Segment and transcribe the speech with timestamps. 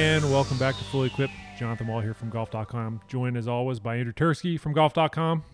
[0.00, 1.34] And welcome back to Fully Equipped.
[1.58, 3.02] Jonathan Wall here from golf.com.
[3.06, 5.44] Joined as always by Andrew Tursky from golf.com.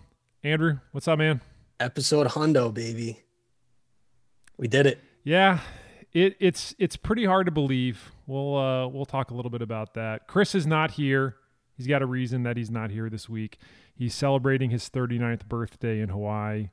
[0.45, 1.41] Andrew, what's up, man?
[1.81, 3.25] Episode hundo, baby.
[4.57, 5.01] We did it.
[5.25, 5.59] Yeah,
[6.13, 8.13] it, it's it's pretty hard to believe.
[8.29, 10.29] We'll uh, we'll talk a little bit about that.
[10.29, 11.35] Chris is not here.
[11.77, 13.59] He's got a reason that he's not here this week.
[13.97, 16.71] He's celebrating his 39th birthday in Hawaii.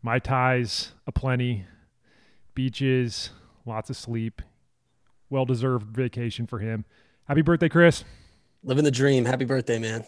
[0.00, 1.66] Mai tais aplenty,
[2.54, 3.28] beaches,
[3.66, 4.40] lots of sleep.
[5.32, 6.84] Well deserved vacation for him.
[7.26, 8.04] Happy birthday, Chris.
[8.62, 9.24] Living the dream.
[9.24, 10.04] Happy birthday, man.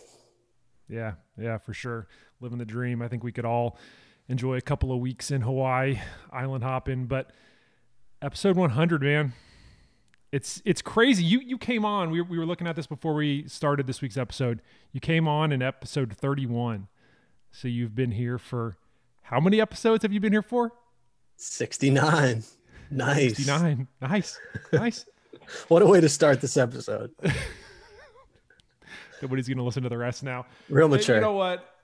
[0.86, 2.08] Yeah, yeah, for sure.
[2.42, 3.00] Living the dream.
[3.00, 3.78] I think we could all
[4.28, 5.98] enjoy a couple of weeks in Hawaii,
[6.30, 7.06] island hopping.
[7.06, 7.30] But
[8.20, 9.32] episode 100, man,
[10.30, 11.24] it's it's crazy.
[11.24, 12.10] You you came on.
[12.10, 14.60] We we were looking at this before we started this week's episode.
[14.92, 16.86] You came on in episode 31,
[17.50, 18.76] so you've been here for
[19.22, 20.72] how many episodes have you been here for?
[21.36, 22.44] 69.
[22.90, 23.36] Nice.
[23.38, 23.88] 69.
[24.02, 24.38] Nice.
[24.70, 25.06] Nice.
[25.68, 27.12] what a way to start this episode.
[29.22, 30.46] Nobody's going to listen to the rest now.
[30.68, 31.16] Real mature.
[31.16, 31.74] You know what?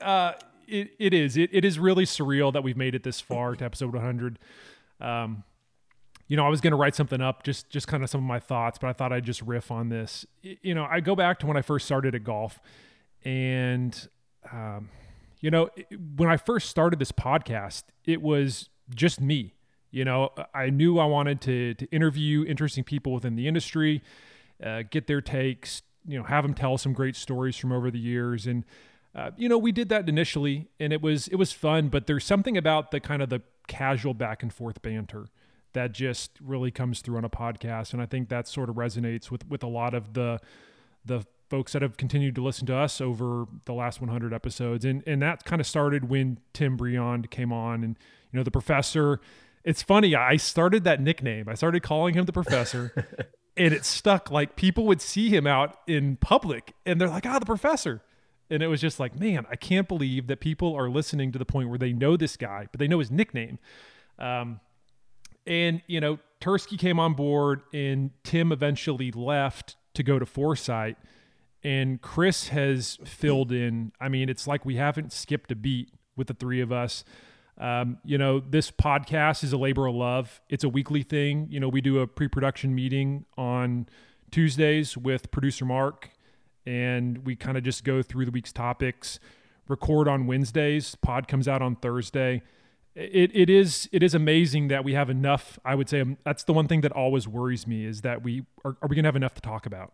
[0.00, 0.32] Uh,
[0.66, 1.36] it, it is.
[1.36, 4.38] It, it is really surreal that we've made it this far to episode 100.
[5.00, 5.44] Um,
[6.26, 8.26] you know, I was going to write something up, just just kind of some of
[8.26, 10.24] my thoughts, but I thought I'd just riff on this.
[10.42, 12.60] You know, I go back to when I first started at golf,
[13.24, 14.08] and
[14.52, 14.90] um,
[15.40, 15.70] you know,
[16.16, 19.54] when I first started this podcast, it was just me.
[19.90, 24.02] You know, I knew I wanted to to interview interesting people within the industry,
[24.64, 27.98] uh, get their takes, you know, have them tell some great stories from over the
[27.98, 28.64] years, and
[29.14, 31.88] uh, you know, we did that initially, and it was it was fun.
[31.88, 35.26] But there's something about the kind of the casual back and forth banter
[35.72, 39.30] that just really comes through on a podcast, and I think that sort of resonates
[39.30, 40.38] with with a lot of the
[41.04, 45.02] the folks that have continued to listen to us over the last 100 episodes, and
[45.06, 47.96] and that kind of started when Tim Briand came on, and
[48.32, 49.20] you know, the professor.
[49.64, 50.14] It's funny.
[50.14, 51.48] I started that nickname.
[51.48, 53.06] I started calling him the professor.
[53.56, 57.38] and it stuck like people would see him out in public and they're like ah
[57.38, 58.02] the professor
[58.48, 61.44] and it was just like man i can't believe that people are listening to the
[61.44, 63.58] point where they know this guy but they know his nickname
[64.18, 64.60] um,
[65.46, 70.96] and you know tursky came on board and tim eventually left to go to foresight
[71.62, 76.28] and chris has filled in i mean it's like we haven't skipped a beat with
[76.28, 77.04] the three of us
[77.60, 80.40] um, you know, this podcast is a labor of love.
[80.48, 81.46] It's a weekly thing.
[81.50, 83.86] You know, we do a pre production meeting on
[84.30, 86.08] Tuesdays with producer Mark,
[86.64, 89.20] and we kind of just go through the week's topics,
[89.68, 90.94] record on Wednesdays.
[90.94, 92.42] Pod comes out on Thursday.
[92.94, 95.58] It, it is it is amazing that we have enough.
[95.62, 98.46] I would say um, that's the one thing that always worries me is that we
[98.64, 99.92] are, are we going to have enough to talk about?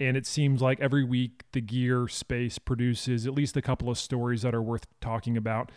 [0.00, 3.98] And it seems like every week the gear space produces at least a couple of
[3.98, 5.70] stories that are worth talking about.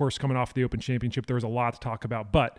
[0.00, 2.56] Course, coming off the Open Championship, there was a lot to talk about, but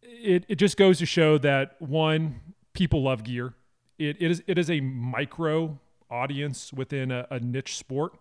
[0.00, 2.40] it, it just goes to show that one,
[2.72, 3.52] people love gear.
[3.98, 5.78] It, it is it is a micro
[6.10, 8.14] audience within a, a niche sport,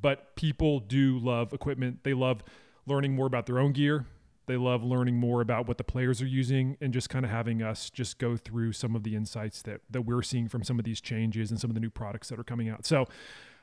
[0.00, 1.98] but people do love equipment.
[2.02, 2.42] They love
[2.86, 4.06] learning more about their own gear.
[4.46, 7.62] They love learning more about what the players are using and just kind of having
[7.62, 10.86] us just go through some of the insights that that we're seeing from some of
[10.86, 12.86] these changes and some of the new products that are coming out.
[12.86, 13.06] So,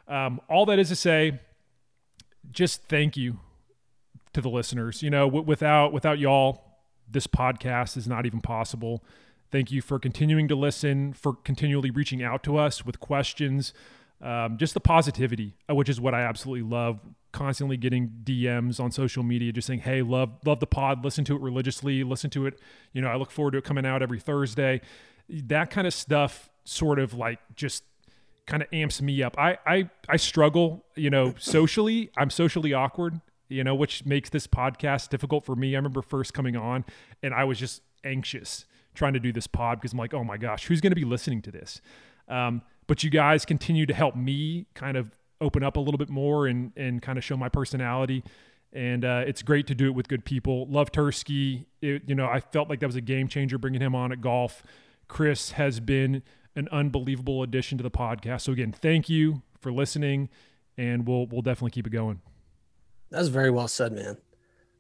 [0.08, 1.40] um, all that is to say,
[2.52, 3.40] just thank you
[4.36, 5.02] to the listeners.
[5.02, 6.78] You know, w- without without y'all,
[7.10, 9.04] this podcast is not even possible.
[9.52, 13.74] Thank you for continuing to listen, for continually reaching out to us with questions,
[14.22, 17.00] um, just the positivity, uh, which is what I absolutely love.
[17.32, 21.04] Constantly getting DMs on social media, just saying, "Hey, love love the pod.
[21.04, 22.04] Listen to it religiously.
[22.04, 22.60] Listen to it.
[22.94, 24.82] You know, I look forward to it coming out every Thursday."
[25.30, 27.84] That kind of stuff, sort of like just
[28.46, 29.38] kind of amps me up.
[29.38, 32.10] I I I struggle, you know, socially.
[32.18, 33.20] I'm socially awkward
[33.50, 35.76] you know, which makes this podcast difficult for me.
[35.76, 36.86] I remember first coming on
[37.22, 40.38] and I was just anxious trying to do this pod because I'm like, oh my
[40.38, 41.82] gosh, who's going to be listening to this?
[42.28, 45.12] Um, but you guys continue to help me kind of
[45.42, 48.24] open up a little bit more and and kind of show my personality.
[48.74, 50.68] And uh, it's great to do it with good people.
[50.68, 51.66] Love Tursky.
[51.82, 54.20] It, you know, I felt like that was a game changer bringing him on at
[54.20, 54.64] golf.
[55.08, 56.24] Chris has been
[56.56, 58.42] an unbelievable addition to the podcast.
[58.42, 60.30] So again, thank you for listening,
[60.78, 62.22] and we'll we'll definitely keep it going.
[63.16, 64.18] That's very well said, man.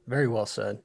[0.07, 0.79] Very well said.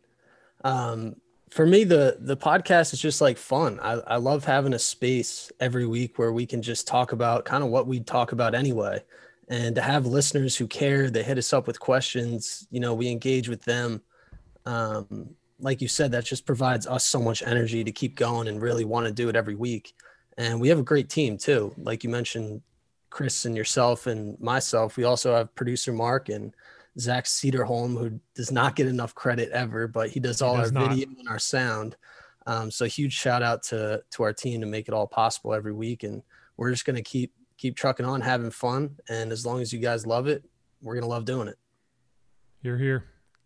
[0.63, 1.17] Um,
[1.51, 3.81] for me, the the podcast is just like fun.
[3.81, 7.65] I, I love having a space every week where we can just talk about kind
[7.65, 9.03] of what we'd talk about anyway.
[9.49, 13.09] And to have listeners who care, they hit us up with questions, you know, we
[13.09, 14.01] engage with them.
[14.65, 18.63] Um, like you said, that just provides us so much energy to keep going and
[18.63, 19.93] really want to do it every week.
[20.39, 21.75] And we have a great team too.
[21.77, 22.63] Like you mentioned,
[23.11, 24.97] Chris and yourself and myself.
[24.97, 26.55] We also have producer Mark and
[27.01, 30.73] Zach Cedarholm, who does not get enough credit ever, but he does all does our
[30.83, 30.91] not.
[30.91, 31.97] video and our sound.
[32.47, 35.73] Um, so huge shout out to to our team to make it all possible every
[35.73, 36.23] week, and
[36.57, 40.07] we're just gonna keep keep trucking on, having fun, and as long as you guys
[40.07, 40.45] love it,
[40.83, 41.59] we're gonna love doing it.
[42.63, 43.05] You're here.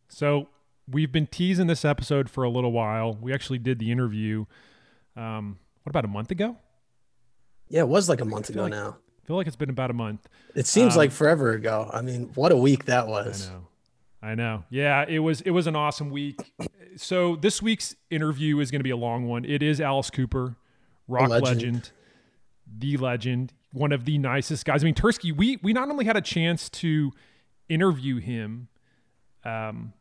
[0.08, 0.48] So
[0.88, 3.14] we've been teasing this episode for a little while.
[3.20, 4.44] We actually did the interview.
[5.16, 6.56] Um, what about a month ago?
[7.68, 8.98] Yeah, it was like a month ago like- now.
[9.24, 10.28] I feel like it's been about a month.
[10.54, 11.88] It seems Um, like forever ago.
[11.92, 13.48] I mean, what a week that was.
[13.48, 13.66] I know.
[14.22, 14.64] I know.
[14.68, 16.52] Yeah, it was it was an awesome week.
[16.96, 19.44] So this week's interview is going to be a long one.
[19.46, 20.56] It is Alice Cooper,
[21.08, 21.44] rock legend.
[21.62, 21.90] legend.
[22.78, 24.82] the legend, one of the nicest guys.
[24.82, 27.12] I mean, Tursky, we we not only had a chance to
[27.68, 28.68] interview him
[29.44, 29.92] um,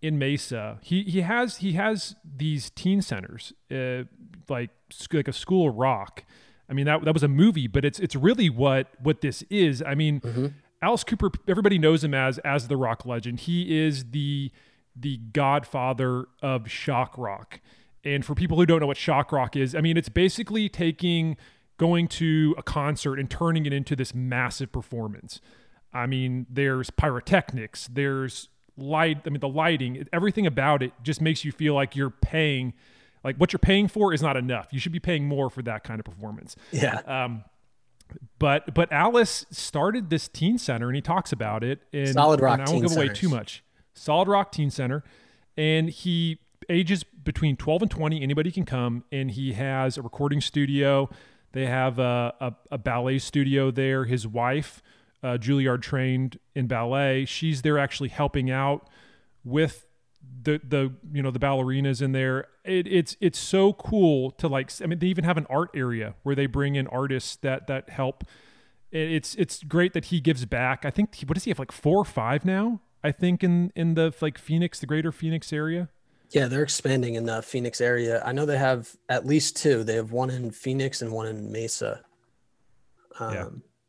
[0.00, 4.04] in Mesa, he he has he has these teen centers, uh,
[4.48, 4.70] like
[5.12, 6.24] like a school of rock.
[6.72, 9.82] I mean, that that was a movie, but it's it's really what what this is.
[9.82, 10.46] I mean, mm-hmm.
[10.80, 13.40] Alice Cooper, everybody knows him as as the rock legend.
[13.40, 14.50] He is the
[14.96, 17.60] the godfather of shock rock.
[18.04, 21.36] And for people who don't know what shock rock is, I mean, it's basically taking
[21.76, 25.42] going to a concert and turning it into this massive performance.
[25.92, 28.48] I mean, there's pyrotechnics, there's
[28.78, 32.72] light, I mean, the lighting, everything about it just makes you feel like you're paying
[33.24, 34.68] like what you're paying for is not enough.
[34.70, 36.56] You should be paying more for that kind of performance.
[36.70, 37.00] Yeah.
[37.06, 37.44] Um,
[38.38, 41.80] but but Alice started this teen center and he talks about it.
[41.92, 43.18] And, Solid Rock and I won't give away Centers.
[43.18, 43.64] too much.
[43.94, 45.04] Solid Rock Teen Center,
[45.56, 46.38] and he
[46.68, 48.22] ages between 12 and 20.
[48.22, 51.10] Anybody can come, and he has a recording studio.
[51.52, 54.04] They have a, a, a ballet studio there.
[54.04, 54.82] His wife,
[55.22, 57.26] uh, Juilliard trained in ballet.
[57.26, 58.88] She's there actually helping out
[59.44, 59.86] with
[60.44, 62.48] the the you know the ballerinas in there.
[62.64, 64.70] It, it's it's so cool to like.
[64.82, 67.90] I mean, they even have an art area where they bring in artists that that
[67.90, 68.24] help.
[68.90, 70.84] It's it's great that he gives back.
[70.84, 72.80] I think what does he have like four or five now?
[73.02, 75.88] I think in in the like Phoenix, the greater Phoenix area.
[76.30, 78.22] Yeah, they're expanding in the Phoenix area.
[78.24, 79.84] I know they have at least two.
[79.84, 82.02] They have one in Phoenix and one in Mesa.
[83.18, 83.48] Um, Yeah.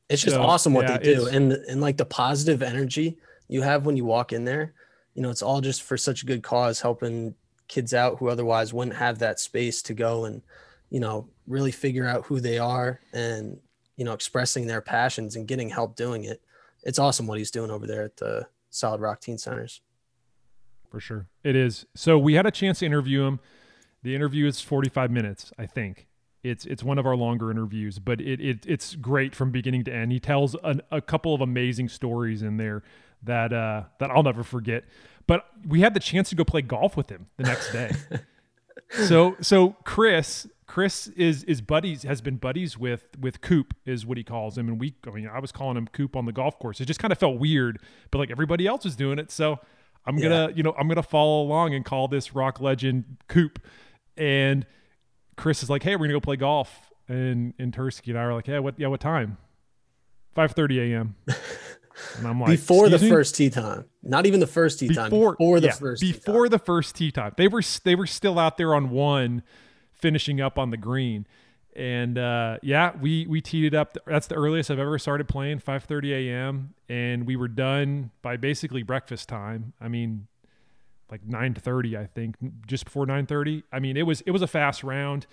[0.10, 3.62] It's just So, awesome what yeah, they do, and and like the positive energy you
[3.62, 4.74] have when you walk in there.
[5.14, 7.36] You know, it's all just for such a good cause, helping
[7.68, 10.42] kids out who otherwise wouldn't have that space to go and,
[10.90, 13.60] you know, really figure out who they are and
[13.96, 16.42] you know expressing their passions and getting help doing it.
[16.84, 19.82] It's awesome what he's doing over there at the Solid Rock Teen Centers.
[20.90, 21.28] For sure.
[21.44, 21.86] It is.
[21.96, 23.40] So we had a chance to interview him.
[24.04, 26.08] The interview is 45 minutes, I think.
[26.44, 29.94] It's it's one of our longer interviews, but it, it it's great from beginning to
[29.94, 30.12] end.
[30.12, 32.84] He tells an, a couple of amazing stories in there
[33.26, 34.86] that uh, that I'll never forget.
[35.28, 37.92] But we had the chance to go play golf with him the next day.
[39.08, 44.18] so so Chris Chris is is buddies has been buddies with with Coop is what
[44.18, 46.60] he calls him and we I mean I was calling him Coop on the golf
[46.60, 46.82] course.
[46.82, 47.80] It just kind of felt weird,
[48.12, 49.60] but like everybody else was doing it, so
[50.06, 53.60] I'm gonna you know I'm gonna follow along and call this rock legend Coop.
[54.18, 54.66] And
[55.38, 56.92] Chris is like, hey, we're gonna go play golf.
[57.08, 59.38] And and Tursky and I were like, yeah, what yeah what time?
[60.36, 61.16] 5:30 a.m.
[62.18, 65.10] And I'm like before the me?" first tee time, not even the first tee time.
[65.10, 66.52] before Before the yeah, first tee before time.
[66.52, 67.34] the first tee time.
[67.38, 69.44] They were they were still out there on one,
[69.92, 71.28] finishing up on the green,
[71.76, 73.98] and uh, yeah, we we teed it up.
[74.06, 76.74] That's the earliest I've ever started playing, 5:30 a.m.
[76.90, 79.74] and we were done by basically breakfast time.
[79.80, 80.28] I mean,
[81.12, 82.36] like 9:30, I think,
[82.68, 83.64] just before 9:30.
[83.72, 85.28] I mean, it was it was a fast round.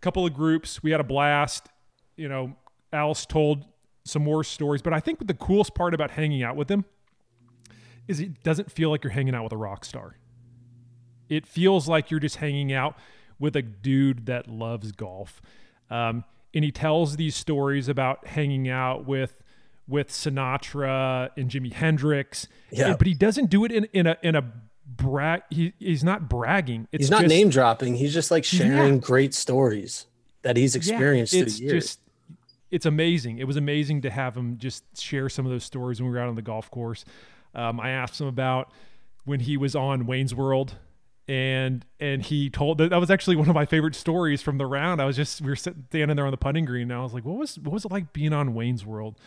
[0.00, 1.68] Couple of groups, we had a blast.
[2.16, 2.56] You know,
[2.92, 3.64] Alice told
[4.10, 6.84] some more stories, but I think the coolest part about hanging out with him
[8.08, 10.16] is it doesn't feel like you're hanging out with a rock star.
[11.28, 12.96] It feels like you're just hanging out
[13.38, 15.40] with a dude that loves golf.
[15.90, 19.42] Um, and he tells these stories about hanging out with
[19.86, 22.46] with Sinatra and Jimi Hendrix.
[22.70, 22.90] Yeah.
[22.90, 24.44] And- but he doesn't do it in, in a in a
[24.86, 25.42] brag.
[25.50, 26.88] He, he's not bragging.
[26.92, 27.94] It's he's not just, name dropping.
[27.96, 29.00] He's just like sharing Yeah.
[29.00, 30.06] great stories
[30.42, 31.84] that he's experienced it's through years.
[31.86, 32.00] just
[32.70, 33.38] it's amazing.
[33.38, 36.22] It was amazing to have him just share some of those stories when we were
[36.22, 37.04] out on the golf course.
[37.54, 38.70] Um, I asked him about
[39.24, 40.76] when he was on Wayne's World,
[41.26, 44.66] and and he told that that was actually one of my favorite stories from the
[44.66, 45.00] round.
[45.00, 47.14] I was just we were sitting standing there on the putting green, and I was
[47.14, 49.18] like, what was what was it like being on Wayne's World?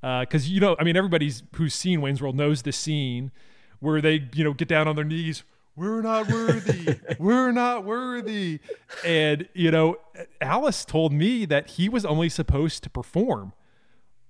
[0.00, 3.32] Because you know, I mean, everybody's who's seen Wayne's World knows the scene
[3.80, 5.42] where they you know get down on their knees.
[5.76, 6.98] We're not worthy.
[7.18, 8.60] We're not worthy.
[9.04, 9.96] And you know,
[10.40, 13.52] Alice told me that he was only supposed to perform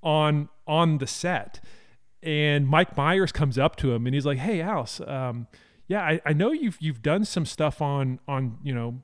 [0.03, 1.61] on on the set.
[2.23, 5.47] And Mike Myers comes up to him and he's like, "Hey, Alice, um,
[5.89, 9.03] yeah, I, I know you've you've done some stuff on on you know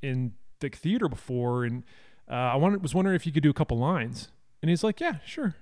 [0.00, 1.84] in the theater before, and
[2.30, 4.30] uh, I wanted, was wondering if you could do a couple lines."
[4.62, 5.56] And he's like, "Yeah, sure."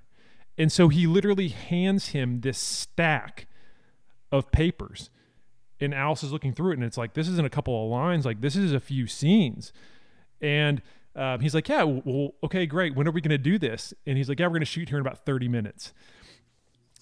[0.57, 3.47] And so he literally hands him this stack
[4.31, 5.11] of papers,
[5.81, 8.25] and Alice is looking through it, and it's like, "This isn't a couple of lines,
[8.25, 9.73] like this is a few scenes."
[10.41, 10.83] And
[11.17, 12.95] um, he's like, yeah, well, okay, great.
[12.95, 13.93] When are we going to do this?
[14.07, 15.93] And he's like, yeah, we're going to shoot here in about 30 minutes.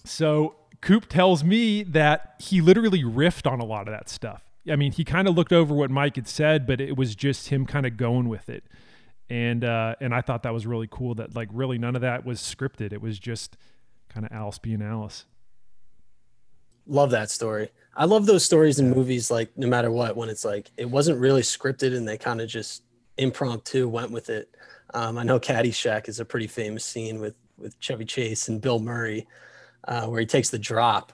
[0.03, 4.43] So Coop tells me that he literally riffed on a lot of that stuff.
[4.69, 7.49] I mean, he kind of looked over what Mike had said, but it was just
[7.49, 8.63] him kind of going with it.
[9.29, 11.13] And uh, and I thought that was really cool.
[11.13, 12.91] That like really none of that was scripted.
[12.91, 13.57] It was just
[14.09, 15.25] kind of Alice being Alice.
[16.89, 17.69] Love that story.
[17.95, 19.31] I love those stories in movies.
[19.31, 22.49] Like no matter what, when it's like it wasn't really scripted and they kind of
[22.49, 22.83] just
[23.17, 24.49] impromptu went with it.
[24.93, 28.79] Um, I know Caddyshack is a pretty famous scene with with Chevy Chase and Bill
[28.79, 29.27] Murray,
[29.87, 31.13] uh, where he takes the drop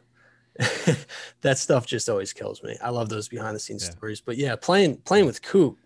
[1.41, 2.77] that stuff just always kills me.
[2.81, 3.91] I love those behind the scenes yeah.
[3.91, 4.21] stories.
[4.21, 5.77] But yeah, playing playing with Coop,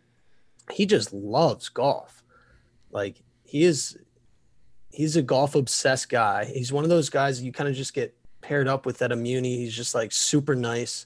[0.71, 2.23] he just loves golf.
[2.91, 3.97] Like he is
[4.91, 6.45] he's a golf obsessed guy.
[6.45, 9.15] He's one of those guys you kind of just get paired up with that a
[9.15, 9.57] muni.
[9.57, 11.05] He's just like super nice.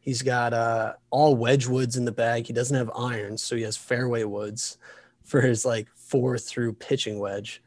[0.00, 2.46] He's got uh all wedge woods in the bag.
[2.46, 4.78] He doesn't have irons, so he has fairway woods
[5.24, 7.62] for his like four through pitching wedge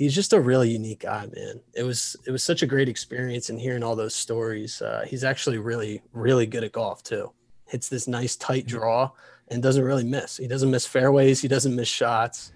[0.00, 1.60] he's just a really unique guy, man.
[1.74, 4.80] It was it was such a great experience and hearing all those stories.
[4.80, 7.30] Uh, he's actually really really good at golf too.
[7.66, 9.10] Hits this nice tight draw
[9.48, 10.38] and doesn't really miss.
[10.38, 11.42] He doesn't miss fairways.
[11.42, 12.52] He doesn't miss shots.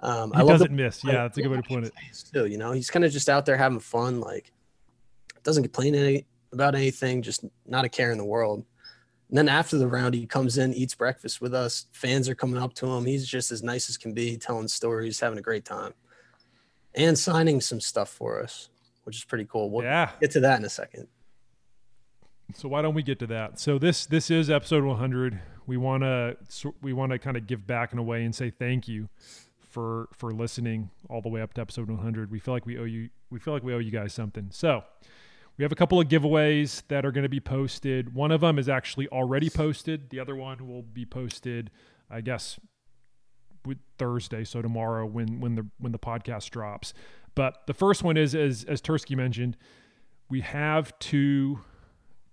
[0.00, 1.04] Um, he I doesn't miss.
[1.04, 1.94] Yeah, that's a good way to put it.
[2.32, 4.20] Too, you know, he's kind of just out there having fun.
[4.20, 4.50] Like,
[5.48, 7.22] doesn't complain any about anything.
[7.22, 8.64] Just not a care in the world.
[9.28, 11.86] And then after the round, he comes in, eats breakfast with us.
[11.92, 13.04] Fans are coming up to him.
[13.04, 15.94] He's just as nice as can be, telling stories, having a great time
[16.94, 18.68] and signing some stuff for us,
[19.04, 19.70] which is pretty cool.
[19.70, 20.10] We'll yeah.
[20.20, 21.08] get to that in a second.
[22.54, 23.58] So why don't we get to that?
[23.60, 25.40] So this this is episode 100.
[25.66, 26.36] We want to
[26.80, 29.08] we want to kind of give back in a way and say thank you
[29.60, 32.30] for for listening all the way up to episode 100.
[32.30, 34.48] We feel like we owe you we feel like we owe you guys something.
[34.50, 34.82] So
[35.58, 38.14] we have a couple of giveaways that are going to be posted.
[38.14, 40.10] One of them is actually already posted.
[40.10, 41.70] The other one will be posted,
[42.08, 42.58] I guess,
[43.98, 46.94] Thursday, so tomorrow when when the when the podcast drops.
[47.34, 49.56] But the first one is as as Tursky mentioned,
[50.30, 51.60] we have two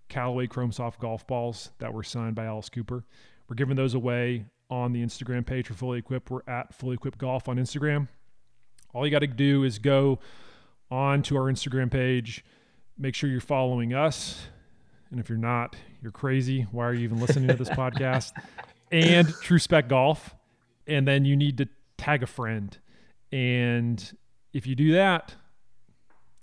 [0.07, 3.05] Callaway Chrome Soft golf balls that were signed by Alice Cooper.
[3.49, 6.29] We're giving those away on the Instagram page for Fully Equipped.
[6.29, 8.07] We're at Fully Equipped Golf on Instagram.
[8.93, 10.19] All you got to do is go
[10.89, 12.45] on to our Instagram page,
[12.97, 14.47] make sure you're following us.
[15.11, 16.63] And if you're not, you're crazy.
[16.71, 18.31] Why are you even listening to this podcast?
[18.91, 20.35] And True Spec Golf
[20.87, 22.77] and then you need to tag a friend.
[23.31, 24.17] And
[24.53, 25.33] if you do that,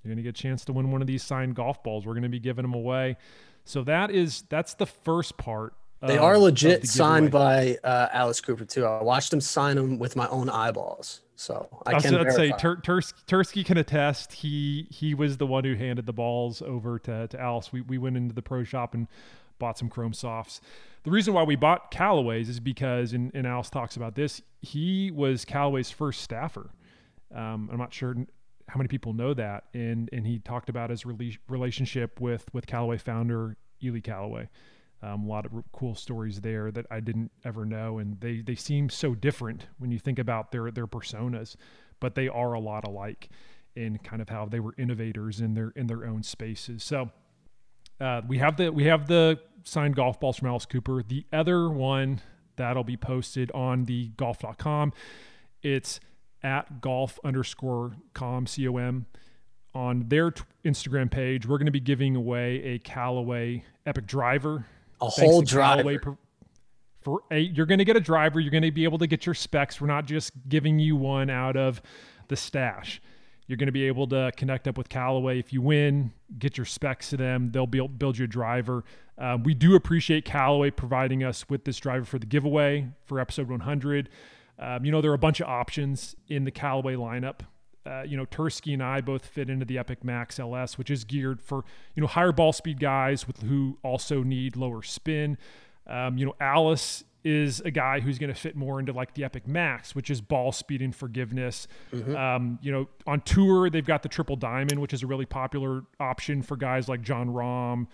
[0.02, 2.06] you're going to get a chance to win one of these signed golf balls.
[2.06, 3.16] We're going to be giving them away.
[3.64, 5.74] So that is that's the first part.
[6.04, 8.84] They of, are legit the signed by uh, Alice Cooper too.
[8.84, 11.20] I watched him sign them with my own eyeballs.
[11.42, 14.32] So I, can I'd say Tur- Tursky can attest.
[14.32, 17.72] He he was the one who handed the balls over to, to Alice.
[17.72, 19.08] We we went into the pro shop and
[19.58, 20.60] bought some Chrome Softs.
[21.02, 25.10] The reason why we bought Callaway's is because, and, and Alice talks about this, he
[25.10, 26.70] was Callaway's first staffer.
[27.34, 28.14] Um, I'm not sure
[28.68, 32.66] how many people know that, and and he talked about his rela- relationship with with
[32.66, 34.48] Callaway founder Ely Callaway.
[35.02, 38.54] Um, a lot of cool stories there that I didn't ever know, and they they
[38.54, 41.56] seem so different when you think about their their personas,
[42.00, 43.28] but they are a lot alike
[43.74, 46.84] in kind of how they were innovators in their in their own spaces.
[46.84, 47.10] So
[48.00, 51.02] uh, we have the we have the signed golf balls from Alice Cooper.
[51.02, 52.20] The other one
[52.56, 54.92] that'll be posted on the golf.com.
[55.62, 56.00] It's
[56.42, 59.06] at golf underscore com com
[59.74, 61.46] on their t- Instagram page.
[61.46, 64.66] We're going to be giving away a Callaway Epic driver,
[65.02, 65.98] a whole driver.
[65.98, 66.16] Per,
[67.02, 68.40] for a, you're going to get a driver.
[68.40, 69.80] You're going to be able to get your specs.
[69.80, 71.82] We're not just giving you one out of
[72.28, 73.02] the stash.
[73.46, 75.38] You're going to be able to connect up with Callaway.
[75.38, 77.50] If you win, get your specs to them.
[77.50, 78.84] They'll build, build you a driver.
[79.18, 83.48] Uh, we do appreciate Callaway providing us with this driver for the giveaway for episode
[83.48, 84.08] 100.
[84.58, 87.40] Um, you know, there are a bunch of options in the Callaway lineup.
[87.84, 91.04] Uh, you know, Tursky and I both fit into the Epic Max LS, which is
[91.04, 95.36] geared for, you know, higher ball speed guys with who also need lower spin.
[95.86, 99.24] Um, you know, Alice is a guy who's going to fit more into like the
[99.24, 101.68] Epic Max, which is ball speed and forgiveness.
[101.92, 102.16] Mm-hmm.
[102.16, 105.84] Um, you know, on tour they've got the Triple Diamond, which is a really popular
[106.00, 107.86] option for guys like Jon Rahm,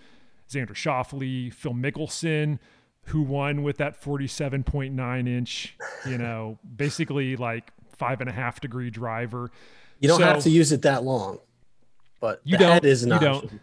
[0.49, 2.59] Xander Schauffele, Phil Mickelson,
[3.05, 5.75] who won with that 47.9 inch,
[6.07, 9.51] you know, basically like five and a half degree driver.
[9.99, 11.39] You don't so, have to use it that long,
[12.19, 12.83] but you don't.
[12.83, 13.29] Is an you option.
[13.31, 13.61] don't.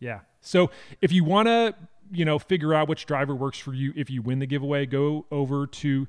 [0.00, 0.20] Yeah.
[0.40, 0.70] So
[1.00, 1.74] if you want to
[2.14, 3.92] you know, figure out which driver works for you.
[3.96, 6.06] If you win the giveaway, go over to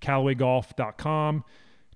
[0.00, 1.44] CallawayGolf.com.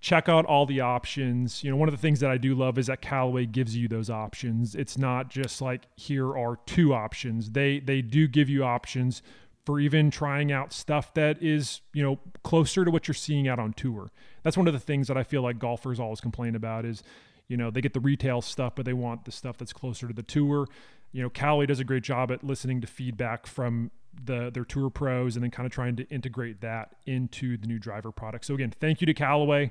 [0.00, 1.62] Check out all the options.
[1.62, 3.86] You know, one of the things that I do love is that Callaway gives you
[3.86, 4.74] those options.
[4.74, 7.52] It's not just like here are two options.
[7.52, 9.22] They they do give you options
[9.64, 13.58] for even trying out stuff that is, you know, closer to what you're seeing out
[13.58, 14.10] on tour.
[14.42, 17.02] That's one of the things that I feel like golfers always complain about is,
[17.48, 20.14] you know, they get the retail stuff, but they want the stuff that's closer to
[20.14, 20.66] the tour.
[21.12, 23.90] You know, Callaway does a great job at listening to feedback from
[24.24, 27.78] the their tour pros and then kind of trying to integrate that into the new
[27.78, 28.44] driver product.
[28.44, 29.70] So again, thank you to Callaway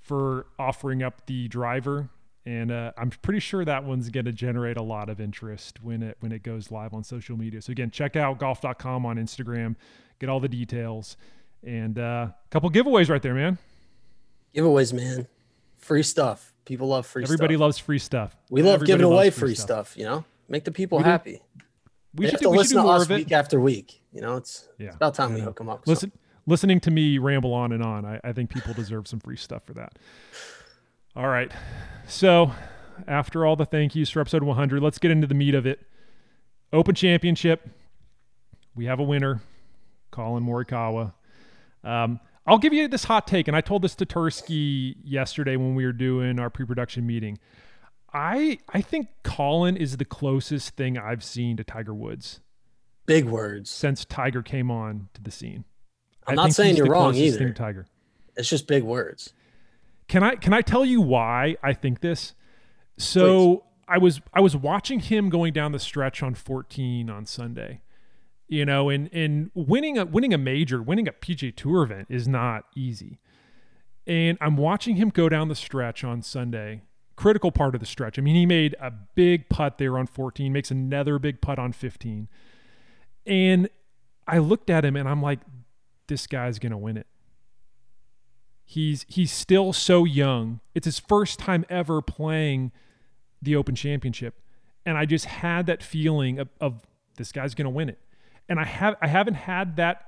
[0.00, 2.10] for offering up the driver
[2.44, 6.02] and uh, I'm pretty sure that one's going to generate a lot of interest when
[6.02, 7.62] it when it goes live on social media.
[7.62, 9.76] So again, check out golf.com on Instagram,
[10.18, 11.16] get all the details,
[11.62, 13.58] and uh, a uh, couple giveaways right there, man.
[14.54, 15.28] Giveaways, man,
[15.78, 16.52] free stuff.
[16.64, 17.24] People love free.
[17.24, 17.34] Stuff.
[17.34, 17.60] Everybody stuff.
[17.60, 18.36] loves free stuff.
[18.50, 19.90] We love Everybody giving away free, free stuff.
[19.90, 19.98] stuff.
[19.98, 21.40] You know, make the people we happy.
[22.14, 24.02] Do, we, should, do, we listen should do more of it week after week.
[24.12, 24.88] You know, it's, yeah.
[24.88, 25.36] it's about time yeah.
[25.36, 25.86] we hook them up.
[25.86, 26.12] Listen,
[26.46, 28.04] listening to me ramble on and on.
[28.04, 29.98] I, I think people deserve some free stuff for that.
[31.14, 31.52] All right.
[32.06, 32.52] So,
[33.06, 35.80] after all the thank yous for episode 100, let's get into the meat of it.
[36.72, 37.68] Open Championship.
[38.74, 39.42] We have a winner,
[40.10, 41.12] Collin Morikawa.
[41.84, 45.74] Um, I'll give you this hot take, and I told this to Tursky yesterday when
[45.74, 47.38] we were doing our pre-production meeting.
[48.14, 52.40] I I think Collin is the closest thing I've seen to Tiger Woods.
[53.06, 53.70] Big words.
[53.70, 55.64] Since Tiger came on to the scene.
[56.26, 57.52] I'm I not saying you're wrong either.
[57.52, 57.86] Tiger.
[58.36, 59.34] It's just big words.
[60.12, 62.34] Can I can I tell you why I think this?
[62.98, 63.62] So Please.
[63.88, 67.80] I was I was watching him going down the stretch on 14 on Sunday.
[68.46, 72.28] You know, and and winning a winning a major, winning a PGA Tour event is
[72.28, 73.20] not easy.
[74.06, 76.82] And I'm watching him go down the stretch on Sunday.
[77.16, 78.18] Critical part of the stretch.
[78.18, 81.72] I mean, he made a big putt there on 14, makes another big putt on
[81.72, 82.28] 15.
[83.24, 83.70] And
[84.28, 85.40] I looked at him and I'm like,
[86.06, 87.06] this guy's going to win it.
[88.72, 90.60] He's he's still so young.
[90.74, 92.72] It's his first time ever playing
[93.42, 94.40] the Open Championship,
[94.86, 96.86] and I just had that feeling of, of
[97.18, 97.98] this guy's going to win it.
[98.48, 100.06] And I have I haven't had that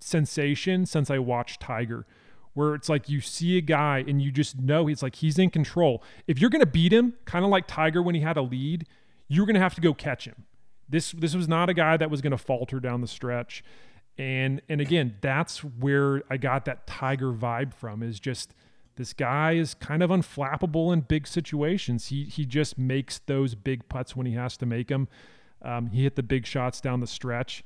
[0.00, 2.06] sensation since I watched Tiger,
[2.54, 5.50] where it's like you see a guy and you just know he's like he's in
[5.50, 6.02] control.
[6.26, 8.86] If you're going to beat him, kind of like Tiger when he had a lead,
[9.28, 10.46] you're going to have to go catch him.
[10.88, 13.62] This this was not a guy that was going to falter down the stretch.
[14.18, 18.54] And and again, that's where I got that Tiger vibe from is just
[18.96, 22.08] this guy is kind of unflappable in big situations.
[22.08, 25.08] He he just makes those big putts when he has to make them.
[25.62, 27.64] Um, he hit the big shots down the stretch.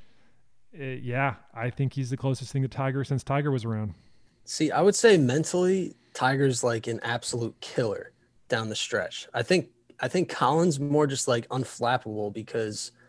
[0.78, 3.94] Uh, yeah, I think he's the closest thing to Tiger since Tiger was around.
[4.44, 8.12] See, I would say mentally, Tiger's like an absolute killer
[8.48, 9.28] down the stretch.
[9.32, 12.92] I think I think Collin's more just like unflappable because–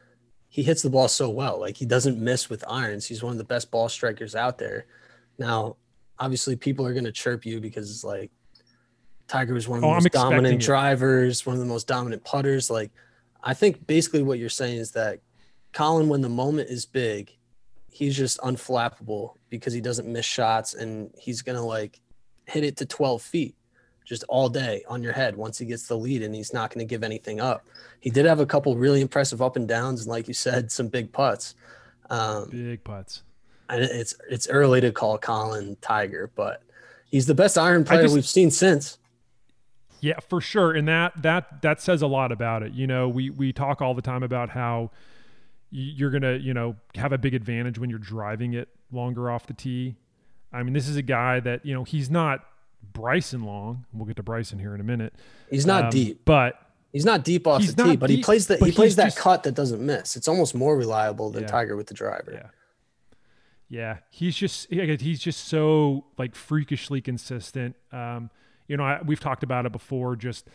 [0.56, 1.60] he hits the ball so well.
[1.60, 3.06] Like he doesn't miss with irons.
[3.06, 4.86] He's one of the best ball strikers out there.
[5.38, 5.76] Now,
[6.18, 8.32] obviously, people are going to chirp you because it's like
[9.28, 10.66] Tiger was one of the oh, most dominant it.
[10.66, 12.70] drivers, one of the most dominant putters.
[12.70, 12.92] Like,
[13.44, 15.20] I think basically what you're saying is that
[15.74, 17.36] Collin, when the moment is big,
[17.92, 22.00] he's just unflappable because he doesn't miss shots and he's going to like
[22.46, 23.56] hit it to 12 feet
[24.06, 26.86] just all day on your head once he gets the lead and he's not going
[26.86, 27.68] to give anything up.
[28.00, 30.88] He did have a couple really impressive up and downs and like you said some
[30.88, 31.56] big putts.
[32.10, 33.24] Um, big putts.
[33.68, 36.62] And it's it's early to call Collin Tiger, but
[37.10, 39.00] he's the best iron player just, we've seen since.
[40.02, 40.72] Yeah, for sure.
[40.72, 42.74] And that that that says a lot about it.
[42.74, 44.92] You know, we we talk all the time about how
[45.72, 49.48] you're going to, you know, have a big advantage when you're driving it longer off
[49.48, 49.96] the tee.
[50.54, 52.46] I mean, this is a guy that, you know, he's not
[52.94, 53.86] Bryson Long.
[53.94, 55.14] We'll get to Bryson here in a minute.
[55.50, 56.60] He's not um, deep, but
[56.92, 57.96] he's not deep off the tee.
[57.96, 60.16] But deep, he plays that he plays that just, cut that doesn't miss.
[60.16, 62.32] It's almost more reliable than yeah, Tiger with the driver.
[62.34, 62.48] Yeah.
[63.68, 67.76] Yeah, he's just he's just so like freakishly consistent.
[67.92, 68.30] Um,
[68.68, 70.16] you know, I, we've talked about it before.
[70.16, 70.48] Just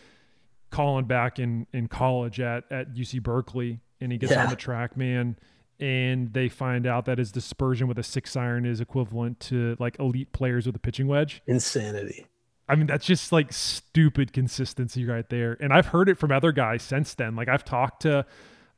[0.70, 4.44] calling back in in college at at UC Berkeley, and he gets yeah.
[4.44, 5.36] on the track, man
[5.80, 9.98] and they find out that his dispersion with a six iron is equivalent to like
[9.98, 11.42] elite players with a pitching wedge.
[11.46, 12.26] Insanity.
[12.68, 15.56] I mean, that's just like stupid consistency right there.
[15.58, 17.34] And I've heard it from other guys since then.
[17.34, 18.24] Like I've talked to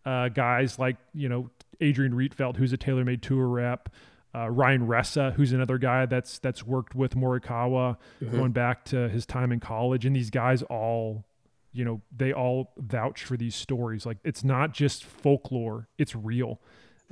[0.06, 3.90] uh, guys like, you know, Adrian Rietveld, who's a TaylorMade Tour rep,
[4.34, 8.30] uh, Ryan Ressa, who's another guy that's that's worked with Morikawa mm-hmm.
[8.30, 10.06] going back to his time in college.
[10.06, 11.26] And these guys all,
[11.72, 14.06] you know, they all vouch for these stories.
[14.06, 16.60] Like it's not just folklore; it's real.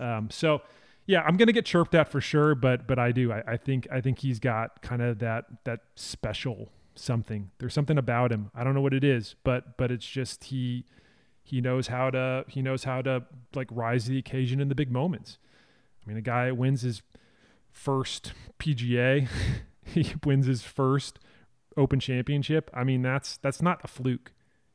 [0.00, 0.62] Um, so
[1.06, 3.32] yeah, I'm gonna get chirped at for sure, but but I do.
[3.32, 7.50] I, I think I think he's got kind of that that special something.
[7.58, 8.50] There's something about him.
[8.54, 10.84] I don't know what it is, but but it's just he
[11.42, 14.74] he knows how to he knows how to like rise to the occasion in the
[14.74, 15.38] big moments.
[16.04, 17.02] I mean, a guy wins his
[17.72, 19.28] first PGA,
[19.84, 21.18] he wins his first
[21.76, 22.70] Open Championship.
[22.74, 24.32] I mean, that's that's not a fluke.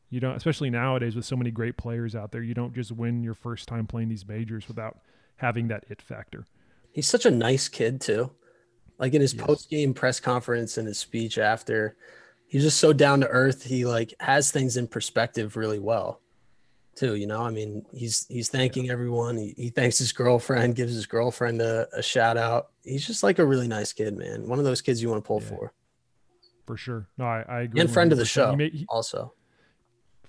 [0.09, 2.43] You don't, especially nowadays with so many great players out there.
[2.43, 4.99] You don't just win your first time playing these majors without
[5.38, 6.45] having that it factor.
[6.91, 8.32] He's such a nice kid too.
[8.98, 9.45] Like in his yes.
[9.45, 11.98] post game press conference and his speech after,
[12.48, 13.63] he's just so down to earth.
[13.63, 16.21] He like has things in perspective really well
[16.95, 17.15] too.
[17.15, 19.38] You know, I mean, he's he's thanking everyone.
[19.38, 22.69] He, he thanks his girlfriend, gives his girlfriend a, a, shout out.
[22.84, 24.48] He's just like a really nice kid, man.
[24.48, 25.50] One of those kids you want to pull yeah.
[25.50, 25.74] for.
[26.65, 27.08] For sure.
[27.17, 27.82] No, I, I agree.
[27.82, 29.34] And friend of the show, he he, also.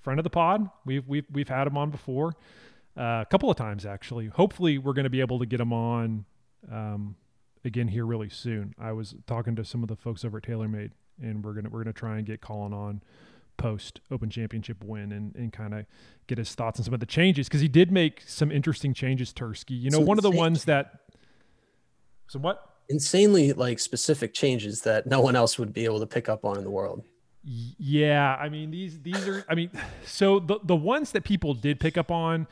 [0.03, 0.69] Friend of the pod.
[0.85, 2.33] We've we've we've had him on before,
[2.97, 4.27] uh, a couple of times actually.
[4.27, 6.25] Hopefully, we're going to be able to get him on
[6.71, 7.15] um,
[7.63, 8.73] again here really soon.
[8.79, 11.83] I was talking to some of the folks over at TaylorMade, and we're gonna we're
[11.83, 13.03] gonna try and get Collin on
[13.57, 15.85] post Open Championship win and, and kind of
[16.27, 19.33] get his thoughts on some of the changes because he did make some interesting changes.
[19.33, 21.01] Tursky, you know, some one of the ones that.
[22.27, 22.63] So what?
[22.89, 26.57] Insanely like specific changes that no one else would be able to pick up on
[26.57, 27.03] in the world.
[27.43, 29.71] Yeah, I mean these these are I mean
[30.05, 32.47] so the the ones that people did pick up on,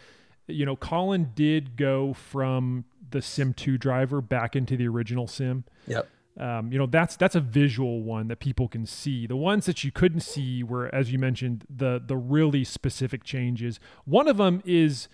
[0.47, 5.63] you know, Collin did go from the Sim 2 driver back into the original Sim.
[5.87, 6.09] Yep.
[6.37, 9.25] Um, you know that's that's a visual one that people can see.
[9.25, 13.79] The ones that you couldn't see were, as you mentioned, the the really specific changes.
[14.03, 15.07] One of them is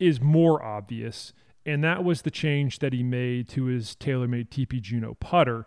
[0.00, 1.32] is more obvious,
[1.64, 5.64] and that was the change that he made to his TaylorMade TP Juno putter.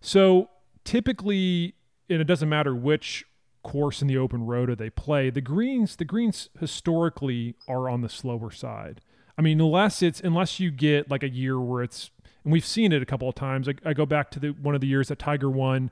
[0.00, 0.50] So
[0.82, 1.74] typically,
[2.10, 3.24] and it doesn't matter which
[3.68, 8.08] course in the Open rota they play, the greens the greens historically are on the
[8.08, 9.00] slower side.
[9.36, 12.10] I mean, unless it's unless you get like a year where it's
[12.44, 13.68] and we've seen it a couple of times.
[13.68, 15.90] I, I go back to the one of the years that Tiger won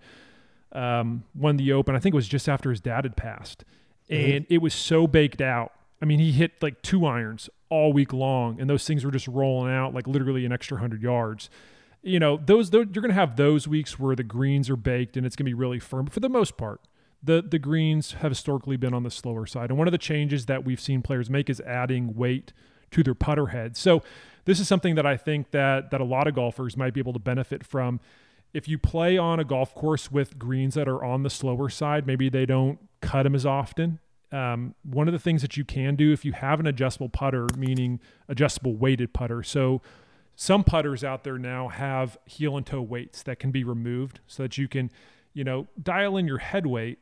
[0.72, 1.94] um, won the Open.
[1.94, 3.64] I think it was just after his dad had passed,
[4.10, 4.36] mm-hmm.
[4.36, 5.72] and it was so baked out.
[6.00, 9.28] I mean, he hit like two irons all week long, and those things were just
[9.28, 11.50] rolling out like literally an extra hundred yards.
[12.02, 15.16] You know, those, those you're going to have those weeks where the greens are baked
[15.16, 16.04] and it's going to be really firm.
[16.04, 16.80] But for the most part,
[17.26, 19.70] the the greens have historically been on the slower side.
[19.70, 22.52] And one of the changes that we've seen players make is adding weight
[22.92, 23.76] to their putter head.
[23.76, 24.02] So
[24.44, 27.12] this is something that I think that that a lot of golfers might be able
[27.12, 28.00] to benefit from.
[28.54, 32.06] If you play on a golf course with greens that are on the slower side,
[32.06, 33.98] maybe they don't cut them as often.
[34.32, 37.46] Um, one of the things that you can do if you have an adjustable putter,
[37.56, 39.42] meaning adjustable weighted putter.
[39.42, 39.82] So
[40.36, 44.42] some putters out there now have heel and toe weights that can be removed so
[44.44, 44.90] that you can,
[45.32, 46.98] you know, dial in your head weight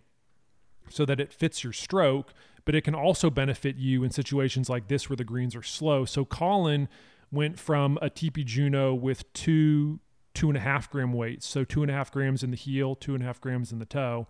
[0.88, 2.32] so that it fits your stroke,
[2.64, 6.04] but it can also benefit you in situations like this where the greens are slow.
[6.04, 6.88] So Collin
[7.30, 10.00] went from a TP Juno with two
[10.34, 12.96] two and a half gram weights, so two and a half grams in the heel,
[12.96, 14.26] two and a half grams in the toe,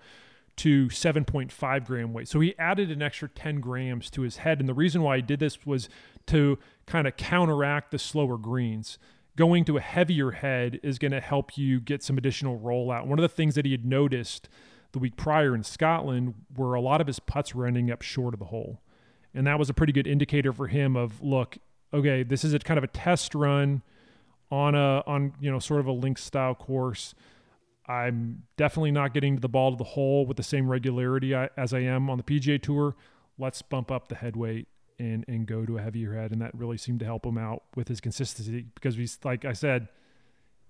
[0.57, 2.29] to 7.5 gram weight.
[2.29, 4.61] So he added an extra 10 grams to his head.
[4.61, 5.89] And the reason why he did this was
[6.27, 8.99] to kind of counteract the slower greens.
[9.37, 13.07] Going to a heavier head is going to help you get some additional rollout.
[13.07, 14.49] One of the things that he had noticed
[14.95, 18.33] the week prior in Scotland where a lot of his putts were ending up short
[18.33, 18.81] of the hole.
[19.35, 21.59] And that was a pretty good indicator for him of look,
[21.93, 23.83] okay, this is a kind of a test run
[24.51, 27.15] on a on you know sort of a link style course.
[27.87, 31.51] I'm definitely not getting to the ball to the hole with the same regularity I,
[31.57, 32.95] as I am on the PGA Tour.
[33.39, 36.55] Let's bump up the head weight and and go to a heavier head, and that
[36.55, 39.89] really seemed to help him out with his consistency because he's like I said,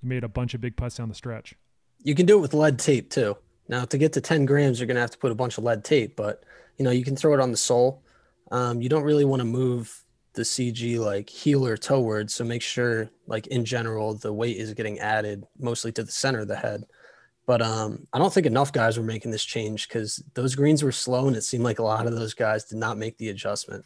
[0.00, 1.54] he made a bunch of big putts down the stretch.
[2.02, 3.36] You can do it with lead tape too.
[3.68, 5.84] Now to get to 10 grams, you're gonna have to put a bunch of lead
[5.84, 6.44] tape, but
[6.78, 8.02] you know you can throw it on the sole.
[8.50, 12.30] Um, you don't really want to move the CG like heel or toeward.
[12.30, 16.40] So make sure like in general the weight is getting added mostly to the center
[16.40, 16.84] of the head.
[17.46, 20.92] But um, I don't think enough guys were making this change because those greens were
[20.92, 23.84] slow and it seemed like a lot of those guys did not make the adjustment.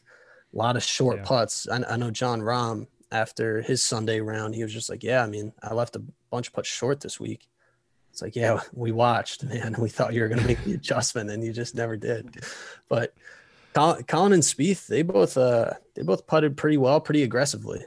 [0.55, 1.25] A lot of short yeah.
[1.25, 1.69] putts.
[1.69, 5.27] I, I know Jon Rahm after his Sunday round, he was just like, "Yeah, I
[5.27, 7.49] mean, I left a bunch of putts short this week."
[8.19, 9.77] It's like, yeah, we watched, man.
[9.79, 12.43] We thought you were going to make the adjustment, and you just never did.
[12.89, 13.15] But
[13.75, 17.85] Collin and Spieth, they both uh they both putted pretty well, pretty aggressively.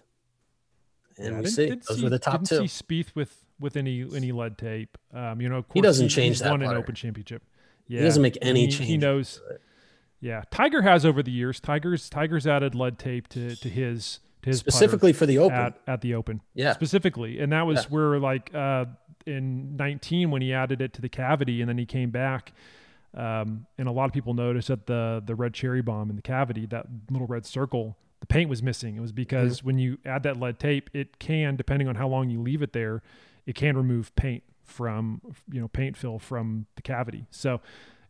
[1.18, 2.68] And yeah, we see those see, were the top didn't two.
[2.68, 4.98] See Spieth with with any any lead tape.
[5.14, 6.52] Um, you know, he doesn't he, change that.
[6.52, 7.44] Won an Open Championship.
[7.88, 8.90] Yeah, he doesn't make any he, change.
[8.90, 9.42] He knows.
[10.22, 11.60] Yeah, Tiger has over the years.
[11.60, 15.82] Tiger's Tiger's added lead tape to to his to his specifically for the Open at,
[15.88, 16.42] at, the Open.
[16.54, 17.90] Yeah, specifically, and that was yeah.
[17.90, 18.86] where like uh
[19.26, 22.54] in 19 when he added it to the cavity, and then he came back
[23.14, 26.22] um, and a lot of people noticed that the the red cherry bomb in the
[26.22, 28.96] cavity, that little red circle, the paint was missing.
[28.96, 29.68] It was because mm-hmm.
[29.68, 32.74] when you add that lead tape, it can, depending on how long you leave it
[32.74, 33.02] there,
[33.46, 37.26] it can remove paint from you know paint fill from the cavity.
[37.32, 37.60] So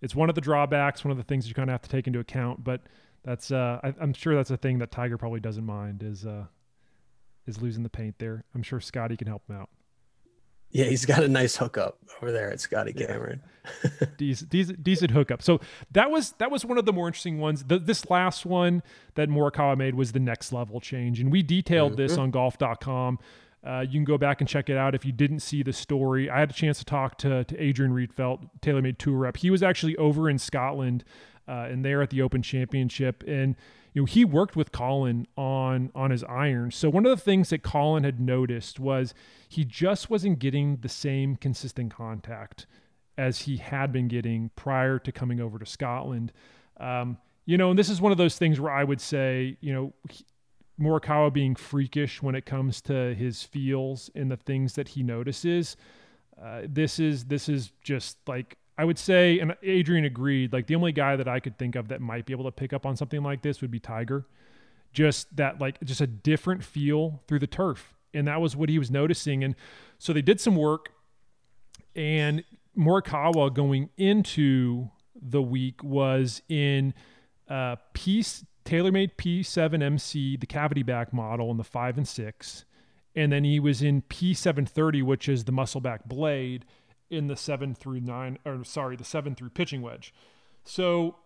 [0.01, 2.05] it's one of the drawbacks, one of the things you kind of have to take
[2.05, 2.63] into account.
[2.63, 2.81] But
[3.23, 6.45] that's uh, I, am sure that's a thing that Tiger probably doesn't mind is uh,
[7.47, 8.43] is losing the paint there.
[8.53, 9.69] I'm sure Scotty can help him out.
[10.71, 13.41] Yeah, he's got a nice hookup over there at Scotty Cameron.
[14.17, 15.41] decent, decent, decent hookup.
[15.41, 15.59] So
[15.91, 17.63] that was that was one of the more interesting ones.
[17.63, 18.81] The, this last one
[19.15, 22.01] that Morikawa made was the next level change, and we detailed mm-hmm.
[22.01, 23.19] this on Golf.com.
[23.63, 26.29] Uh, you can go back and check it out if you didn't see the story.
[26.29, 29.37] I had a chance to talk to, to Adrian Rietveld, TaylorMade Tour rep.
[29.37, 31.03] He was actually over in Scotland
[31.51, 33.57] uh, and there at the Open Championship, and
[33.93, 36.77] you know he worked with Collin on on his irons.
[36.77, 39.13] So one of the things that Collin had noticed was
[39.49, 42.67] he just wasn't getting the same consistent contact
[43.17, 46.31] as he had been getting prior to coming over to Scotland.
[46.79, 49.73] Um, you know, and this is one of those things where I would say, you
[49.73, 49.93] know,
[50.79, 55.75] Morikawa being freakish when it comes to his feels and the things that he notices.
[56.41, 60.51] Uh, this is this is just like I would say, and Adrian agreed.
[60.51, 62.73] Like the only guy that I could think of that might be able to pick
[62.73, 64.25] up on something like this would be Tiger.
[64.91, 68.79] Just that, like, just a different feel through the turf, and that was what he
[68.79, 69.43] was noticing.
[69.43, 69.53] And
[69.99, 70.89] so they did some work,
[71.95, 72.43] and
[72.75, 76.95] Morikawa going into the week was in
[77.47, 82.65] uh, piece TaylorMade P7MC, the cavity back model in the five and six.
[83.15, 86.65] And then he was in P730, which is the muscle back blade
[87.11, 90.13] in the seven through nine, or sorry, the seven through pitching wedge.
[90.63, 91.17] So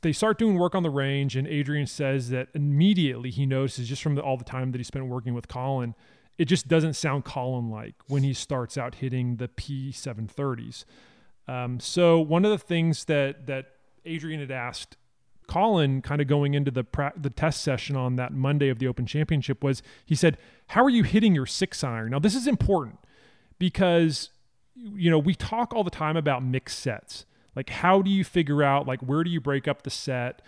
[0.00, 4.02] they start doing work on the range, and Adrian says that immediately he notices just
[4.02, 5.94] from the, all the time that he spent working with Collin,
[6.38, 10.84] it just doesn't sound Collin like when he starts out hitting the P730s.
[11.48, 13.66] Um, so one of the things that that
[14.04, 14.96] Adrian had asked
[15.48, 18.86] Collin kind of going into the pra- the test session on that Monday of the
[18.86, 22.46] Open Championship, was he said, "How are you hitting your six iron?" Now this is
[22.46, 23.00] important
[23.58, 24.30] because
[24.74, 27.26] you know we talk all the time about mixed sets.
[27.54, 30.42] Like how do you figure out like where do you break up the set?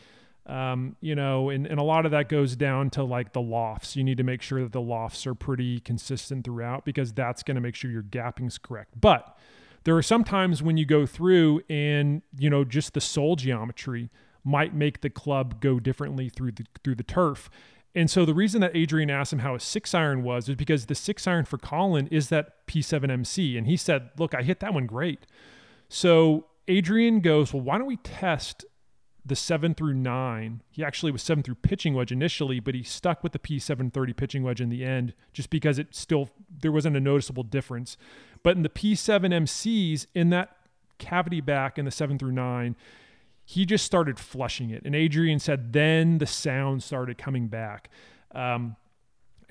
[0.46, 3.96] Um, you know, and, and a lot of that goes down to like the lofts.
[3.96, 7.54] You need to make sure that the lofts are pretty consistent throughout because that's going
[7.54, 9.00] to make sure your gapping's correct.
[9.00, 9.38] But
[9.84, 14.10] there are some times when you go through and, you know, just the sole geometry
[14.44, 17.48] might make the club go differently through the through the turf.
[17.94, 20.86] And so the reason that Adrian asked him how a six iron was is because
[20.86, 23.56] the six iron for Collin is that P7MC.
[23.56, 25.26] And he said, Look, I hit that one great.
[25.88, 28.64] So Adrian goes, Well, why don't we test
[29.24, 30.62] the seven through nine?
[30.70, 34.42] He actually was seven through pitching wedge initially, but he stuck with the P730 pitching
[34.42, 36.30] wedge in the end just because it still,
[36.60, 37.96] there wasn't a noticeable difference.
[38.42, 40.56] But in the P7MCs, in that
[40.98, 42.74] cavity back in the seven through nine,
[43.44, 44.82] he just started flushing it.
[44.84, 47.90] And Adrian said then the sound started coming back.
[48.34, 48.76] Um,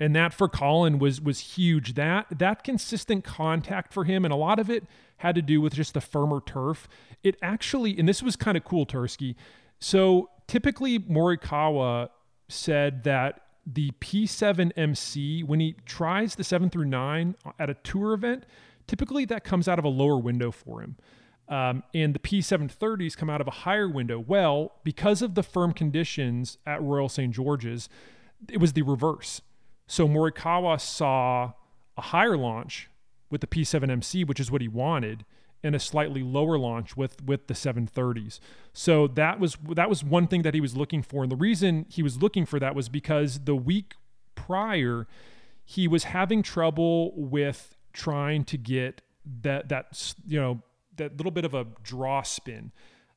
[0.00, 1.94] and that for Collin was was huge.
[1.94, 4.84] That that consistent contact for him, and a lot of it
[5.18, 6.88] had to do with just the firmer turf.
[7.22, 9.36] It actually, and this was kind of cool, Tursky.
[9.78, 12.08] So typically Morikawa
[12.48, 18.44] said that the P7MC, when he tries the seven through nine at a tour event,
[18.86, 20.96] typically that comes out of a lower window for him.
[21.48, 24.18] Um, and the P730s come out of a higher window.
[24.18, 27.34] Well, because of the firm conditions at Royal St.
[27.34, 27.88] George's,
[28.48, 29.42] it was the reverse.
[29.86, 31.52] So Morikawa saw
[31.96, 32.88] a higher launch
[33.30, 35.24] with the P7MC, which is what he wanted,
[35.62, 38.38] and a slightly lower launch with with the 730s.
[38.72, 41.86] So that was that was one thing that he was looking for, and the reason
[41.88, 43.94] he was looking for that was because the week
[44.34, 45.06] prior
[45.64, 49.00] he was having trouble with trying to get
[49.42, 50.62] that that you know
[50.96, 52.72] that little bit of a draw spin.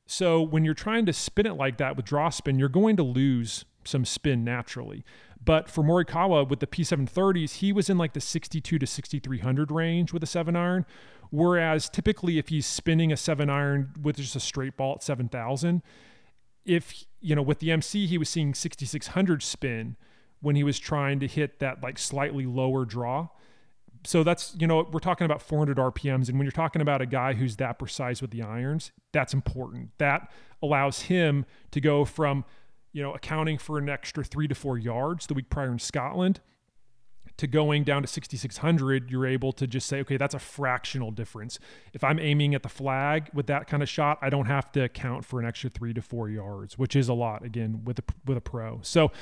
[0.06, 3.02] So when you're trying to spin it like that with draw spin, you're going to
[3.02, 5.04] lose some spin naturally.
[5.44, 10.12] But for Morikawa with the P730s, he was in like the 62 to 6300 range
[10.12, 10.84] with a seven iron.
[11.30, 15.82] Whereas typically, if he's spinning a seven iron with just a straight ball at 7000,
[16.64, 19.96] if you know with the MC, he was seeing 6600 spin
[20.40, 23.28] when he was trying to hit that like slightly lower draw
[24.04, 27.06] so that's you know we're talking about 400 rpms and when you're talking about a
[27.06, 29.90] guy who's that precise with the irons that's important.
[29.98, 30.30] That
[30.62, 32.44] allows him to go from
[32.92, 36.40] you know accounting for an extra three to four yards the week prior in scotland
[37.36, 41.58] to going down to 6600 you're able to just say okay that's a fractional difference.
[41.92, 44.82] If i'm aiming at the flag with that kind of shot i don't have to
[44.82, 48.04] account for an extra three to four yards which is a lot again with a
[48.26, 48.80] with a pro.
[48.82, 49.12] So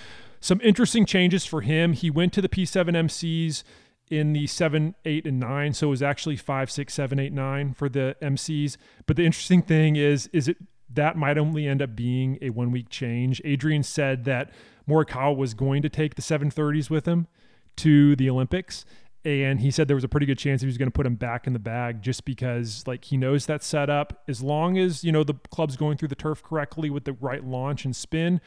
[0.40, 1.92] some interesting changes for him.
[1.92, 3.64] He went to the p7 mcs
[4.10, 5.72] in the seven, eight, and nine.
[5.72, 8.76] So it was actually five, six, seven, eight, nine for the MCs.
[9.06, 10.56] But the interesting thing is, is it
[10.92, 13.42] that might only end up being a one week change.
[13.44, 14.52] Adrian said that
[14.88, 17.26] Morikawa was going to take the 730s with him
[17.76, 18.84] to the Olympics.
[19.24, 21.16] And he said there was a pretty good chance he was going to put him
[21.16, 24.22] back in the bag just because, like, he knows that setup.
[24.28, 27.44] As long as, you know, the club's going through the turf correctly with the right
[27.44, 28.40] launch and spin,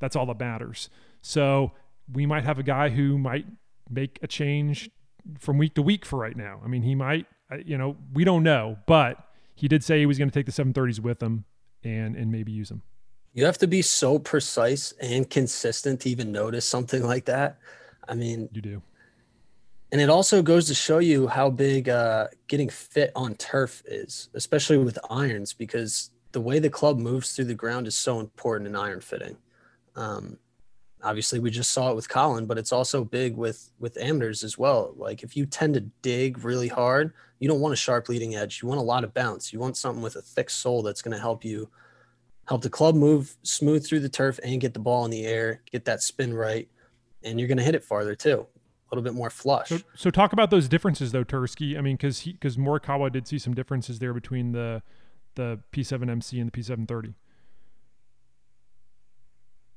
[0.00, 0.90] that's all that matters.
[1.22, 1.72] So
[2.12, 3.46] we might have a guy who might
[3.88, 4.90] make a change
[5.38, 6.60] from week to week for right now.
[6.64, 7.26] I mean, he might
[7.64, 9.18] you know, we don't know, but
[9.54, 11.44] he did say he was going to take the 730s with him
[11.82, 12.82] and and maybe use them.
[13.32, 17.58] You have to be so precise and consistent to even notice something like that.
[18.08, 18.82] I mean, you do.
[19.92, 24.28] And it also goes to show you how big uh, getting fit on turf is,
[24.34, 28.66] especially with irons, because the way the club moves through the ground is so important
[28.66, 29.36] in iron fitting.
[29.94, 30.38] Um,
[31.04, 34.58] obviously, we just saw it with Collin, but it's also big with with amateurs as
[34.58, 34.94] well.
[34.96, 38.60] Like if you tend to dig really hard, you don't want a sharp leading edge.
[38.62, 39.52] You want a lot of bounce.
[39.52, 41.68] You want something with a thick sole that's going to help you
[42.46, 45.62] help the club move smooth through the turf and get the ball in the air,
[45.70, 46.68] get that spin right,
[47.22, 48.46] and you're going to hit it farther too.
[48.90, 49.68] A little bit more flush.
[49.68, 51.76] So, so talk about those differences though, Tursky.
[51.76, 54.82] I mean, because because Morikawa did see some differences there between the
[55.34, 57.14] the P7MC and the P730.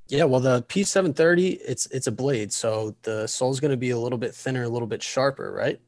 [0.10, 4.00] Yeah, well, the P730 it's it's a blade, so the sole's going to be a
[4.00, 5.80] little bit thinner, a little bit sharper, right?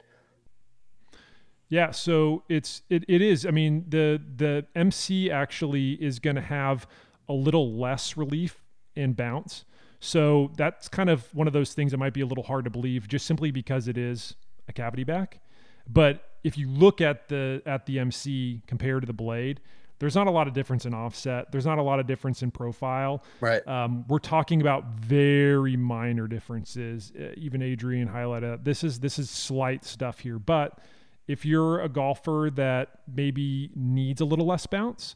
[1.70, 3.46] Yeah, so it's it, it is.
[3.46, 6.88] I mean, the the MC actually is going to have
[7.30, 8.64] a little less relief
[8.96, 9.66] and bounce.
[10.00, 12.72] So that's kind of one of those things that might be a little hard to
[12.72, 14.36] believe just simply because it is
[14.68, 15.40] a cavity back.
[15.88, 19.62] But if you look at the at the MC compared to the blade,
[20.00, 21.52] there's not a lot of difference in offset.
[21.52, 23.24] There's not a lot of difference in profile.
[23.42, 23.66] Right.
[23.68, 27.12] Um, we're talking about very minor differences.
[27.20, 30.40] Uh, even Adrian highlighted this is this is slight stuff here.
[30.40, 30.80] But
[31.28, 35.16] if you're a golfer that maybe needs a little less bounce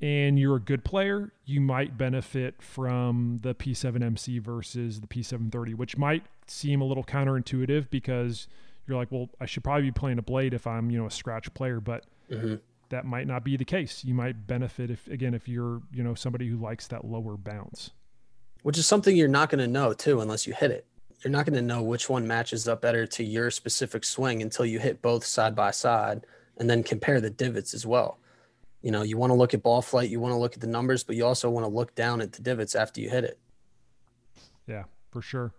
[0.00, 5.96] and you're a good player, you might benefit from the P7MC versus the P730, which
[5.96, 8.46] might seem a little counterintuitive because
[8.86, 11.10] you're like, well, I should probably be playing a blade if I'm, you know, a
[11.10, 12.56] scratch player, but mm-hmm.
[12.90, 14.04] That might not be the case.
[14.04, 17.90] You might benefit if, again, if you're, you know, somebody who likes that lower bounce.
[18.62, 20.86] Which is something you're not going to know too unless you hit it.
[21.22, 24.66] You're not going to know which one matches up better to your specific swing until
[24.66, 26.26] you hit both side by side
[26.58, 28.18] and then compare the divots as well.
[28.82, 30.66] You know, you want to look at ball flight, you want to look at the
[30.66, 33.38] numbers, but you also want to look down at the divots after you hit it.
[34.66, 35.52] Yeah, for sure.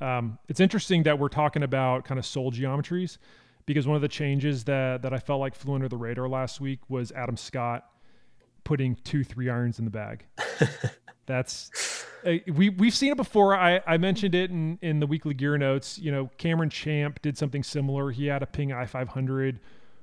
[0.00, 3.18] Um, it's interesting that we're talking about kind of sole geometries
[3.66, 6.60] because one of the changes that that I felt like flew under the radar last
[6.60, 7.86] week was Adam Scott
[8.64, 10.24] putting two three irons in the bag.
[11.26, 13.56] That's uh, we we've seen it before.
[13.56, 15.98] I, I mentioned it in in the weekly gear notes.
[15.98, 18.10] You know, Cameron Champ did something similar.
[18.10, 19.60] He had a Ping i five hundred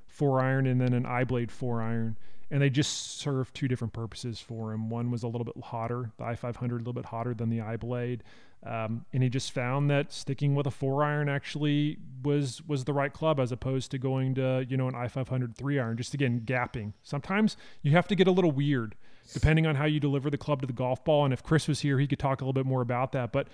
[0.07, 2.17] four iron and then an i blade four iron,
[2.49, 4.89] and they just served two different purposes for him.
[4.89, 7.49] One was a little bit hotter, the i five hundred a little bit hotter than
[7.49, 8.21] the iBlade.
[8.65, 12.91] Um, and he just found that sticking with a four iron actually was was the
[12.91, 15.95] right club as opposed to going to you know an i500 three iron.
[15.95, 16.93] Just again gapping.
[17.01, 18.95] Sometimes you have to get a little weird
[19.33, 21.23] depending on how you deliver the club to the golf ball.
[21.23, 23.31] And if Chris was here, he could talk a little bit more about that.
[23.31, 23.47] But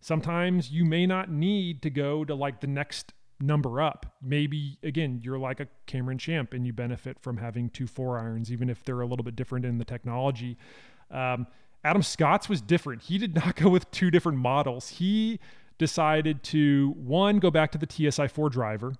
[0.00, 4.14] sometimes you may not need to go to like the next number up.
[4.22, 8.50] Maybe again, you're like a Cameron Champ and you benefit from having two four irons,
[8.50, 10.56] even if they're a little bit different in the technology.
[11.10, 11.46] Um,
[11.84, 13.02] Adam Scott's was different.
[13.02, 14.88] He did not go with two different models.
[14.90, 15.40] He
[15.78, 18.94] decided to one go back to the TSI4 driver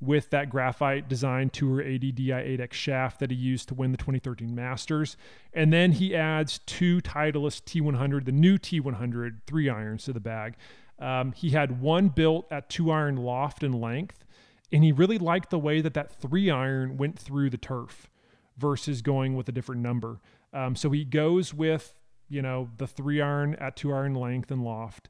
[0.00, 4.54] with that graphite design Tour AD DI-8X shaft that he used to win the 2013
[4.54, 5.16] Masters.
[5.52, 10.54] And then he adds two Titleist T100, the new T100 three irons to the bag.
[10.98, 14.24] Um, he had one built at two iron loft and length,
[14.72, 18.08] and he really liked the way that that three iron went through the turf
[18.56, 20.20] versus going with a different number.
[20.52, 21.94] Um, so he goes with
[22.30, 25.08] you know, the three iron at two iron length and loft.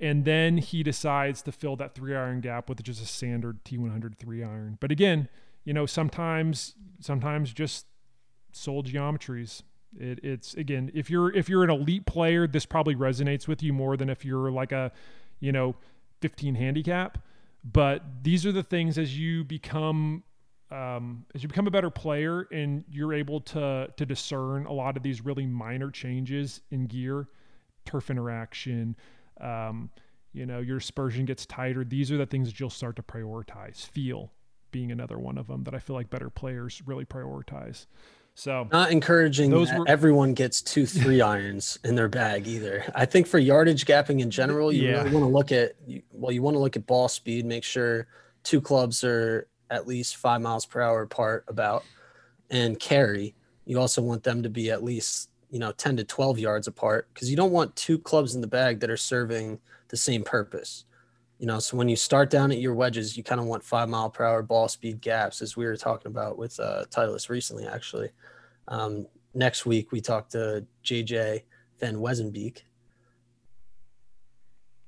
[0.00, 4.18] And then he decides to fill that three iron gap with just a standard T100
[4.18, 4.76] three iron.
[4.80, 5.28] But again,
[5.64, 7.86] you know, sometimes, sometimes just
[8.52, 9.62] sole geometries.
[9.96, 13.72] It, it's again, if you're if you're an elite player, this probably resonates with you
[13.72, 14.92] more than if you're like a,
[15.40, 15.76] you know,
[16.20, 17.18] 15 handicap.
[17.64, 20.22] But these are the things as you become
[20.70, 24.96] um, as you become a better player and you're able to to discern a lot
[24.96, 27.28] of these really minor changes in gear,
[27.86, 28.96] turf interaction,
[29.40, 29.90] um,
[30.32, 31.84] you know, your dispersion gets tighter.
[31.84, 33.86] These are the things that you'll start to prioritize.
[33.86, 34.32] Feel
[34.70, 37.86] being another one of them that I feel like better players really prioritize.
[38.34, 42.84] So not encouraging those were, everyone gets two three irons in their bag either.
[42.94, 44.98] I think for yardage gapping in general, you yeah.
[44.98, 45.74] really want to look at
[46.12, 48.06] well, you want to look at ball speed, make sure
[48.44, 51.84] two clubs are at least five miles per hour apart about.
[52.50, 53.34] And carry
[53.68, 57.08] you also want them to be at least you know 10 to 12 yards apart
[57.12, 60.84] because you don't want two clubs in the bag that are serving the same purpose.
[61.38, 63.88] You know so when you start down at your wedges you kind of want five
[63.88, 67.66] mile per hour ball speed gaps as we were talking about with uh titleist recently
[67.66, 68.08] actually.
[68.66, 71.42] Um, next week we talked to jj
[71.80, 72.62] VanWezenbeeck.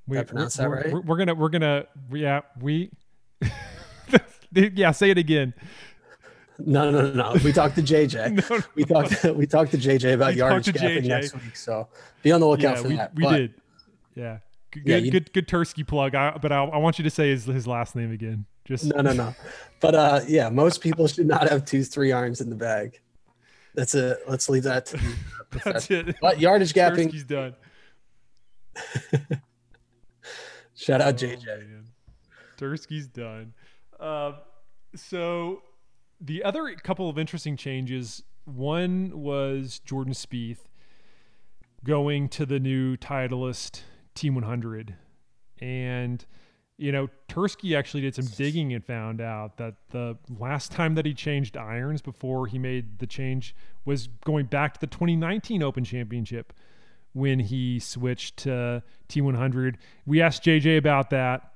[0.09, 0.91] We, I pronounce that right?
[0.91, 2.91] Gonna we're gonna yeah we
[4.75, 5.55] yeah, say it again.
[6.59, 7.41] No, no, no, no.
[7.43, 8.33] We talked to JJ.
[8.51, 8.65] no, no.
[8.75, 9.25] We talked.
[9.25, 11.57] We talked to JJ about yardage gapping next week.
[11.57, 11.89] So
[12.23, 13.15] be on the lookout yeah, for we, that.
[13.15, 13.55] We but, did.
[14.15, 14.39] Yeah.
[14.73, 16.15] Good, yeah, you, good, good Tursky plug.
[16.15, 18.47] I, but I, I, want you to say his, his last name again.
[18.65, 19.35] Just no, no, no.
[19.81, 23.01] But uh, yeah, most people should not have two three arms in the bag.
[23.75, 24.19] That's it.
[24.29, 24.87] Let's leave that.
[24.87, 25.01] To
[25.65, 26.15] That's it.
[26.21, 27.11] But yardage gapping.
[27.11, 27.55] Tursky's done.
[30.77, 31.47] Shout out oh, JJ.
[31.47, 31.85] Man.
[32.57, 33.53] Tursky's done.
[34.01, 34.33] Uh,
[34.97, 35.63] so
[36.21, 38.23] the other couple of interesting changes.
[38.45, 40.67] One was Jordan Spieth
[41.85, 43.83] going to the new Titleist
[44.15, 44.95] T100,
[45.61, 46.25] and
[46.77, 51.07] you know Tursky actually did some digging and found out that the last time that
[51.07, 55.85] he changed irons before he made the change was going back to the 2019 Open
[55.85, 56.53] Championship
[57.13, 59.77] when he switched to T100.
[60.07, 61.53] We asked JJ about that.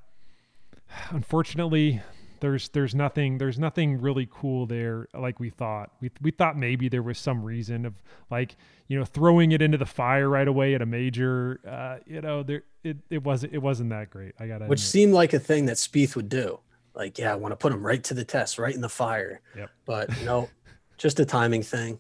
[1.11, 2.03] Unfortunately,
[2.45, 5.90] there's there's nothing there's nothing really cool there like we thought.
[6.03, 7.95] We we thought maybe there was some reason of
[8.30, 11.59] like you know throwing it into the fire right away at a major.
[11.66, 14.34] Uh, you know there it, it wasn't it wasn't that great.
[14.38, 14.80] I got which admit.
[14.80, 16.61] seemed like a thing that Spieth would do.
[16.95, 19.40] Like yeah, I want to put him right to the test, right in the fire.
[19.57, 19.70] Yep.
[19.86, 20.51] But no,
[20.99, 21.99] just a timing thing.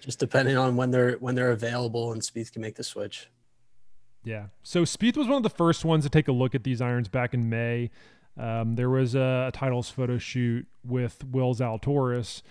[0.00, 3.30] Just depending on when they're when they're available and Spieth can make the switch.
[4.24, 4.48] Yeah.
[4.62, 7.08] So Spieth was one of the first ones to take a look at these irons
[7.08, 7.90] back in May.
[8.36, 12.42] Um, there was a, a, Titleist photo shoot with Will Zalatoris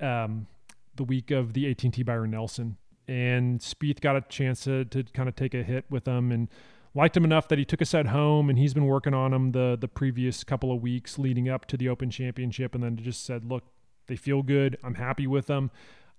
[0.00, 0.46] um,
[0.94, 5.28] the week of the AT&T Byron Nelson, and Spieth got a chance to, to kind
[5.28, 6.48] of take a hit with them and
[6.94, 9.52] liked him enough that he took a set home, and he's been working on them
[9.52, 13.24] the the previous couple of weeks leading up to the Open Championship, and then just
[13.24, 13.64] said, "Look,
[14.06, 14.78] they feel good.
[14.82, 15.70] I'm happy with them.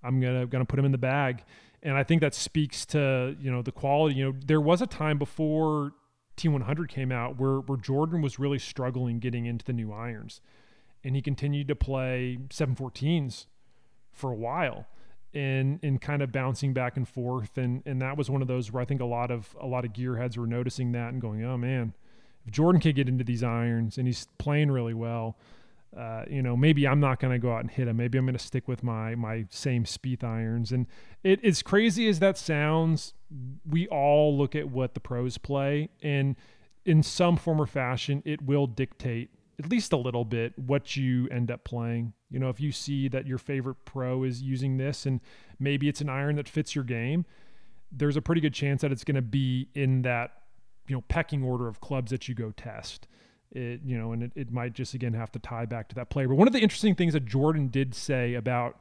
[0.02, 1.44] I'm gonna gonna put them in the bag."
[1.82, 4.16] And I think that speaks to you know the quality.
[4.16, 5.92] You know, there was a time before
[6.36, 10.40] T100 came out where where Jordan was really struggling getting into the new irons,
[11.04, 13.46] and he continued to play 714s
[14.12, 14.86] for a while,
[15.34, 18.72] and and kind of bouncing back and forth, and and that was one of those
[18.72, 21.44] where I think a lot of a lot of gearheads were noticing that and going,
[21.44, 21.94] oh man,
[22.46, 25.36] if Jordan can get into these irons and he's playing really well.
[25.96, 27.96] Uh, you know, maybe I'm not going to go out and hit him.
[27.98, 30.72] Maybe I'm going to stick with my my same Spieth irons.
[30.72, 30.86] And
[31.22, 33.14] it as crazy as that sounds,
[33.68, 36.36] we all look at what the pros play, and
[36.84, 41.28] in some form or fashion, it will dictate at least a little bit what you
[41.28, 42.14] end up playing.
[42.30, 45.20] You know, if you see that your favorite pro is using this, and
[45.58, 47.26] maybe it's an iron that fits your game,
[47.90, 50.32] there's a pretty good chance that it's going to be in that
[50.88, 53.06] you know pecking order of clubs that you go test.
[53.54, 56.08] It, you know, and it, it might just again have to tie back to that
[56.08, 56.24] play.
[56.24, 58.78] But one of the interesting things that Jordan did say about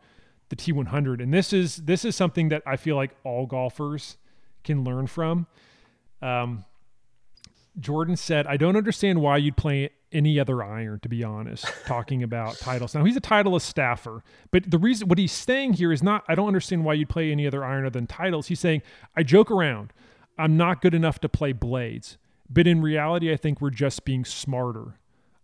[0.48, 4.18] the T100, and this is this is something that I feel like all golfers
[4.64, 5.48] can learn from.
[6.22, 6.64] Um,
[7.80, 12.24] Jordan said, "I don't understand why you'd play any other iron." To be honest, talking
[12.24, 12.96] about Titleist.
[12.96, 16.24] Now he's a Titleist staffer, but the reason what he's saying here is not.
[16.30, 18.48] I don't understand why you'd play any other iron other than Titleist.
[18.48, 18.84] He's saying,
[19.18, 19.92] "I joke around.
[20.38, 22.18] I'm not good enough to play blades."
[22.54, 25.00] But in reality, I think we're just being smarter.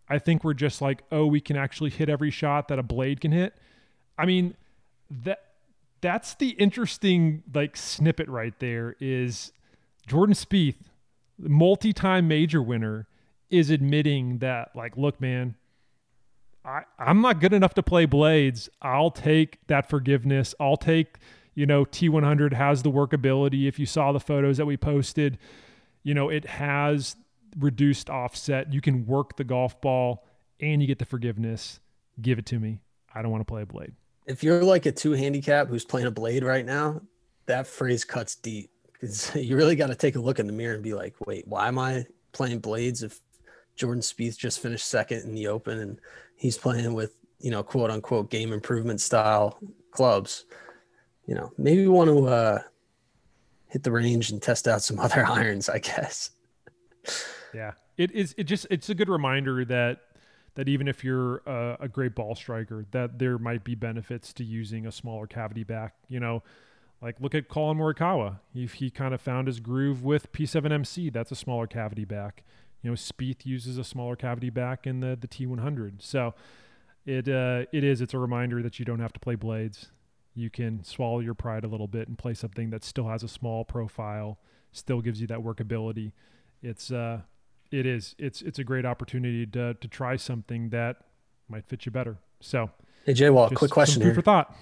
[0.10, 3.22] I think we're just like, oh, we can actually hit every shot that a blade
[3.22, 3.54] can hit.
[4.18, 4.56] I mean,
[5.24, 5.44] that
[6.02, 9.52] that's the interesting like snippet right there is
[10.06, 10.76] Jordan Spieth,
[11.38, 13.08] multi-time major winner,
[13.50, 15.56] is admitting that like, look, man,
[16.66, 18.70] I, I'm not good enough to play blades.
[18.82, 20.54] I'll take that forgiveness.
[20.60, 21.18] I'll take,
[21.56, 23.68] you know, T100 has the workability.
[23.68, 25.38] If you saw the photos that we posted,
[26.04, 27.16] you know, it has
[27.58, 28.74] reduced offset.
[28.74, 30.26] You can work the golf ball
[30.60, 31.80] and you get the forgiveness.
[32.22, 32.80] Give it to me.
[33.14, 33.94] I don't want to play a blade.
[34.26, 37.02] If you're like a two handicap who's playing a blade right now,
[37.46, 40.76] that phrase cuts deep because you really got to take a look in the mirror
[40.76, 43.20] and be like, wait, why am I playing blades if
[43.76, 46.00] Jordan Spieth just finished second in the Open and
[46.36, 49.60] he's playing with you know quote unquote game improvement style
[49.92, 50.46] clubs?
[51.26, 52.62] You know, maybe want to uh,
[53.68, 56.32] hit the range and test out some other irons, I guess.
[57.54, 58.36] Yeah, it is.
[58.38, 60.02] It just it's a good reminder that
[60.56, 64.44] that even if you're a, a, great ball striker, that there might be benefits to
[64.44, 65.94] using a smaller cavity back.
[66.10, 66.44] You know,
[67.02, 68.40] like look at Collin Morikawa.
[68.54, 71.14] He he kind of found his groove with P7MC.
[71.14, 72.44] That's a smaller cavity back.
[72.82, 76.02] You know, Spieth uses a smaller cavity back in the the T100.
[76.02, 76.34] So
[77.06, 78.02] it uh, it is.
[78.02, 79.88] It's a reminder that you don't have to play blades
[80.38, 83.28] you can swallow your pride a little bit and play something that still has a
[83.28, 84.38] small profile,
[84.72, 86.12] still gives you that workability.
[86.62, 87.22] It's uh,
[87.72, 90.98] it is it's it's a great opportunity to to try something that
[91.50, 92.18] might fit you better.
[92.40, 92.70] So,
[93.06, 94.14] hey Jay, well, quick question here.
[94.14, 94.56] for thought.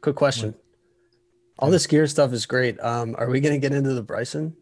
[0.00, 0.50] Quick question.
[0.50, 0.64] What?
[1.60, 2.78] All this gear stuff is great.
[2.80, 4.56] Um, are we going to get into the Bryson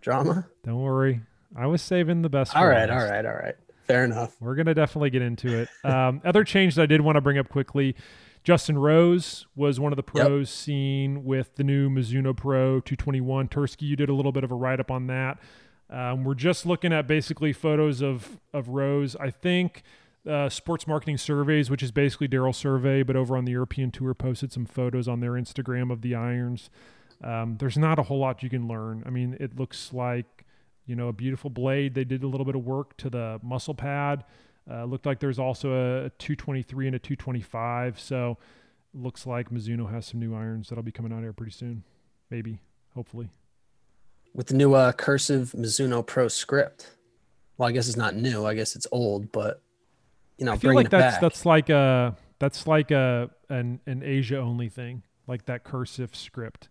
[0.00, 0.46] drama?
[0.64, 1.20] Don't worry.
[1.56, 2.54] I was saving the best.
[2.54, 3.56] All right, all right, all right.
[3.88, 4.36] Fair enough.
[4.38, 5.68] We're gonna definitely get into it.
[5.82, 7.96] Um, other change that I did want to bring up quickly.
[8.48, 10.48] Justin Rose was one of the pros yep.
[10.48, 13.46] seen with the new Mizuno Pro 221.
[13.48, 15.38] Tursky, you did a little bit of a write up on that.
[15.90, 19.14] Um, we're just looking at basically photos of of Rose.
[19.16, 19.82] I think
[20.26, 24.14] uh, Sports Marketing Surveys, which is basically Darrell Survey, but over on the European Tour,
[24.14, 26.70] posted some photos on their Instagram of the irons.
[27.22, 29.02] Um, there's not a whole lot you can learn.
[29.04, 30.46] I mean, it looks like
[30.86, 31.92] you know a beautiful blade.
[31.92, 34.24] They did a little bit of work to the muscle pad.
[34.70, 37.98] Uh, looked like there's also a 223 and a 225.
[37.98, 38.36] So
[38.94, 41.84] looks like Mizuno has some new irons that'll be coming out here pretty soon.
[42.30, 42.60] Maybe,
[42.94, 43.30] hopefully.
[44.34, 46.96] With the new uh, cursive Mizuno Pro script.
[47.56, 48.44] Well, I guess it's not new.
[48.44, 49.62] I guess it's old, but
[50.36, 51.20] you know, I feel like that's back.
[51.20, 56.68] that's like a that's like a an an Asia only thing, like that cursive script.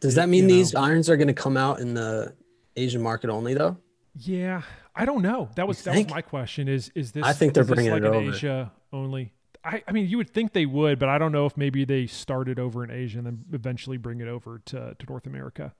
[0.00, 0.80] Does that mean these know?
[0.80, 2.34] irons are going to come out in the
[2.76, 3.76] Asian market only though?
[4.16, 4.62] Yeah,
[4.94, 5.48] I don't know.
[5.56, 6.68] That was that was my question.
[6.68, 7.24] Is is this?
[7.24, 8.32] I think they're bringing like it over.
[8.32, 9.32] Asia only.
[9.64, 12.06] I, I mean, you would think they would, but I don't know if maybe they
[12.06, 15.74] started over in Asia and then eventually bring it over to, to North America.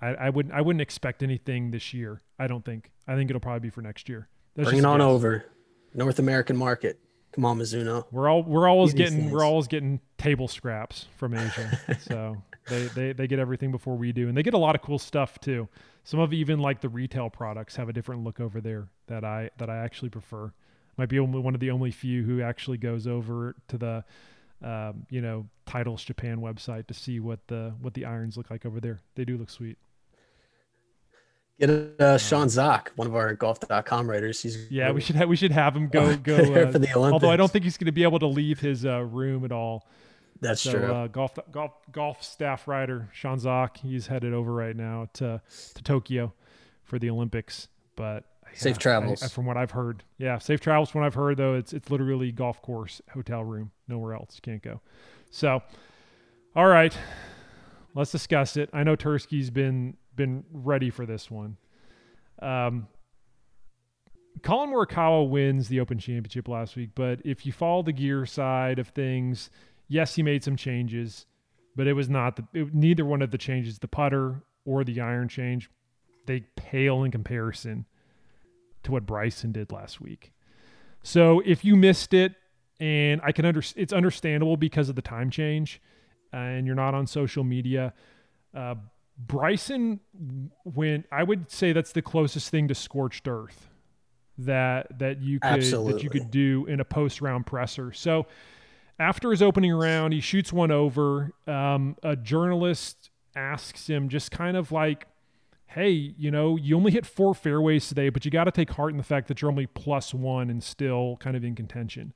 [0.00, 2.20] I, I wouldn't I wouldn't expect anything this year.
[2.38, 2.90] I don't think.
[3.06, 4.28] I think it'll probably be for next year.
[4.56, 5.44] That's Bring it on over,
[5.94, 6.98] North American market.
[7.32, 8.04] Come on, Mizuno.
[8.10, 11.80] We're all we're always getting we're always getting table scraps from Asia.
[12.00, 12.36] so
[12.68, 14.98] they, they they get everything before we do, and they get a lot of cool
[14.98, 15.68] stuff too.
[16.04, 19.50] Some of even like the retail products have a different look over there that I
[19.58, 20.52] that I actually prefer.
[20.96, 24.04] Might be only one of the only few who actually goes over to the
[24.62, 28.66] um, you know Titleist Japan website to see what the what the irons look like
[28.66, 29.00] over there.
[29.14, 29.78] They do look sweet.
[31.60, 34.42] Get uh, Sean Zak, one of our golf.com writers.
[34.42, 37.12] He's yeah, we should have we should have him go go uh, for the Olympics.
[37.12, 39.52] Although I don't think he's going to be able to leave his uh, room at
[39.52, 39.86] all.
[40.42, 40.92] That's so, true.
[40.92, 45.40] Uh, golf golf golf staff writer Sean Zak, he's headed over right now to
[45.74, 46.34] to Tokyo
[46.82, 47.68] for the Olympics.
[47.94, 50.02] But yeah, safe travels I, I, from what I've heard.
[50.18, 51.36] Yeah, safe travels from what I've heard.
[51.36, 54.34] Though it's it's literally golf course, hotel room, nowhere else.
[54.34, 54.80] You can't go.
[55.30, 55.62] So,
[56.56, 56.96] all right,
[57.94, 58.68] let's discuss it.
[58.72, 61.56] I know Tursky's been been ready for this one.
[62.40, 62.88] Um,
[64.42, 68.80] Collin Morikawa wins the Open Championship last week, but if you follow the gear side
[68.80, 69.50] of things,
[69.92, 71.26] yes, he made some changes,
[71.76, 75.00] but it was not the it, neither one of the changes, the putter or the
[75.00, 75.70] iron change,
[76.26, 77.84] they pale in comparison
[78.84, 80.32] to what Bryson did last week.
[81.02, 82.34] So if you missed it,
[82.80, 85.80] and I can under it's understandable because of the time change,
[86.32, 87.92] and you're not on social media.
[88.54, 88.76] Uh,
[89.18, 90.00] Bryson
[90.64, 91.06] went.
[91.12, 93.68] I would say that's the closest thing to scorched earth
[94.38, 95.92] that that you could Absolutely.
[95.92, 97.92] that you could do in a post round presser.
[97.92, 98.26] So
[99.02, 101.32] after his opening round, he shoots one over.
[101.46, 105.06] Um, a journalist asks him just kind of like,
[105.66, 108.90] "Hey, you know, you only hit four fairways today, but you got to take heart
[108.92, 112.12] in the fact that you're only plus one and still kind of in contention."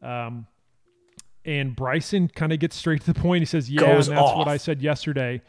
[0.00, 0.46] Um,
[1.44, 3.42] and Bryson kind of gets straight to the point.
[3.42, 4.36] He says, "Yeah, and that's off.
[4.36, 5.42] what I said yesterday."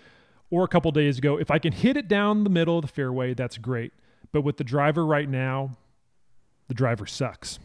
[0.53, 1.38] or a couple days ago.
[1.38, 3.91] If I can hit it down the middle of the fairway, that's great.
[4.32, 5.78] But with the driver right now,
[6.68, 7.59] the driver sucks.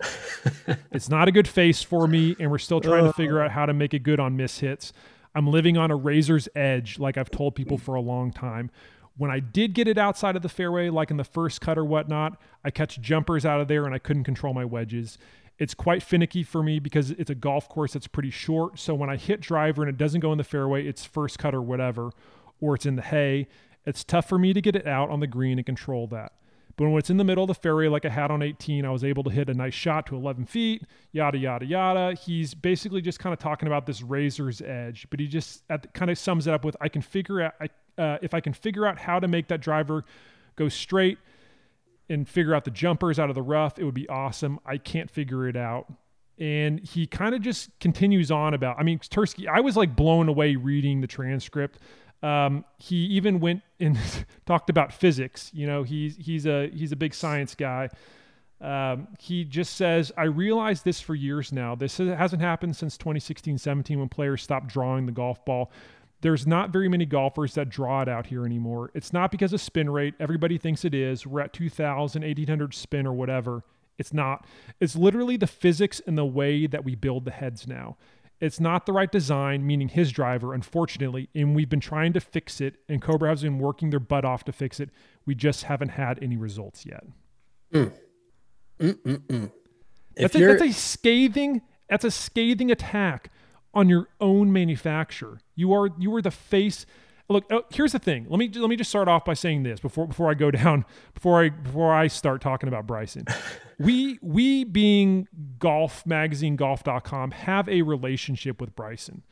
[0.93, 3.67] it's not a good face for me, and we're still trying to figure out how
[3.67, 4.93] to make it good on miss hits.
[5.35, 8.71] I'm living on a razor's edge, like I've told people for a long time.
[9.17, 11.85] When I did get it outside of the fairway, like in the first cut or
[11.85, 15.19] whatnot, I catch jumpers out of there and I couldn't control my wedges.
[15.59, 18.79] It's quite finicky for me because it's a golf course that's pretty short.
[18.79, 21.53] So when I hit driver and it doesn't go in the fairway, it's first cut
[21.53, 22.13] or whatever
[22.61, 23.49] or it's in the hay.
[23.85, 26.33] It's tough for me to get it out on the green and control that.
[26.79, 28.91] But when it's in the middle of the fairway, like I had on 18, I
[28.91, 32.15] was able to hit a nice shot to 11 feet, yada, yada, yada.
[32.15, 36.09] He's basically just kind of talking about this razor's edge, but he just the, kind
[36.09, 38.87] of sums it up with I can figure out, I, uh, if I can figure
[38.87, 40.05] out how to make that driver
[40.55, 41.19] go straight
[42.09, 44.61] and figure out the jumpers out of the rough, it would be awesome.
[44.65, 45.93] I can't figure it out.
[46.39, 50.29] And he kind of just continues on about, I mean, Tursky, I was like blown
[50.29, 51.81] away reading the transcript
[52.23, 53.99] um, he even went and
[54.47, 55.51] talked about physics.
[55.55, 57.91] You know, he's he's a he's a big science guy.
[58.61, 61.77] Um, he just says, I realized this for years now.
[61.77, 65.71] This hasn't happened since 2016 17 when players stopped drawing the golf ball.
[66.21, 68.91] There's not very many golfers that draw it out here anymore.
[68.95, 70.15] It's not because of spin rate.
[70.19, 71.25] Everybody thinks it is.
[71.25, 73.63] We're at 2000, 1800 spin or whatever.
[73.99, 74.45] It's not.
[74.81, 77.97] It's literally the physics and the way that we build the heads now.
[78.41, 82.61] It's not the right design, meaning his driver, unfortunately, and we've been trying to fix
[82.61, 84.91] it, and Cobra has been working their butt off to fix it.
[85.27, 87.05] We just haven't had any results yet.
[87.73, 87.93] Mm.
[88.79, 89.53] Mm-mm-mm.
[90.17, 91.63] That's, a, that's a scathing.
[91.89, 93.31] That's a scathing attack
[93.75, 95.41] on your own manufacturer.
[95.55, 96.87] You are you are the face
[97.29, 97.45] look.
[97.51, 98.27] Oh, here's the thing.
[98.29, 100.85] Let me let me just start off by saying this before before I go down
[101.15, 103.25] before I before I start talking about Bryson.
[103.79, 109.23] we we being golf magazine golf.com have a relationship with Bryson.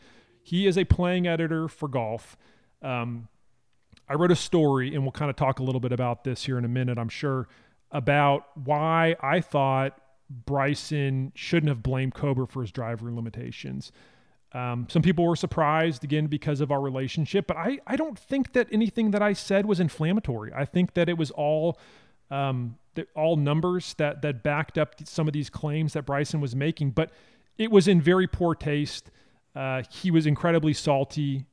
[0.42, 2.36] He is a playing editor for golf.
[2.80, 3.28] Um,
[4.08, 6.56] I wrote a story, and we'll kind of talk a little bit about this here
[6.56, 7.48] in a minute, I'm sure,
[7.90, 13.90] about why I thought Bryson shouldn't have blamed Cobra for his driver limitations.
[14.52, 18.52] Um, some people were surprised again because of our relationship, but I, I don't think
[18.52, 20.52] that anything that I said was inflammatory.
[20.54, 21.78] I think that it was all
[22.30, 22.76] um,
[23.14, 27.10] all numbers that that backed up some of these claims that Bryson was making, but
[27.58, 29.10] it was in very poor taste.
[29.54, 31.46] Uh, he was incredibly salty.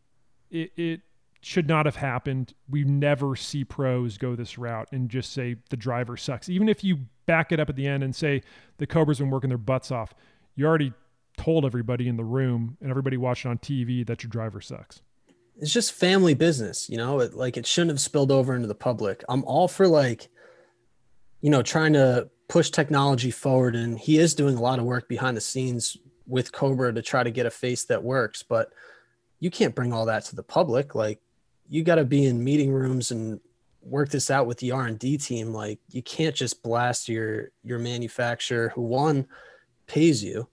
[0.51, 1.01] It, it
[1.41, 2.53] should not have happened.
[2.69, 6.47] We never see pros go this route and just say the driver sucks.
[6.47, 8.43] Even if you back it up at the end and say
[8.77, 10.13] the Cobras been working their butts off,
[10.55, 10.93] you already
[11.37, 15.01] told everybody in the room and everybody watching on TV that your driver sucks.
[15.59, 18.75] It's just family business, you know, it, like it shouldn't have spilled over into the
[18.75, 19.23] public.
[19.29, 20.29] I'm all for like,
[21.41, 23.75] you know, trying to push technology forward.
[23.75, 27.23] And he is doing a lot of work behind the scenes with Cobra to try
[27.23, 28.43] to get a face that works.
[28.43, 28.71] But
[29.39, 30.95] you can't bring all that to the public.
[30.95, 31.19] Like
[31.69, 33.39] you got to be in meeting rooms and
[33.81, 38.69] work this out with the R&D team like you can't just blast your your manufacturer
[38.69, 39.27] who one
[39.87, 40.47] pays you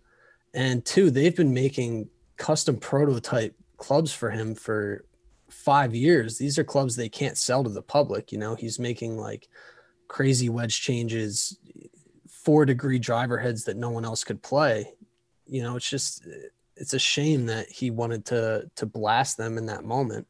[0.55, 5.05] and two they've been making custom prototype clubs for him for
[5.49, 6.39] 5 years.
[6.39, 8.55] These are clubs they can't sell to the public you know?
[8.55, 9.49] He's making like
[10.09, 11.59] crazy wedge changes
[12.29, 14.93] 4 degree driver heads that no one else could play.
[15.47, 16.27] You know it's just
[16.77, 20.27] it's a shame that he wanted to to blast them in that moment.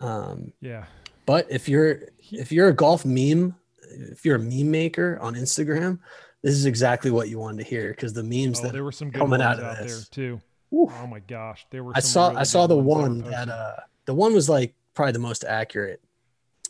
[0.00, 0.84] Um, yeah.
[1.26, 3.54] But if you're if you're a golf meme,
[3.90, 6.00] if you're a meme maker on Instagram,
[6.46, 8.92] this is exactly what you wanted to hear because the memes oh, that there were
[8.92, 9.92] some coming out of out this.
[9.92, 10.40] there too.
[10.72, 10.92] Oof.
[11.02, 11.92] Oh my gosh, there were.
[11.92, 15.18] I saw really I saw the one that uh the one was like probably the
[15.18, 16.00] most accurate.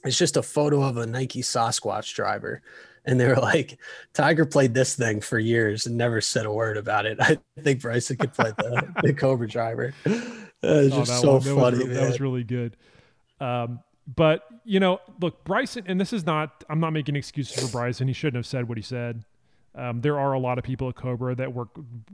[0.03, 2.63] It's just a photo of a Nike Sasquatch driver,
[3.05, 3.79] and they were like,
[4.15, 7.19] Tiger played this thing for years and never said a word about it.
[7.21, 9.93] I think Bryson could play the, the Cobra driver.
[10.07, 11.79] It's oh, just so one, funny.
[11.79, 12.79] That was, that was really good.
[13.41, 16.65] Um, but you know, look, Bryson, and this is not.
[16.71, 18.09] I'm not making excuses for Bryson.
[18.09, 19.23] He shouldn't have said what he said.
[19.77, 21.69] Um, there are a lot of people at Cobra that work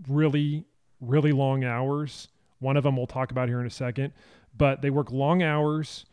[0.08, 0.64] really,
[1.00, 2.28] really long hours.
[2.58, 4.12] One of them we'll talk about here in a second,
[4.56, 6.04] but they work long hours.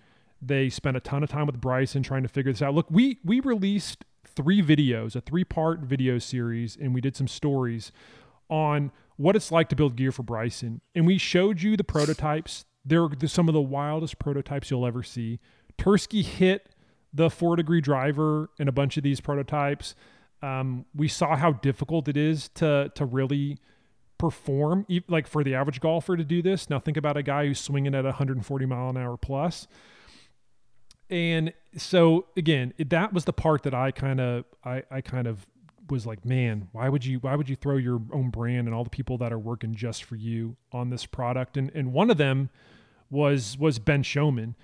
[0.42, 2.74] They spent a ton of time with Bryson trying to figure this out.
[2.74, 7.28] Look, we we released three videos, a three part video series, and we did some
[7.28, 7.92] stories
[8.50, 10.82] on what it's like to build gear for Bryson.
[10.96, 15.40] And we showed you the prototypes they're some of the wildest prototypes you'll ever see.
[15.78, 16.70] Tursky hit
[17.14, 19.96] the four degree driver in a bunch of these prototypes.
[20.42, 23.60] Um, we saw how difficult it is to to really
[24.18, 26.70] perform, like for the average golfer to do this.
[26.70, 29.68] Now think about a guy who's swinging at 140 mile an hour plus.
[31.10, 35.48] And so again, that was the part that I kind of I, I kind of
[35.90, 38.84] was like, man, why would you why would you throw your own brand and all
[38.84, 41.58] the people that are working just for you on this product?
[41.58, 42.50] And and one of them
[43.10, 44.56] was was Ben Showman,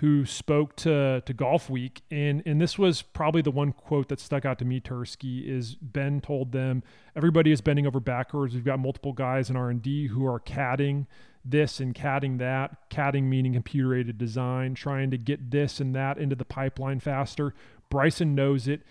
[0.00, 4.20] who spoke to to Golf Week, and and this was probably the one quote that
[4.20, 4.80] stuck out to me.
[4.80, 6.82] Tursky is Ben told them
[7.16, 8.54] everybody is bending over backwards.
[8.54, 11.06] We've got multiple guys in R and D who are CADing
[11.44, 12.88] this and CADing that.
[12.90, 17.54] CADing meaning computer aided design, trying to get this and that into the pipeline faster.
[17.90, 18.82] Bryson knows it.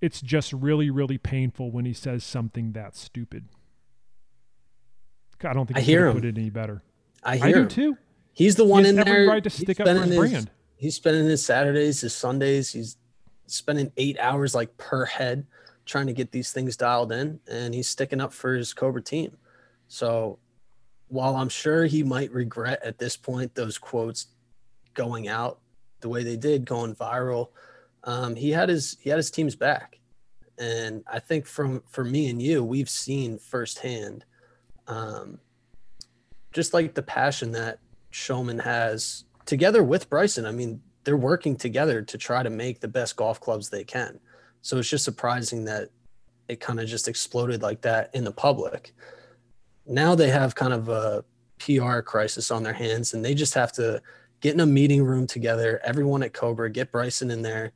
[0.00, 3.48] It's just really, really painful when he says something that stupid.
[5.44, 6.14] I don't think I hear him.
[6.14, 6.82] put it any better.
[7.22, 7.68] I hear I do him.
[7.68, 7.98] too.
[8.32, 9.26] He's the one in there.
[9.26, 10.50] Right to stick up for his brand.
[10.76, 12.72] He's spending his Saturdays, his Sundays.
[12.72, 12.96] He's
[13.46, 15.46] spending eight hours like per head
[15.84, 19.36] trying to get these things dialed in, and he's sticking up for his Cobra team.
[19.88, 20.38] So
[21.08, 24.26] while I'm sure he might regret at this point those quotes
[24.94, 25.60] going out
[26.00, 27.50] the way they did, going viral,
[28.04, 29.98] um, he had his he had his team's back,
[30.58, 34.24] and I think from for me and you, we've seen firsthand,
[34.88, 35.38] um,
[36.52, 37.78] just like the passion that
[38.12, 40.44] Schomin has together with Bryson.
[40.44, 44.18] I mean, they're working together to try to make the best golf clubs they can.
[44.62, 45.90] So it's just surprising that
[46.48, 48.92] it kind of just exploded like that in the public.
[49.86, 51.24] Now they have kind of a
[51.58, 54.02] PR crisis on their hands and they just have to
[54.40, 57.72] get in a meeting room together, everyone at Cobra, get Bryson in there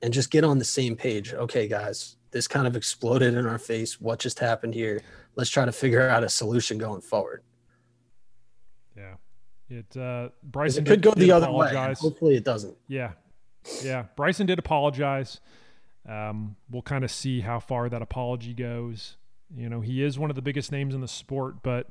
[0.00, 1.34] and just get on the same page.
[1.34, 4.00] Okay, guys, this kind of exploded in our face.
[4.00, 5.02] What just happened here?
[5.34, 7.42] Let's try to figure out a solution going forward.
[9.72, 12.02] It uh, Bryson it could did, go the other apologize.
[12.02, 12.08] way.
[12.08, 12.76] Hopefully, it doesn't.
[12.88, 13.12] Yeah,
[13.82, 14.04] yeah.
[14.16, 15.40] Bryson did apologize.
[16.06, 19.16] Um, we'll kind of see how far that apology goes.
[19.54, 21.88] You know, he is one of the biggest names in the sport, but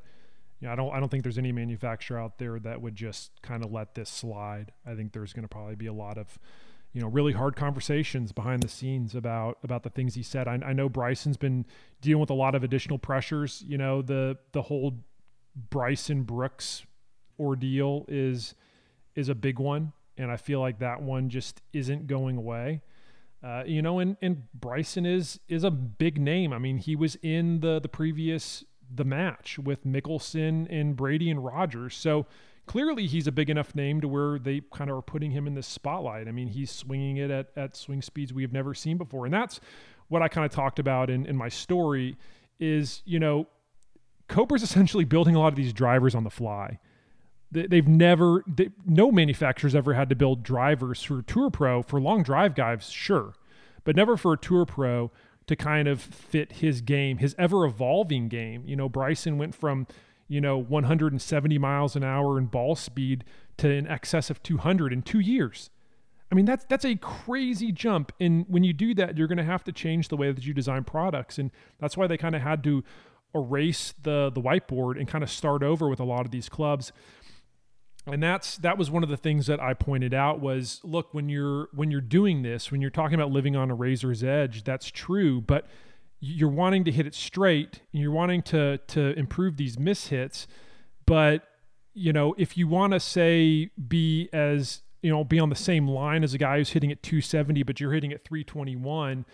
[0.60, 3.42] you know, I don't I don't think there's any manufacturer out there that would just
[3.42, 4.74] kind of let this slide.
[4.86, 6.38] I think there's going to probably be a lot of
[6.94, 10.48] you know really hard conversations behind the scenes about about the things he said.
[10.48, 11.66] I, I know Bryson's been
[12.00, 13.64] dealing with a lot of additional pressures.
[13.68, 15.00] You know the the whole
[15.56, 16.84] Bryson Brooks
[17.42, 18.56] ordeal is
[19.16, 22.82] is a big one, and I feel like that one just isn't going away.
[23.44, 26.54] Uh, you know, and and Bryson is is a big name.
[26.54, 28.64] I mean, he was in the the previous
[28.94, 32.28] the match with Mickelson and Brady and Rogers, so
[32.68, 35.56] clearly he's a big enough name to where they kind of are putting him in
[35.56, 36.28] this spotlight.
[36.28, 39.34] I mean, he's swinging it at at swing speeds we have never seen before, and
[39.34, 39.60] that's
[40.08, 42.18] what I kind of talked about in in my story.
[42.60, 43.48] Is you know,
[44.28, 46.80] Cobra's essentially building a lot of these drivers on the fly
[47.52, 52.24] they've never they, no manufacturers ever had to build drivers for tour pro for long
[52.24, 53.34] drive guys sure
[53.84, 55.12] but never for a tour pro
[55.48, 58.64] to kind of fit his game his ever evolving game.
[58.66, 59.88] You know bryson went from
[60.28, 63.24] you know 170 miles an hour in ball speed
[63.58, 65.70] to an excess of 200 in two years.
[66.32, 68.14] I mean that's that's a crazy jump.
[68.20, 70.54] And when you do that you're going to have to change the way that you
[70.54, 71.38] design products.
[71.38, 72.84] And that's why they kind of had to
[73.34, 76.92] erase the the whiteboard and kind of start over with a lot of these clubs
[78.08, 81.30] and that's that was one of the things that I pointed out was look when
[81.30, 84.90] you're when you're doing this when you're talking about living on a razor's edge that's
[84.90, 85.68] true but
[86.20, 90.48] you're wanting to hit it straight and you're wanting to to improve these mishits
[91.06, 91.44] but
[91.94, 95.88] you know if you want to say be as you know be on the same
[95.88, 99.26] line as a guy who's hitting at 270 but you're hitting at 321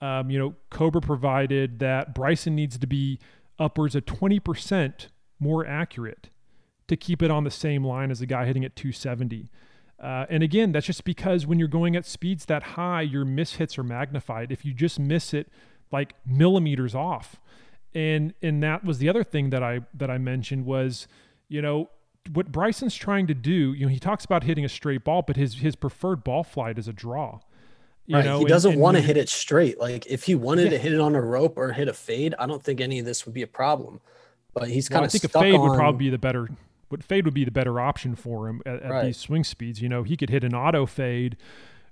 [0.00, 3.18] um, you know cobra provided that bryson needs to be
[3.58, 5.06] upwards of 20%
[5.40, 6.28] more accurate
[6.88, 9.50] to keep it on the same line as the guy hitting at 270.
[9.98, 13.54] Uh, and again, that's just because when you're going at speeds that high, your miss
[13.54, 14.52] hits are magnified.
[14.52, 15.48] If you just miss it
[15.90, 17.36] like millimeters off,
[17.94, 21.08] and and that was the other thing that I that I mentioned was,
[21.48, 21.88] you know,
[22.32, 23.72] what Bryson's trying to do.
[23.72, 26.78] You know, he talks about hitting a straight ball, but his his preferred ball flight
[26.78, 27.40] is a draw.
[28.04, 28.24] You right.
[28.24, 29.80] Know, he doesn't want to hit it straight.
[29.80, 30.70] Like if he wanted yeah.
[30.70, 33.06] to hit it on a rope or hit a fade, I don't think any of
[33.06, 34.00] this would be a problem.
[34.52, 35.10] But he's kind well, of.
[35.10, 35.68] I think a fade on...
[35.68, 36.48] would probably be the better
[36.88, 39.04] but fade would be the better option for him at, at right.
[39.06, 39.82] these swing speeds.
[39.82, 41.36] You know, he could hit an auto fade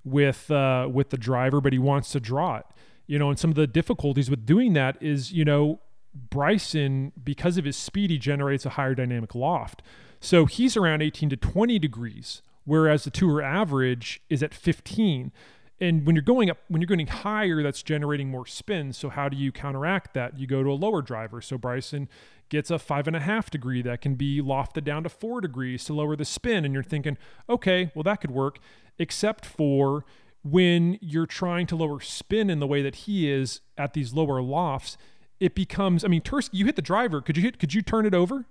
[0.05, 2.67] with uh, with the driver, but he wants to draw it.
[3.07, 5.81] You know, and some of the difficulties with doing that is, you know,
[6.15, 9.83] Bryson, because of his speed, he generates a higher dynamic loft.
[10.21, 15.33] So he's around 18 to 20 degrees, whereas the tour average is at 15.
[15.81, 18.93] And when you're going up, when you're going higher, that's generating more spin.
[18.93, 20.39] So how do you counteract that?
[20.39, 21.41] You go to a lower driver.
[21.41, 22.09] So Bryson
[22.49, 25.85] gets a five and a half degree that can be lofted down to four degrees
[25.87, 26.65] to lower the spin.
[26.65, 27.19] And you're thinking,
[27.49, 28.61] okay, well, that could work,
[28.99, 30.05] except for
[30.45, 34.43] when you're trying to lower spin in the way that he is at these lower
[34.43, 34.97] lofts,
[35.41, 37.21] it becomes, I mean, Tursky, you hit the driver.
[37.21, 38.45] Could you hit, could you turn it over?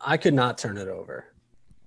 [0.00, 1.26] I could not turn it over.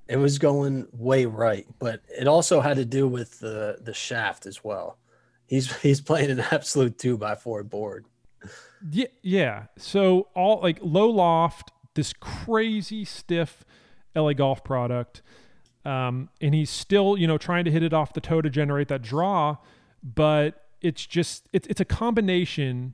[0.07, 4.45] It was going way right, but it also had to do with the the shaft
[4.45, 4.97] as well.
[5.45, 8.05] He's he's playing an absolute two by four board.
[8.89, 9.65] Yeah, yeah.
[9.77, 13.63] So all like low loft, this crazy stiff
[14.15, 15.21] LA Golf product,
[15.85, 18.89] um, and he's still you know trying to hit it off the toe to generate
[18.89, 19.57] that draw,
[20.03, 22.93] but it's just it's it's a combination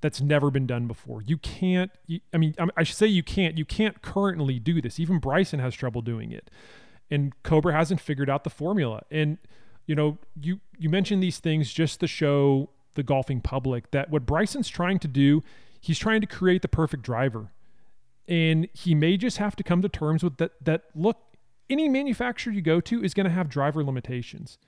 [0.00, 1.22] that's never been done before.
[1.22, 1.90] You can't.
[2.06, 3.58] You, I mean, I should say you can't.
[3.58, 4.98] You can't currently do this.
[4.98, 6.50] Even Bryson has trouble doing it,
[7.10, 9.02] and Cobra hasn't figured out the formula.
[9.10, 9.38] And
[9.86, 14.26] you know, you you mentioned these things just to show the golfing public that what
[14.26, 15.42] Bryson's trying to do,
[15.80, 17.52] he's trying to create the perfect driver.
[18.26, 21.18] And he may just have to come to terms with that that look,
[21.68, 24.58] any manufacturer you go to is going to have driver limitations.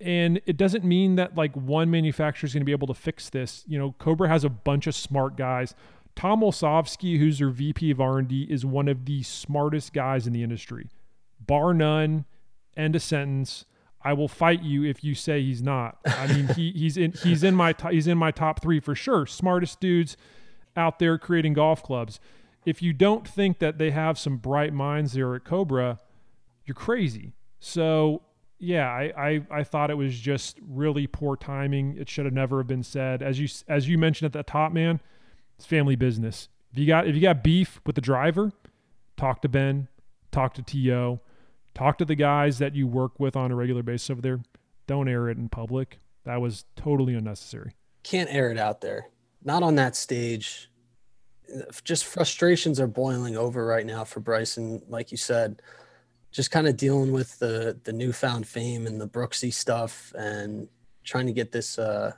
[0.00, 3.30] And it doesn't mean that like one manufacturer is going to be able to fix
[3.30, 3.64] this.
[3.66, 5.74] You know, Cobra has a bunch of smart guys.
[6.14, 10.42] Tom Olsavsky, who's their VP of R&D, is one of the smartest guys in the
[10.42, 10.88] industry,
[11.40, 12.24] bar none.
[12.76, 13.64] End of sentence.
[14.02, 15.98] I will fight you if you say he's not.
[16.06, 18.94] I mean, he he's in he's in my to, he's in my top three for
[18.94, 19.26] sure.
[19.26, 20.16] Smartest dudes
[20.76, 22.20] out there creating golf clubs.
[22.64, 26.00] If you don't think that they have some bright minds there at Cobra,
[26.66, 27.32] you're crazy.
[27.58, 28.22] So
[28.58, 31.96] yeah, I, I, I thought it was just really poor timing.
[31.98, 33.22] It should have never have been said.
[33.22, 35.00] As you as you mentioned at the top, man,
[35.56, 36.48] it's family business.
[36.72, 38.52] If you got if you got beef with the driver,
[39.16, 39.88] talk to Ben,
[40.30, 41.20] talk to To
[41.74, 44.40] Talk to the guys that you work with on a regular basis over there.
[44.86, 45.98] Don't air it in public.
[46.24, 47.72] That was totally unnecessary.
[48.02, 49.08] Can't air it out there.
[49.44, 50.70] Not on that stage.
[51.84, 55.60] Just frustrations are boiling over right now for Bryson, like you said.
[56.36, 60.68] Just kind of dealing with the the newfound fame and the Brooksy stuff and
[61.02, 62.12] trying to get this uh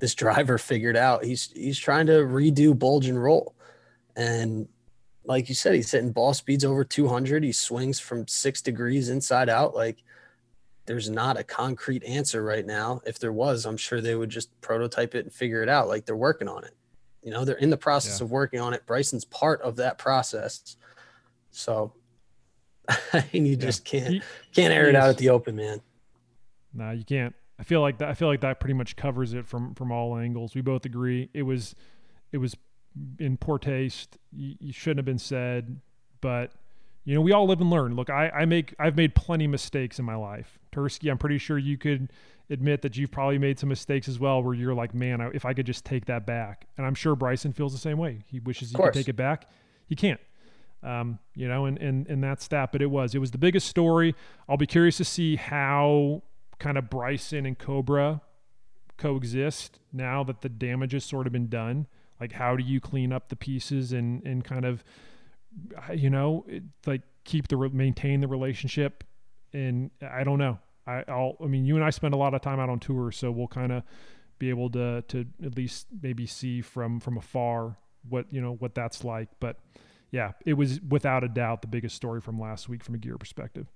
[0.00, 1.24] this driver figured out.
[1.24, 3.54] He's he's trying to redo bulge and roll.
[4.14, 4.68] And
[5.24, 7.42] like you said, he's hitting ball speeds over 200.
[7.42, 9.74] He swings from six degrees inside out.
[9.74, 10.02] Like
[10.84, 13.00] there's not a concrete answer right now.
[13.06, 15.88] If there was, I'm sure they would just prototype it and figure it out.
[15.88, 16.74] Like they're working on it.
[17.22, 18.24] You know, they're in the process yeah.
[18.24, 18.84] of working on it.
[18.84, 20.76] Bryson's part of that process.
[21.50, 21.94] So
[23.32, 24.22] and you just can't
[24.54, 25.80] can't air it out at the open, man.
[26.74, 27.34] No, nah, you can't.
[27.58, 30.16] I feel like that I feel like that pretty much covers it from from all
[30.16, 30.54] angles.
[30.54, 31.74] We both agree it was
[32.32, 32.56] it was
[33.18, 34.18] in poor taste.
[34.32, 35.80] You, you shouldn't have been said,
[36.20, 36.52] but
[37.04, 37.96] you know, we all live and learn.
[37.96, 40.58] Look, I, I make I've made plenty of mistakes in my life.
[40.72, 42.12] Tursky, I'm pretty sure you could
[42.50, 45.54] admit that you've probably made some mistakes as well where you're like, man, if I
[45.54, 46.66] could just take that back.
[46.76, 48.24] And I'm sure Bryson feels the same way.
[48.26, 49.48] He wishes he could take it back.
[49.86, 50.20] He can't.
[50.82, 52.72] Um, you know, and, and and that's that.
[52.72, 53.14] But it was.
[53.14, 54.14] It was the biggest story.
[54.48, 56.22] I'll be curious to see how
[56.58, 58.20] kind of Bryson and Cobra
[58.96, 61.86] coexist now that the damage has sort of been done.
[62.20, 64.84] Like how do you clean up the pieces and and kind of
[65.94, 66.46] you know,
[66.86, 69.04] like keep the maintain the relationship
[69.52, 70.58] and I don't know.
[70.86, 73.12] I, I'll, I mean, you and I spend a lot of time out on tour,
[73.12, 73.82] so we'll kind of
[74.38, 77.76] be able to to at least maybe see from from afar
[78.08, 79.28] what you know what that's like.
[79.38, 79.58] But
[80.12, 83.16] yeah, it was without a doubt the biggest story from last week from a gear
[83.16, 83.66] perspective.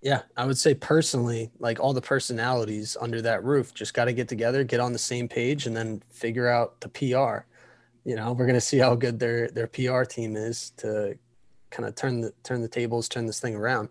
[0.00, 4.12] Yeah, I would say personally, like all the personalities under that roof just got to
[4.12, 7.44] get together, get on the same page, and then figure out the PR.
[8.04, 11.18] You know, we're gonna see how good their their PR team is to
[11.70, 13.90] kind of turn the turn the tables, turn this thing around.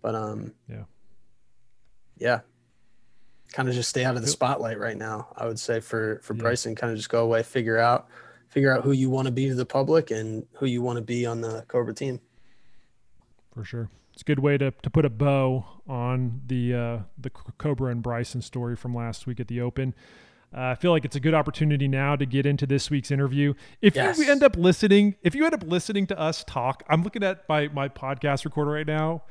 [0.00, 0.84] But um, yeah,
[2.16, 2.40] yeah,
[3.52, 5.28] kind of just stay out of the spotlight right now.
[5.36, 6.42] I would say for for yeah.
[6.42, 8.08] Bryson, kind of just go away, figure out
[8.54, 11.02] figure out who you want to be to the public and who you want to
[11.02, 12.20] be on the Cobra team.
[13.52, 17.30] For sure, it's a good way to to put a bow on the uh, the
[17.30, 19.94] Cobra and Bryson story from last week at the Open.
[20.56, 23.54] Uh, I feel like it's a good opportunity now to get into this week's interview.
[23.82, 24.18] If yes.
[24.18, 27.48] you end up listening, if you end up listening to us talk, I'm looking at
[27.48, 29.24] my my podcast recorder right now.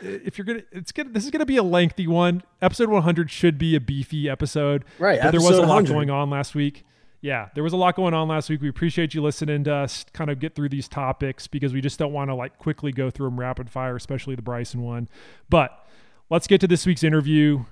[0.00, 1.10] If you're gonna, it's gonna.
[1.10, 2.44] This is gonna be a lengthy one.
[2.62, 4.84] Episode 100 should be a beefy episode.
[5.00, 5.20] Right.
[5.20, 5.92] But there was a lot 100.
[5.92, 6.84] going on last week.
[7.20, 8.60] Yeah, there was a lot going on last week.
[8.60, 11.98] We appreciate you listening to us kind of get through these topics because we just
[11.98, 15.08] don't want to like quickly go through them rapid fire, especially the Bryson one.
[15.48, 15.84] But
[16.30, 17.64] let's get to this week's interview.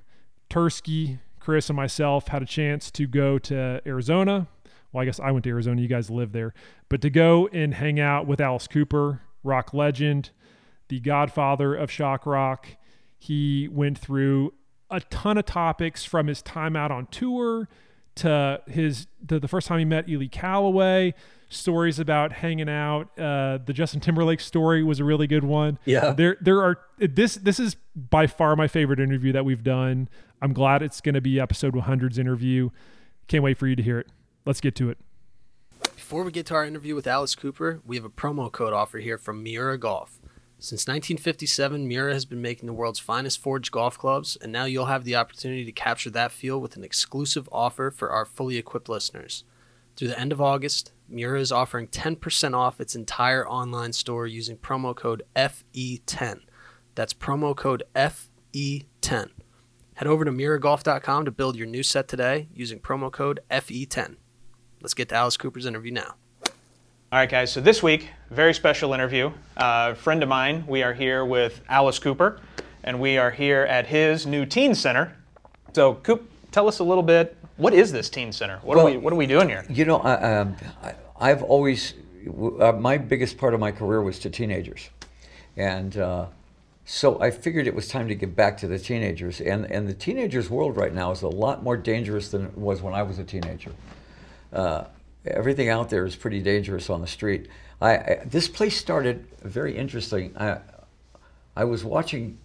[0.50, 4.48] Tursky, Chris and myself had a chance to go to Arizona.
[4.92, 5.80] Well, I guess I went to Arizona.
[5.80, 6.52] You guys live there.
[6.88, 10.30] But to go and hang out with Alice Cooper, rock legend,
[10.88, 12.68] the godfather of shock rock.
[13.18, 14.54] He went through
[14.90, 17.68] a ton of topics from his time out on tour
[18.16, 21.14] to his to the first time he met Ely Callaway,
[21.48, 23.16] stories about hanging out.
[23.18, 25.78] Uh, the Justin Timberlake story was a really good one.
[25.84, 30.08] Yeah, there there are this this is by far my favorite interview that we've done.
[30.42, 32.70] I'm glad it's going to be episode 100's interview.
[33.26, 34.08] Can't wait for you to hear it.
[34.44, 34.98] Let's get to it.
[35.80, 38.98] Before we get to our interview with Alice Cooper, we have a promo code offer
[38.98, 40.20] here from Miura Golf.
[40.58, 44.86] Since 1957, Miura has been making the world's finest forged golf clubs, and now you'll
[44.86, 48.88] have the opportunity to capture that feel with an exclusive offer for our fully equipped
[48.88, 49.44] listeners.
[49.96, 54.56] Through the end of August, Miura is offering 10% off its entire online store using
[54.56, 56.40] promo code FE10.
[56.94, 59.30] That's promo code FE10.
[59.94, 64.16] Head over to miuragolf.com to build your new set today using promo code FE10.
[64.80, 66.14] Let's get to Alice Cooper's interview now.
[67.12, 69.30] All right, guys, so this week, very special interview.
[69.56, 72.40] Uh, friend of mine, we are here with Alice Cooper,
[72.82, 75.16] and we are here at his new teen center.
[75.72, 77.36] So, Coop, tell us a little bit.
[77.58, 78.58] What is this teen center?
[78.64, 79.64] What, well, are, we, what are we doing here?
[79.70, 80.56] You know, I, um,
[81.20, 81.94] I, have always,
[82.60, 84.90] uh, my biggest part of my career was to teenagers.
[85.56, 86.26] And uh,
[86.86, 89.40] so I figured it was time to get back to the teenagers.
[89.40, 92.82] And, and the teenagers' world right now is a lot more dangerous than it was
[92.82, 93.70] when I was a teenager.
[94.52, 94.86] Uh,
[95.26, 97.48] everything out there is pretty dangerous on the street.
[97.80, 100.36] I, I, this place started very interesting.
[100.36, 100.58] I,
[101.54, 102.38] I was watching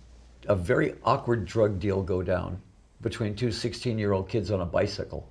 [0.48, 2.62] a very awkward drug deal go down
[3.02, 5.28] between two 16 year old kids on a bicycle.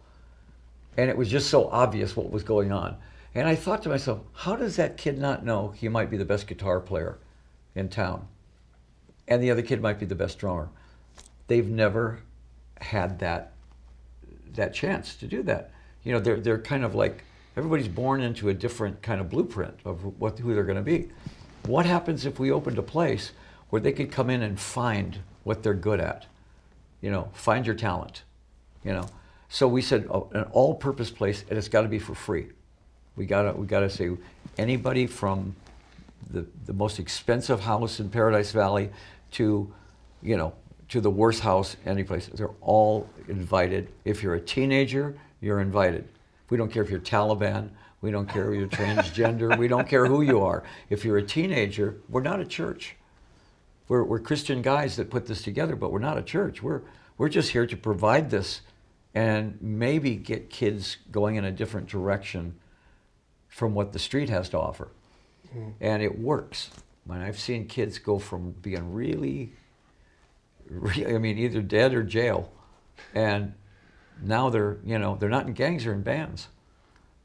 [0.96, 2.96] And it was just so obvious what was going on.
[3.34, 6.24] And I thought to myself, how does that kid not know he might be the
[6.24, 7.18] best guitar player
[7.74, 8.26] in town?
[9.30, 10.68] and the other kid might be the best drummer.
[11.46, 12.18] They've never
[12.80, 13.52] had that
[14.54, 15.70] that chance to do that.
[16.02, 17.24] You know, they're they're kind of like
[17.56, 21.08] everybody's born into a different kind of blueprint of what who they're going to be.
[21.66, 23.32] What happens if we opened a place
[23.68, 26.26] where they could come in and find what they're good at?
[27.00, 28.22] You know, find your talent.
[28.84, 29.08] You know,
[29.48, 32.48] so we said oh, an all-purpose place, and it's got to be for free.
[33.16, 34.10] We gotta we gotta say
[34.56, 35.54] anybody from
[36.30, 38.90] the, the most expensive house in Paradise Valley
[39.32, 39.72] to,
[40.22, 40.54] you know,
[40.88, 42.26] to the worst house any place.
[42.32, 43.92] They're all invited.
[44.04, 46.08] If you're a teenager, you're invited.
[46.50, 47.70] We don't care if you're Taliban.
[48.00, 49.56] We don't care if you're transgender.
[49.56, 50.64] we don't care who you are.
[50.88, 52.96] If you're a teenager, we're not a church.
[53.88, 56.62] We're, we're Christian guys that put this together, but we're not a church.
[56.62, 56.82] We're,
[57.18, 58.62] we're just here to provide this
[59.14, 62.54] and maybe get kids going in a different direction
[63.48, 64.88] from what the street has to offer.
[65.54, 65.74] Mm.
[65.80, 66.70] And it works.
[67.04, 69.52] When I've seen kids go from being really,
[70.68, 72.52] really, I mean, either dead or jail,
[73.14, 73.54] and
[74.22, 76.48] now they're, you know, they're not in gangs, they're in bands.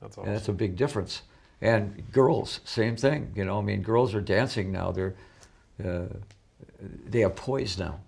[0.01, 0.27] That's awesome.
[0.27, 1.23] And that's a big difference.
[1.61, 3.31] And girls, same thing.
[3.35, 4.91] You know, I mean, girls are dancing now.
[4.91, 5.15] They're,
[5.83, 6.07] uh,
[7.09, 7.99] they have poise now.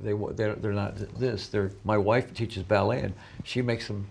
[0.00, 1.48] They they're, they're not this.
[1.48, 4.06] They're my wife teaches ballet, and she makes them.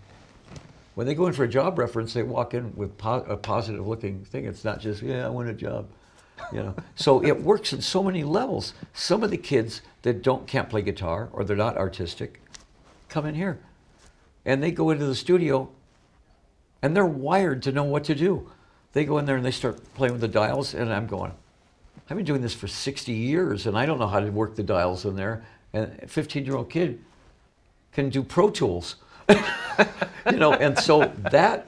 [0.95, 3.86] When they go in for a job reference, they walk in with po- a positive
[3.86, 4.45] looking thing.
[4.45, 5.88] It's not just yeah, I want a job,
[6.51, 6.75] you know.
[6.95, 8.73] so it works in so many levels.
[8.93, 12.41] Some of the kids that don't can't play guitar or they're not artistic,
[13.07, 13.59] come in here,
[14.46, 15.70] and they go into the studio
[16.82, 18.50] and they're wired to know what to do.
[18.93, 21.34] They go in there and they start playing with the dials, and I'm going,
[22.10, 24.64] I've been doing this for 60 years, and I don't know how to work the
[24.64, 25.43] dials in there.
[25.74, 27.04] And a 15 year old kid
[27.91, 28.98] can do Pro Tools.
[29.30, 31.66] you know, and so that,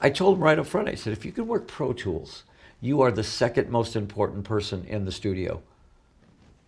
[0.00, 2.42] I told him right up front, I said, if you can work Pro Tools,
[2.80, 5.62] you are the second most important person in the studio.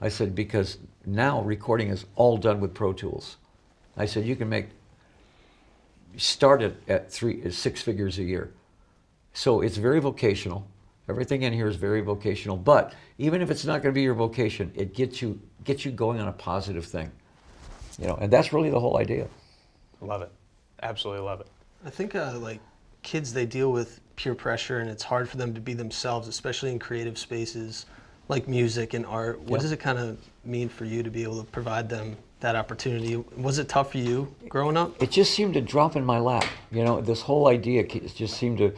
[0.00, 3.36] I said, because now recording is all done with Pro Tools.
[3.96, 4.68] I said, you can make
[6.16, 8.52] started at three, six figures a year.
[9.32, 10.66] So it's very vocational.
[11.08, 12.56] Everything in here is very vocational.
[12.56, 15.92] But even if it's not going to be your vocation, it gets you gets you
[15.92, 17.10] going on a positive thing.
[17.98, 19.26] You know, and that's really the whole idea.
[20.00, 20.32] Love it.
[20.82, 21.46] Absolutely love it.
[21.84, 22.60] I think uh, like
[23.02, 26.72] kids, they deal with peer pressure, and it's hard for them to be themselves, especially
[26.72, 27.86] in creative spaces
[28.28, 29.40] like music and art.
[29.40, 29.60] What yep.
[29.60, 33.16] does it kind of mean for you to be able to provide them that opportunity.
[33.36, 35.02] Was it tough for you growing up?
[35.02, 36.44] It just seemed to drop in my lap.
[36.70, 38.74] You know, this whole idea just seemed to,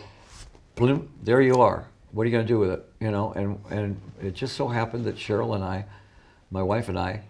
[0.76, 1.86] bloom, there you are.
[2.12, 2.88] What are you going to do with it?
[3.00, 5.84] You know, and, and it just so happened that Cheryl and I,
[6.50, 7.22] my wife and I,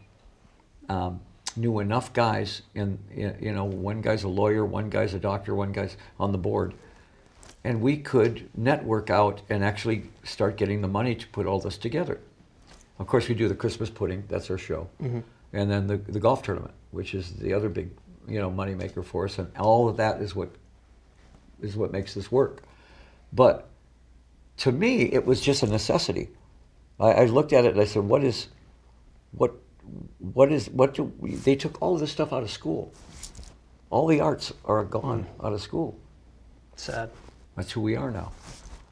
[0.89, 1.21] um,
[1.57, 5.73] knew enough guys, and you know, one guy's a lawyer, one guy's a doctor, one
[5.73, 6.75] guy's on the board,
[7.63, 11.79] and we could network out and actually start getting the money to put all this
[11.79, 12.21] together.
[12.99, 14.25] Of course, we do the Christmas pudding.
[14.29, 14.89] That's our show.
[15.01, 15.21] Mm-hmm
[15.55, 17.91] and then the, the golf tournament, which is the other big,
[18.29, 20.51] you know, moneymaker for us, and all of that is what
[21.63, 22.63] is what makes this work.
[23.33, 23.69] But
[24.59, 26.29] to me, it was just a necessity.
[26.99, 28.49] I, I looked at it and I said, "What is,
[29.31, 29.55] what,
[30.19, 32.93] what is what do we, they took all this stuff out of school?
[33.91, 35.47] All the arts are gone mm.
[35.47, 35.97] out of school.
[36.75, 37.11] Sad.
[37.57, 38.33] That's who we are now."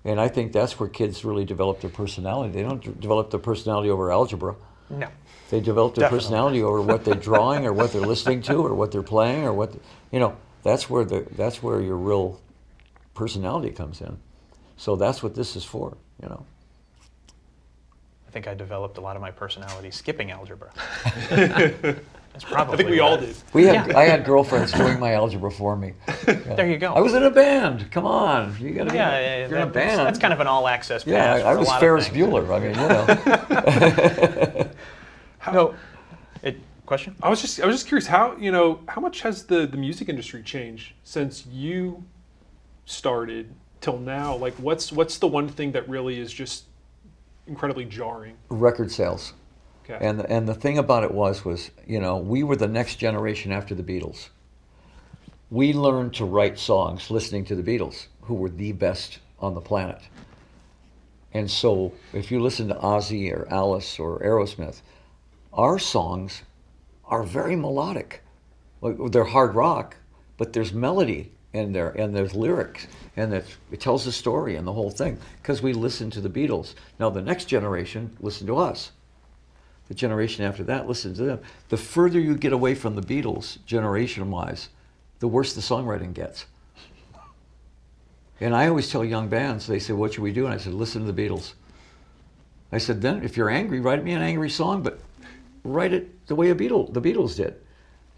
[0.05, 2.53] And I think that's where kids really develop their personality.
[2.53, 4.57] They don't d- develop their personality over algebra.
[4.91, 5.09] No.
[5.53, 6.19] They develop their Definitely.
[6.19, 9.53] personality over what they're drawing or what they're listening to or what they're playing or
[9.53, 9.75] what
[10.11, 10.35] you know.
[10.63, 12.41] That's where the that's where your real
[13.13, 14.17] personality comes in.
[14.79, 16.47] So that's what this is for, you know.
[18.27, 20.73] I think I developed a lot of my personality skipping algebra.
[22.33, 22.75] That's probably.
[22.75, 23.37] I think we all did.
[23.53, 23.99] We had yeah.
[23.99, 25.93] I had girlfriends doing my algebra for me.
[26.27, 26.35] Yeah.
[26.63, 26.93] There you go.
[26.93, 27.91] I was in a band.
[27.91, 28.95] Come on, you got to.
[28.95, 30.01] Yeah, be, yeah, you're in a band.
[30.01, 31.07] That's kind of an all-access.
[31.07, 32.49] Yeah, I, I was Ferris Bueller.
[32.55, 34.52] I mean, you know.
[35.43, 35.74] How, no,
[36.45, 37.16] it, question.
[37.20, 39.76] I was just I was just curious how you know how much has the the
[39.76, 42.05] music industry changed since you
[42.84, 44.36] started till now?
[44.36, 46.66] Like, what's what's the one thing that really is just
[47.49, 48.36] incredibly jarring?
[48.51, 49.32] Record sales.
[49.84, 49.99] Okay.
[50.01, 52.97] And the, and the thing about it was was you know we were the next
[52.97, 54.28] generation after the Beatles.
[55.51, 59.61] We learned to write songs listening to the Beatles, who were the best on the
[59.61, 60.03] planet.
[61.34, 64.82] And so, if you listen to Ozzy or Alice or Aerosmith,
[65.53, 66.43] our songs
[67.05, 68.23] are very melodic.
[68.83, 69.97] They're hard rock,
[70.37, 72.87] but there's melody in there, and there's lyrics,
[73.17, 73.47] and it
[73.79, 76.75] tells a story and the whole thing because we listen to the Beatles.
[76.99, 78.93] Now the next generation listen to us.
[79.89, 81.41] The generation after that listens to them.
[81.69, 84.71] The further you get away from the Beatles, generation-wise,
[85.19, 86.47] the worse the songwriting gets.
[88.41, 90.73] And I always tell young bands, they say, "What should we do?" And I said,
[90.73, 91.53] "Listen to the Beatles."
[92.73, 94.99] I said, "Then, if you're angry, write me an angry song, but
[95.65, 97.55] write it the way a Beatle, the Beatles did,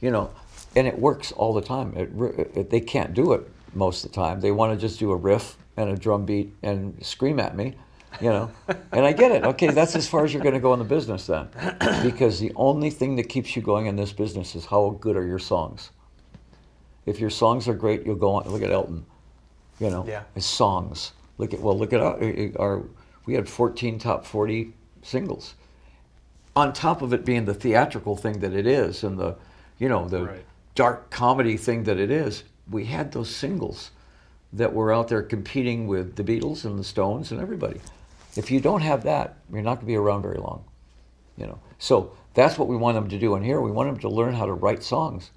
[0.01, 0.31] you know,
[0.77, 1.95] and it works all the time.
[1.97, 2.11] It,
[2.57, 4.41] it, they can't do it most of the time.
[4.41, 7.75] They want to just do a riff and a drum beat and scream at me,
[8.21, 8.51] you know,
[8.93, 9.45] and I get it.
[9.45, 11.49] Okay, that's as far as you're going to go in the business then,
[12.03, 15.27] because the only thing that keeps you going in this business is how good are
[15.27, 15.91] your songs.
[17.07, 18.49] If your songs are great, you'll go on.
[18.49, 19.05] Look at Elton,
[19.79, 20.23] you know, yeah.
[20.35, 21.13] his songs.
[21.37, 22.19] Look at well, look at our,
[22.59, 22.83] our
[23.27, 24.73] we had 14 top 40
[25.03, 25.55] singles
[26.57, 29.37] on top of it being the theatrical thing that it is and the
[29.79, 30.45] you know the right.
[30.75, 33.91] dark comedy thing that it is we had those singles
[34.53, 37.81] that were out there competing with the Beatles and the Stones and everybody.
[38.37, 40.65] If you don't have that, you're not going to be around very long.
[41.37, 43.61] You know, so that's what we want them to do in here.
[43.61, 45.33] We want them to learn how to write songs,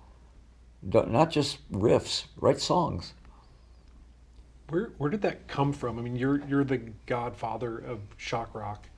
[0.87, 2.25] Don't- not just riffs.
[2.39, 3.13] Write songs.
[4.69, 5.97] Where where did that come from?
[5.97, 8.89] I mean, you're you're the godfather of shock rock,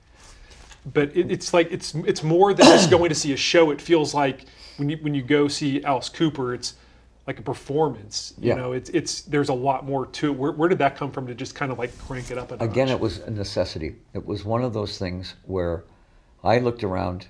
[0.86, 3.70] but it, it's like it's it's more than just going to see a show.
[3.70, 4.44] It feels like
[4.76, 6.74] when you when you go see Alice Cooper, it's
[7.26, 8.34] like a performance.
[8.38, 8.54] You Yeah.
[8.56, 10.36] know, it's it's there's a lot more to it.
[10.36, 12.56] Where, where did that come from to just kind of like crank it up a
[12.56, 12.68] notch?
[12.68, 13.96] Again, it was a necessity.
[14.14, 15.84] It was one of those things where
[16.42, 17.26] I looked around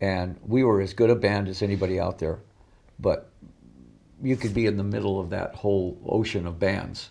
[0.00, 2.38] and we were as good a band as anybody out there,
[2.98, 3.30] but
[4.22, 7.10] you could be in the middle of that whole ocean of bands.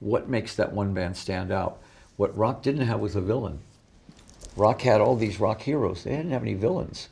[0.00, 1.80] What makes that one band stand out?
[2.16, 3.60] What rock didn't have was a villain.
[4.56, 6.04] Rock had all these rock heroes.
[6.04, 7.08] They didn't have any villains.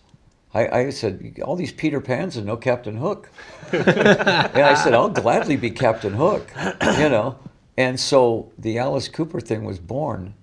[0.55, 3.31] I, I said, all these Peter Pans and no Captain Hook.
[3.73, 6.53] and I said, I'll gladly be Captain Hook,
[6.99, 7.39] you know.
[7.77, 10.35] And so the Alice Cooper thing was born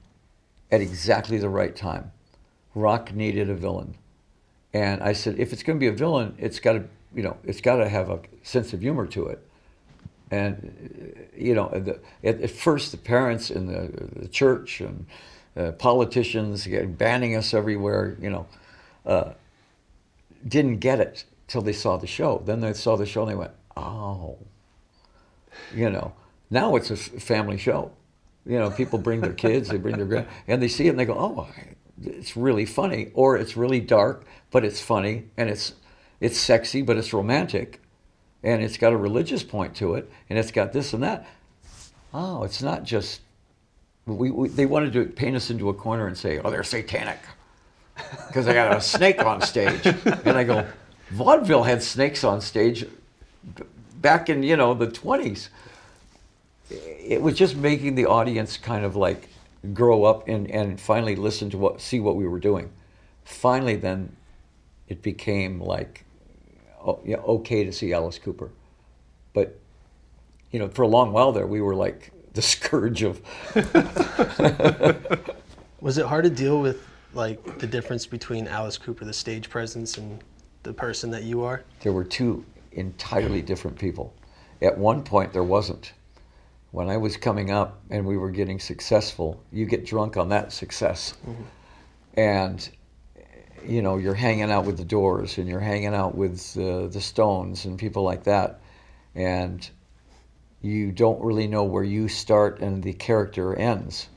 [0.71, 2.11] at exactly the right time.
[2.73, 3.95] Rock needed a villain.
[4.73, 6.83] And I said, if it's going to be a villain, it's got to,
[7.15, 9.45] you know, it's got to have a sense of humor to it.
[10.31, 15.05] And, you know, the, at, at first the parents in the, the church and
[15.57, 18.47] uh, politicians banning us everywhere, you know,
[19.05, 19.31] uh,
[20.47, 22.41] didn't get it till they saw the show.
[22.45, 24.37] Then they saw the show and they went, oh,
[25.75, 26.13] you know,
[26.49, 27.91] now it's a family show.
[28.45, 30.99] You know, people bring their kids, they bring their grand, and they see it and
[30.99, 31.47] they go, oh,
[32.01, 35.73] it's really funny, or it's really dark, but it's funny, and it's
[36.19, 37.81] it's sexy, but it's romantic,
[38.43, 41.27] and it's got a religious point to it, and it's got this and that.
[42.13, 43.21] Oh, it's not just.
[44.17, 47.19] We, we they wanted to paint us into a corner and say, oh, they're satanic
[48.27, 49.85] because I got a snake on stage.
[49.85, 50.67] And I go,
[51.11, 52.85] vaudeville had snakes on stage
[53.95, 55.49] back in, you know, the 20s.
[56.69, 59.29] It was just making the audience kind of like
[59.73, 62.71] grow up and, and finally listen to what, see what we were doing.
[63.25, 64.15] Finally, then
[64.87, 66.05] it became like,
[66.85, 68.49] oh, yeah, okay to see Alice Cooper.
[69.33, 69.59] But,
[70.51, 73.21] you know, for a long while there, we were like the scourge of
[75.81, 79.97] Was it hard to deal with like the difference between Alice Cooper, the stage presence,
[79.97, 80.23] and
[80.63, 81.65] the person that you are?
[81.81, 84.13] there were two entirely different people.
[84.61, 85.91] At one point, there wasn't.
[86.71, 90.53] When I was coming up and we were getting successful, you get drunk on that
[90.53, 91.15] success.
[92.13, 92.69] And,
[93.65, 97.01] you know, you're hanging out with the Doors and you're hanging out with uh, the
[97.01, 98.61] Stones and people like that.
[99.15, 99.69] And
[100.61, 104.09] you don't really know where you start and the character ends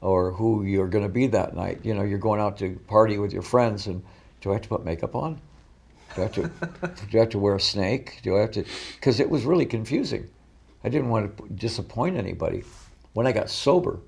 [0.00, 1.80] or who you're going to be that night.
[1.82, 4.02] You know, you're going out to party with your friends and
[4.40, 5.40] do I have to put makeup on?
[6.14, 6.42] Do I have to,
[7.10, 8.20] do I have to wear a snake?
[8.22, 8.64] Do I have to?
[8.94, 10.28] Because it was really confusing.
[10.84, 12.62] I didn't want to disappoint anybody.
[13.12, 13.98] When I got sober,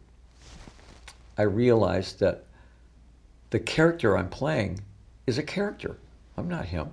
[1.36, 2.45] I realized that
[3.51, 4.80] the character I'm playing
[5.26, 5.99] is a character.
[6.36, 6.91] I'm not him.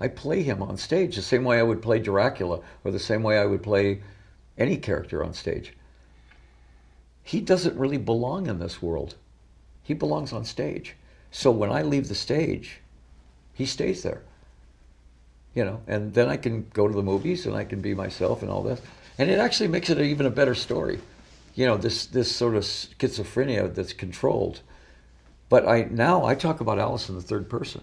[0.00, 3.22] I play him on stage the same way I would play Dracula or the same
[3.22, 4.02] way I would play
[4.58, 5.72] any character on stage.
[7.22, 9.14] He doesn't really belong in this world.
[9.82, 10.96] He belongs on stage.
[11.30, 12.80] So when I leave the stage,
[13.54, 14.22] he stays there.
[15.54, 18.42] You know, and then I can go to the movies and I can be myself
[18.42, 18.80] and all this.
[19.18, 20.98] And it actually makes it even a better story.
[21.54, 24.60] You know, this this sort of schizophrenia that's controlled.
[25.50, 27.82] But I now I talk about Alice in the third person.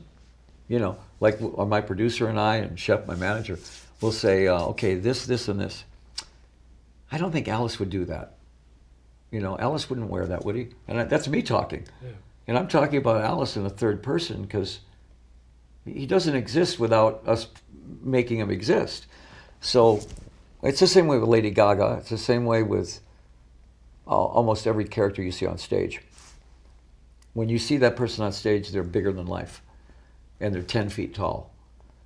[0.68, 3.60] You know, like my producer and I and Shep, my manager,
[4.02, 5.84] will say, uh, okay, this, this, and this.
[7.12, 8.38] I don't think Alice would do that.
[9.32, 10.70] You know, Alice wouldn't wear that, would he?
[10.88, 11.86] And I, that's me talking.
[12.04, 12.10] Yeah.
[12.48, 14.80] And I'm talking about Alice in the third person because
[15.86, 17.48] he doesn't exist without us
[18.02, 19.06] making him exist.
[19.62, 20.02] So
[20.64, 21.98] it's the same way with Lady Gaga.
[22.00, 23.02] It's the same way with
[24.08, 26.02] uh, almost every character you see on stage.
[27.34, 29.62] When you see that person on stage, they're bigger than life
[30.40, 31.52] and they're 10 feet tall.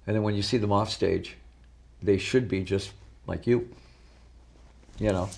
[0.05, 1.37] And then when you see them off stage,
[2.01, 2.91] they should be just
[3.27, 3.69] like you.
[4.99, 5.29] You know?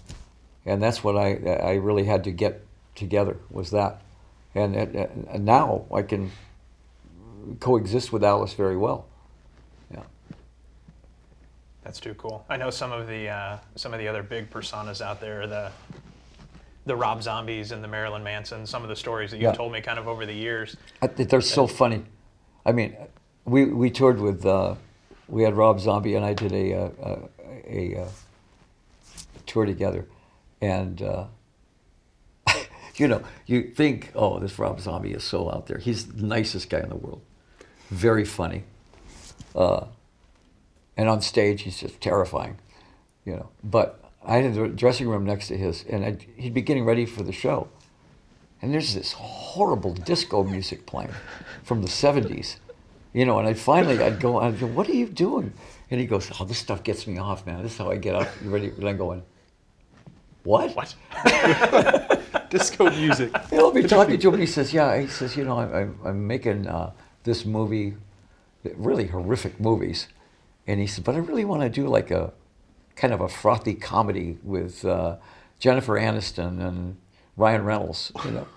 [0.66, 2.66] And that's what I, I really had to get
[2.96, 4.02] together was that.
[4.56, 6.32] And, and, and now I can
[7.60, 9.06] coexist with Alice very well.
[9.92, 10.04] Yeah.
[11.84, 12.46] That's too cool.
[12.50, 15.72] I know some of the uh, some of the other big personas out there, the
[16.86, 18.66] the Rob Zombies and the Marilyn Manson.
[18.66, 19.54] Some of the stories that you've Yeah.
[19.54, 20.78] told me kind of over the years.
[21.02, 22.04] I they're so funny.
[22.66, 22.96] I mean,
[23.44, 24.76] we we toured with uh,
[25.28, 27.20] we had Rob Zombie and I did a uh, a,
[27.68, 28.08] a, uh
[29.56, 30.06] tour together,
[30.60, 31.26] and uh,
[32.96, 35.78] you know you think oh this Rob Zombie is so out there.
[35.78, 37.22] He's the nicest guy in the world,
[37.90, 38.64] very funny,
[39.56, 39.86] uh,
[40.98, 42.58] and on stage he's just terrifying,
[43.24, 43.50] you know.
[43.64, 47.06] But I had the dressing room next to his, and I'd, he'd be getting ready
[47.06, 47.70] for the show.
[48.62, 51.14] And there's this horrible disco music playing
[51.64, 52.56] from the 70s.
[53.14, 55.54] You know, and I finally, I'd go, I'd go, what are you doing?
[55.92, 57.62] And he goes, oh, this stuff gets me off, man.
[57.62, 58.28] This is how I get up.
[58.44, 58.70] You ready?
[58.70, 59.22] And I'm going,
[60.46, 60.76] what?
[60.76, 60.96] What?
[62.50, 63.36] Disco music.
[63.50, 66.00] He'll be talking to him, and he says, "Yeah." He says, "You know, I'm, I'm,
[66.06, 66.92] I'm making uh,
[67.24, 67.96] this movie,
[68.64, 70.08] really horrific movies,"
[70.68, 72.32] and he said, "But I really want to do like a
[72.96, 75.18] kind of a frothy comedy with uh,
[75.60, 76.98] Jennifer Aniston and
[77.36, 78.48] Ryan Reynolds, you know."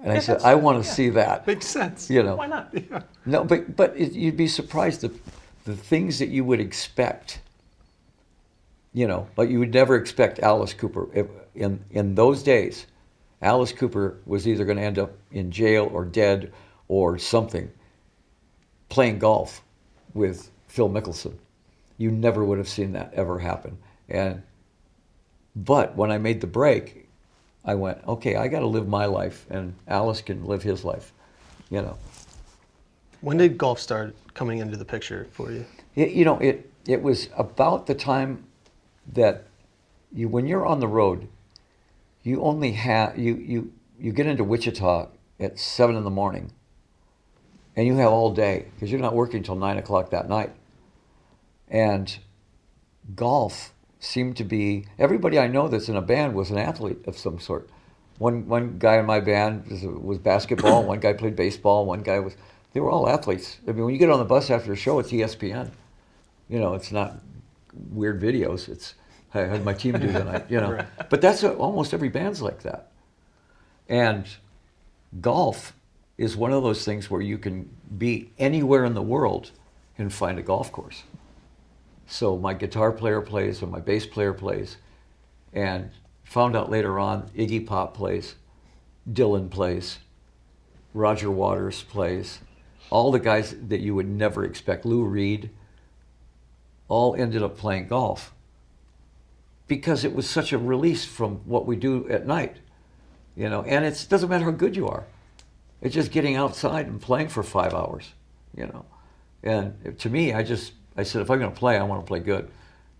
[0.00, 0.94] And I said, "I want to yeah.
[0.94, 2.10] see that." Makes sense.
[2.10, 2.74] You know, Why not?
[3.26, 5.12] no, but but it, you'd be surprised the
[5.64, 7.40] the things that you would expect.
[8.94, 12.86] You know, but you would never expect Alice Cooper if, in in those days.
[13.42, 16.52] Alice Cooper was either going to end up in jail or dead
[16.88, 17.70] or something.
[18.88, 19.62] Playing golf
[20.14, 21.34] with Phil Mickelson,
[21.98, 23.76] you never would have seen that ever happen.
[24.08, 24.42] And
[25.56, 27.08] but when I made the break,
[27.64, 31.12] I went, okay, I got to live my life, and Alice can live his life.
[31.68, 31.98] You know.
[33.20, 35.64] When did golf start coming into the picture for you?
[35.96, 38.44] It, you know, it it was about the time
[39.12, 39.46] that
[40.12, 41.28] you when you're on the road,
[42.22, 45.08] you only have you you you get into Wichita
[45.40, 46.52] at seven in the morning,
[47.76, 50.52] and you have all day because you're not working till nine o'clock that night.
[51.68, 52.16] And
[53.14, 57.18] golf seemed to be everybody I know that's in a band was an athlete of
[57.18, 57.68] some sort.
[58.18, 60.84] One one guy in my band was, was basketball.
[60.84, 61.84] one guy played baseball.
[61.86, 62.36] One guy was.
[62.72, 63.58] They were all athletes.
[63.68, 65.70] I mean, when you get on the bus after a show, it's ESPN.
[66.48, 67.20] You know, it's not
[67.90, 68.68] weird videos.
[68.68, 68.94] It's
[69.34, 70.46] I had my team do tonight.
[70.48, 70.86] You know, Right.
[71.10, 72.90] but that's a, almost every band's like that.
[73.88, 74.26] And
[75.20, 75.74] golf
[76.16, 77.68] is one of those things where you can
[77.98, 79.50] be anywhere in the world
[79.98, 81.02] and find a golf course.
[82.06, 84.76] So my guitar player plays or my bass player plays,
[85.52, 85.90] and
[86.22, 88.34] found out later on Iggy Pop plays,
[89.10, 89.98] Dylan plays,
[90.92, 92.40] Roger Waters plays,
[92.90, 95.50] all the guys that you would never expect, Lou Reed,
[96.88, 98.34] all ended up playing golf
[99.66, 102.56] because it was such a release from what we do at night,
[103.34, 103.62] you know.
[103.62, 105.04] And it doesn't matter how good you are;
[105.80, 108.12] it's just getting outside and playing for five hours,
[108.56, 108.84] you know.
[109.42, 112.06] And to me, I just I said if I'm going to play, I want to
[112.06, 112.50] play good,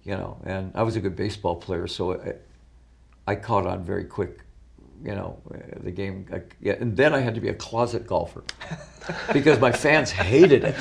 [0.05, 0.39] you know.
[0.45, 4.41] And I was a good baseball player, so I, I caught on very quick,
[5.03, 6.27] you know, uh, the game.
[6.33, 8.43] I, yeah, and then I had to be a closet golfer
[9.33, 10.75] because my fans hated it,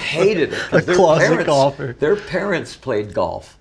[0.00, 0.60] hated it.
[0.72, 1.96] A their closet parents- golfer.
[1.98, 3.58] Their parents played golf,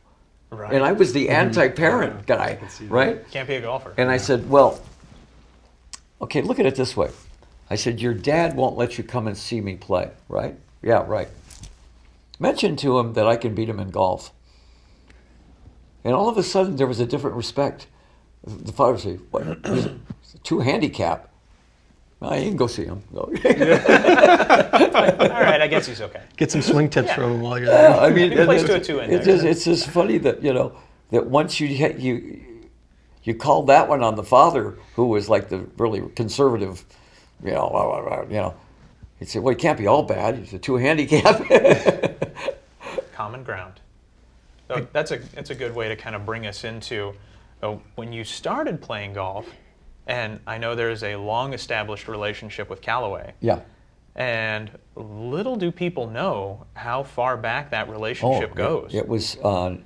[0.49, 0.73] Right.
[0.73, 2.91] and I was the anti-parent Yeah, I guy, can see that.
[2.93, 3.31] right?
[3.31, 3.93] Can't be a golfer.
[3.97, 4.79] And I said, well,
[6.21, 7.09] okay, look at it this way.
[7.69, 10.55] I said, your dad won't let you come and see me play, right?
[10.83, 11.29] Yeah, right.
[12.39, 14.31] Mention to him that I can beat him in golf.
[16.03, 17.85] And all of a sudden, there was a different respect.
[18.43, 19.43] The father would say, what?
[19.65, 19.97] He's a
[20.43, 21.29] two handicap.
[22.19, 23.01] Well, you can go see him.
[23.15, 23.41] All right,
[25.61, 26.21] I guess he's okay.
[26.37, 27.15] Get some swing tips Yeah.
[27.15, 27.89] from him while you're there.
[27.89, 29.35] Yeah, I mean, He plays it's, to a two in it's there.
[29.35, 30.73] just, it's just funny that you know
[31.11, 32.41] that once you hit- you
[33.23, 36.83] you called that one on the father who was like the really conservative,
[37.43, 38.53] you know, blah, blah, blah, you know.
[39.19, 40.37] He said, "Well, he can't be all bad.
[40.37, 41.41] He's a two handicap."
[43.13, 43.79] common ground.
[44.67, 47.13] So that's a that's a good way to kind of bring us into
[47.95, 49.47] when you started playing golf,
[50.07, 53.59] and I know there's a long established relationship with Callaway, yeah.
[54.15, 58.93] and little do people know how far back that relationship it- goes.
[58.93, 59.77] It, was uh,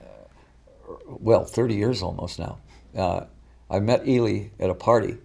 [1.05, 2.57] well, thirty years almost now.
[2.95, 3.25] Uh,
[3.69, 5.17] I met Ely at a party,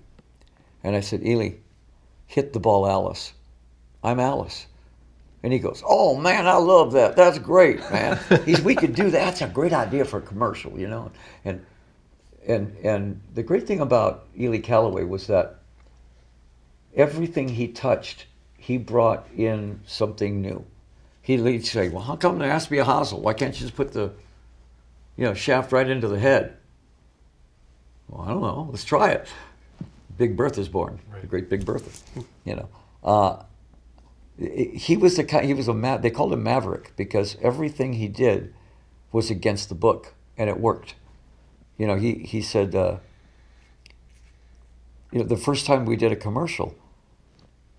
[0.82, 1.52] and I said, "Ely,
[2.26, 3.32] hit the ball, Alice.
[4.02, 4.66] I'm Alice."
[5.42, 7.16] And he goes, "Oh man, I love that.
[7.16, 8.18] That's great, man.
[8.44, 9.24] He's, we could do that.
[9.24, 11.10] That's a great idea for a commercial, you know."
[11.44, 11.64] And
[12.46, 15.60] and and the great thing about Ely Callaway was that
[16.94, 18.26] everything he touched,
[18.56, 20.64] he brought in something new.
[21.22, 23.20] He'd say, "Well, how come there has to be a hosel?
[23.20, 24.12] Why can't you just put the,
[25.16, 26.56] you know, shaft right into the head?"
[28.08, 28.68] Well, I don't know.
[28.70, 29.28] Let's try it.
[30.16, 30.98] Big Bertha's born.
[31.20, 31.90] The great Big Bertha.
[32.44, 32.68] You know,
[33.04, 33.42] uh,
[34.38, 35.46] he was the kind.
[35.46, 38.52] He was a ma- They called him Maverick because everything he did
[39.12, 40.94] was against the book, and it worked.
[41.80, 42.74] You know, he he said.
[42.74, 42.98] Uh,
[45.10, 46.76] you know, the first time we did a commercial,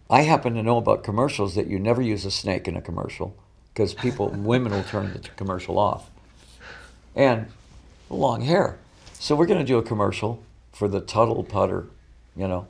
[0.09, 3.37] I happen to know about commercials that you never use a snake in a commercial
[3.73, 6.09] because people, women will turn the commercial off.
[7.15, 7.47] And
[8.09, 8.79] long hair.
[9.13, 11.87] So we're going to do a commercial for the Tuttle Putter,
[12.35, 12.67] you know,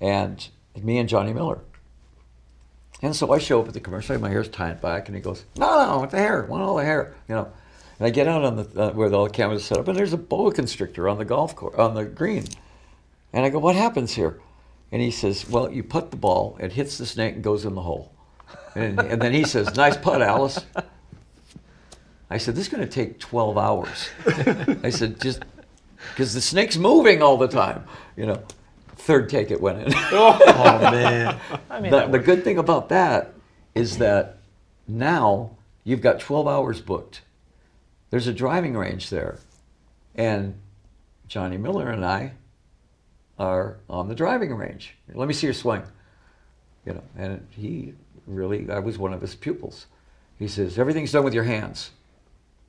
[0.00, 0.48] and
[0.80, 1.60] me and Johnny Miller.
[3.02, 5.44] And so I show up at the commercial, my hair's tied back, and he goes,
[5.56, 6.44] No, no, what the hair?
[6.44, 7.52] Want all the hair, you know.
[8.00, 9.96] And I get out on the uh, where all the cameras are set up, and
[9.96, 12.46] there's a boa constrictor on the golf course on the green.
[13.30, 14.40] And I go, "What happens here?"
[14.90, 17.74] And he says, "Well, you putt the ball, it hits the snake and goes in
[17.74, 18.10] the hole."
[18.74, 20.64] And, and then he says, "Nice putt, Alice."
[22.30, 24.08] I said, "This is going to take 12 hours."
[24.82, 25.44] I said, "Just
[26.08, 27.84] because the snake's moving all the time,
[28.16, 28.42] you know."
[28.96, 29.92] Third take, it went in.
[30.12, 31.38] Oh man.
[31.70, 33.32] I mean, the, the good thing about that
[33.74, 34.38] is that
[34.86, 35.52] now
[35.84, 37.22] you've got 12 hours booked.
[38.10, 39.38] There's a driving range there.
[40.14, 40.54] And
[41.28, 42.32] Johnny Miller and I
[43.38, 44.96] are on the driving range.
[45.14, 45.82] Let me see your swing.
[46.84, 47.94] You know, and he
[48.26, 49.86] really, I was one of his pupils.
[50.38, 51.90] He says, everything's done with your hands.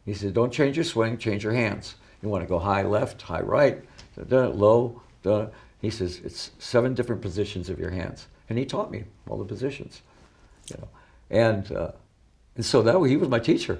[0.05, 1.95] He says, don't change your swing, change your hands.
[2.21, 3.83] You want to go high left, high right,
[4.15, 5.47] da, da, low, da.
[5.81, 8.27] He says, it's seven different positions of your hands.
[8.49, 10.01] And he taught me all the positions,
[10.69, 10.87] you know.
[11.29, 11.91] And, uh,
[12.55, 13.79] and so that he was my teacher.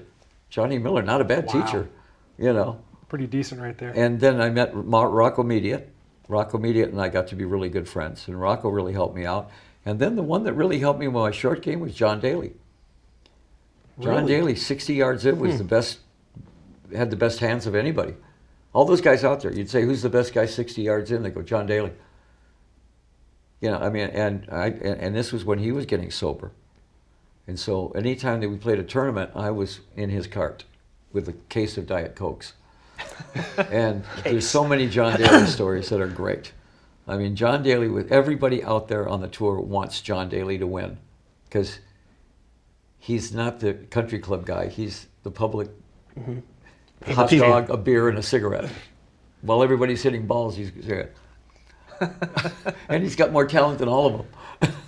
[0.52, 1.64] Johnny Miller, not a bad Wow.
[1.64, 1.88] teacher,
[2.36, 2.78] you know.
[3.08, 3.90] Pretty decent right there.
[3.96, 5.88] And then I met Rocco Mediate.
[6.28, 9.24] Rocco Mediate and I got to be really good friends, and Rocco really helped me
[9.24, 9.50] out.
[9.86, 12.52] And then the one that really helped me with my short game was John Daly.
[13.98, 14.28] John Really?
[14.28, 15.58] Daly, 60 yards in, was hmm.
[15.58, 16.00] the best,
[16.94, 18.14] had the best hands of anybody.
[18.74, 21.22] All those guys out there, you'd say, who's the best guy 60 yards in?
[21.22, 21.92] They go, John Daly.
[23.62, 26.52] You know, I mean, and I and, and this was when he was getting sober.
[27.46, 30.64] And so anytime that we played a tournament, I was in his cart
[31.12, 32.54] with a case of Diet Cokes.
[33.70, 36.52] and there's so many John Daly stories that are great.
[37.08, 40.66] I mean, John Daly, with everybody out there on the tour, wants John Daly to
[40.66, 40.98] win
[41.44, 41.80] because
[42.98, 44.68] he's not the country club guy.
[44.68, 45.68] He's the public
[46.16, 47.12] mm-hmm.
[47.12, 47.48] hot People.
[47.48, 48.70] dog, a beer, and a cigarette.
[49.40, 50.70] While everybody's hitting balls, he's
[52.88, 54.12] and he's got more talent than all of
[54.60, 54.72] them.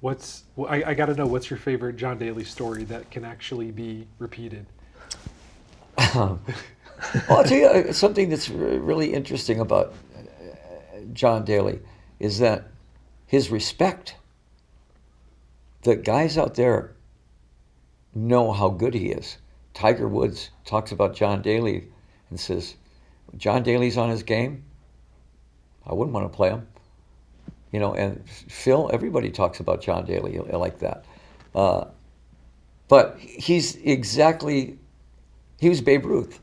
[0.00, 3.24] What's well, I, I got to know what's your favorite John Daly story that can
[3.24, 4.66] actually be repeated?
[7.28, 11.80] Well, I'll tell you uh, something that's really interesting about uh, John Daly
[12.18, 12.64] is that
[13.26, 14.16] his respect.
[15.82, 16.92] The guys out there
[18.14, 19.38] know how good he is.
[19.72, 21.88] Tiger Woods talks about John Daly
[22.28, 22.74] and says,
[23.36, 24.64] John Daly's on his game.
[25.86, 26.66] I wouldn't want to play him.
[27.72, 31.04] You know, and Phil, everybody talks about John Daly like that.
[31.54, 31.84] Uh,
[32.88, 34.78] but he's exactly,
[35.58, 36.40] he was Babe Ruth.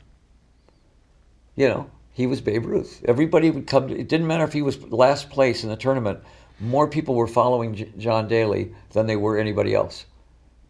[1.54, 3.04] You know, he was Babe Ruth.
[3.04, 3.88] Everybody would come.
[3.88, 6.20] To, it didn't matter if he was last place in the tournament.
[6.60, 10.06] More people were following J- John Daly than they were anybody else,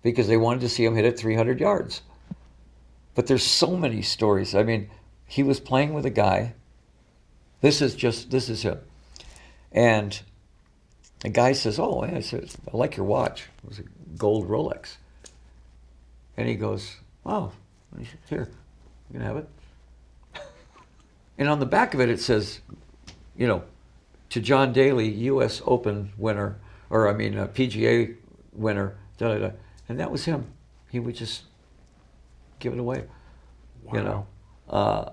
[0.02, 2.02] because they wanted to see him hit it 300 yards.
[3.14, 4.54] But there's so many stories.
[4.54, 4.90] I mean,
[5.26, 6.54] he was playing with a guy.
[7.60, 8.78] This is just this is him,
[9.72, 10.20] and
[11.20, 13.48] the guy says, "Oh," I said, "I like your watch.
[13.62, 13.84] It was a
[14.16, 14.96] gold Rolex."
[16.36, 16.96] And he goes,
[17.26, 17.52] "Oh,
[18.28, 18.48] here,
[19.10, 19.48] you can have it."
[21.38, 22.60] And on the back of it, it says,
[23.36, 23.62] you know,
[24.30, 25.62] to John Daly, U.S.
[25.64, 26.56] Open winner,
[26.90, 28.16] or I mean, uh, PGA
[28.52, 29.50] winner, da da da.
[29.88, 30.52] And that was him.
[30.90, 31.44] He would just
[32.58, 33.04] give it away,
[33.92, 34.26] you know.
[34.68, 35.10] Uh,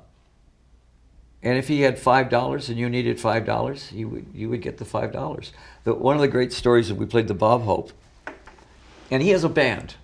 [1.45, 4.61] and if he had five dollars and you needed five dollars, you would you would
[4.63, 5.53] get the five dollars.
[5.84, 7.91] One of the great stories that we played the Bob Hope,
[9.11, 9.95] and he has a band.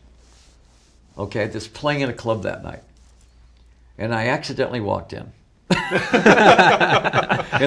[1.18, 2.84] Okay, that's playing in a club that night,
[3.98, 5.32] and I accidentally walked in.
[5.72, 5.80] and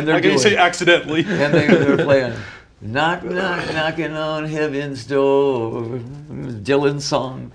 [0.07, 1.25] they're How can you say accidentally?
[1.27, 2.35] and they, they're playing
[2.81, 7.51] knock knock knocking on heaven's door Dylan song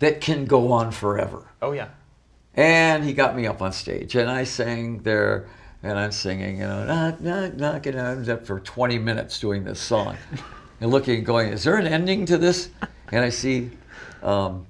[0.00, 1.88] that can go on forever Oh yeah.
[2.56, 5.46] And he got me up on stage and i sang there
[5.82, 9.64] and i'm singing you know knock knock knocking i was up for 20 minutes doing
[9.64, 10.16] this song
[10.80, 12.70] and looking and going is there an ending to this
[13.12, 13.70] and i see
[14.22, 14.66] um,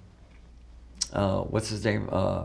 [1.13, 2.45] uh, what's his name uh,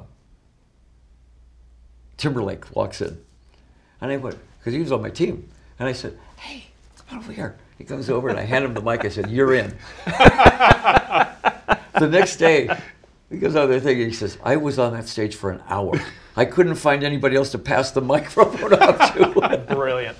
[2.18, 3.18] timberlake walks in
[4.01, 5.47] and I went, because he was on my team.
[5.80, 6.65] And I said, hey,
[6.97, 7.55] come on over here.
[7.77, 9.05] He comes over and I hand him the mic.
[9.05, 9.77] I said, you're in.
[10.05, 11.27] the
[12.09, 12.76] next day,
[13.31, 15.93] he goes out there thinking, he says, I was on that stage for an hour.
[16.35, 19.65] I couldn't find anybody else to pass the microphone off to.
[19.73, 20.17] Brilliant.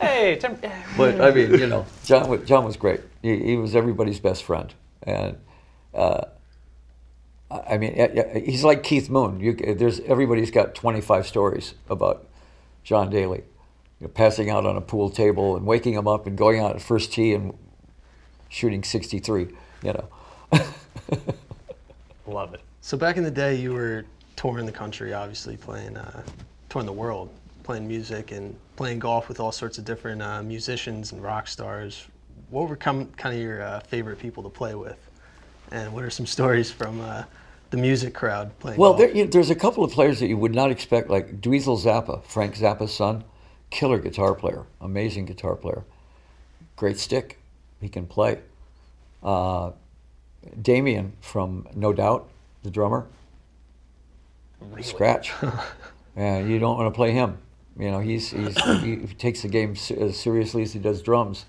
[0.00, 0.58] Hey, Tim.
[0.96, 3.00] but I mean, you know, John was, John was great.
[3.22, 4.72] He, he was everybody's best friend.
[5.04, 5.38] And
[5.94, 6.22] uh,
[7.50, 7.94] I mean,
[8.44, 9.40] he's like Keith Moon.
[9.40, 12.26] You, there's everybody's got 25 stories about
[12.82, 13.44] John Daly,
[14.00, 16.74] you know, passing out on a pool table and waking him up and going out
[16.74, 17.56] at first tee and
[18.48, 19.48] shooting 63.
[19.84, 20.08] You know,
[22.32, 22.60] Love it.
[22.80, 24.04] So back in the day, you were
[24.36, 26.22] touring the country, obviously playing, uh,
[26.68, 27.28] touring the world,
[27.62, 32.06] playing music and playing golf with all sorts of different uh, musicians and rock stars.
[32.50, 34.98] What were com- kind of your uh, favorite people to play with,
[35.70, 37.24] and what are some stories from uh,
[37.70, 38.78] the music crowd playing.
[38.78, 38.98] Well, golf.
[38.98, 41.82] there, you know, there's a couple of players that you would not expect, like Dweezil
[41.82, 43.24] Zappa, Frank Zappa's son,
[43.70, 45.84] killer guitar player, amazing guitar player,
[46.76, 47.38] great stick,
[47.80, 48.38] he can play.
[49.22, 49.72] Uh,
[50.60, 52.28] Damien from No Doubt,
[52.62, 53.06] the drummer,
[54.80, 55.32] scratch,
[56.16, 57.38] yeah, you don't want to play him.
[57.78, 61.46] You know, he's, he's he takes the game as seriously as he does drums.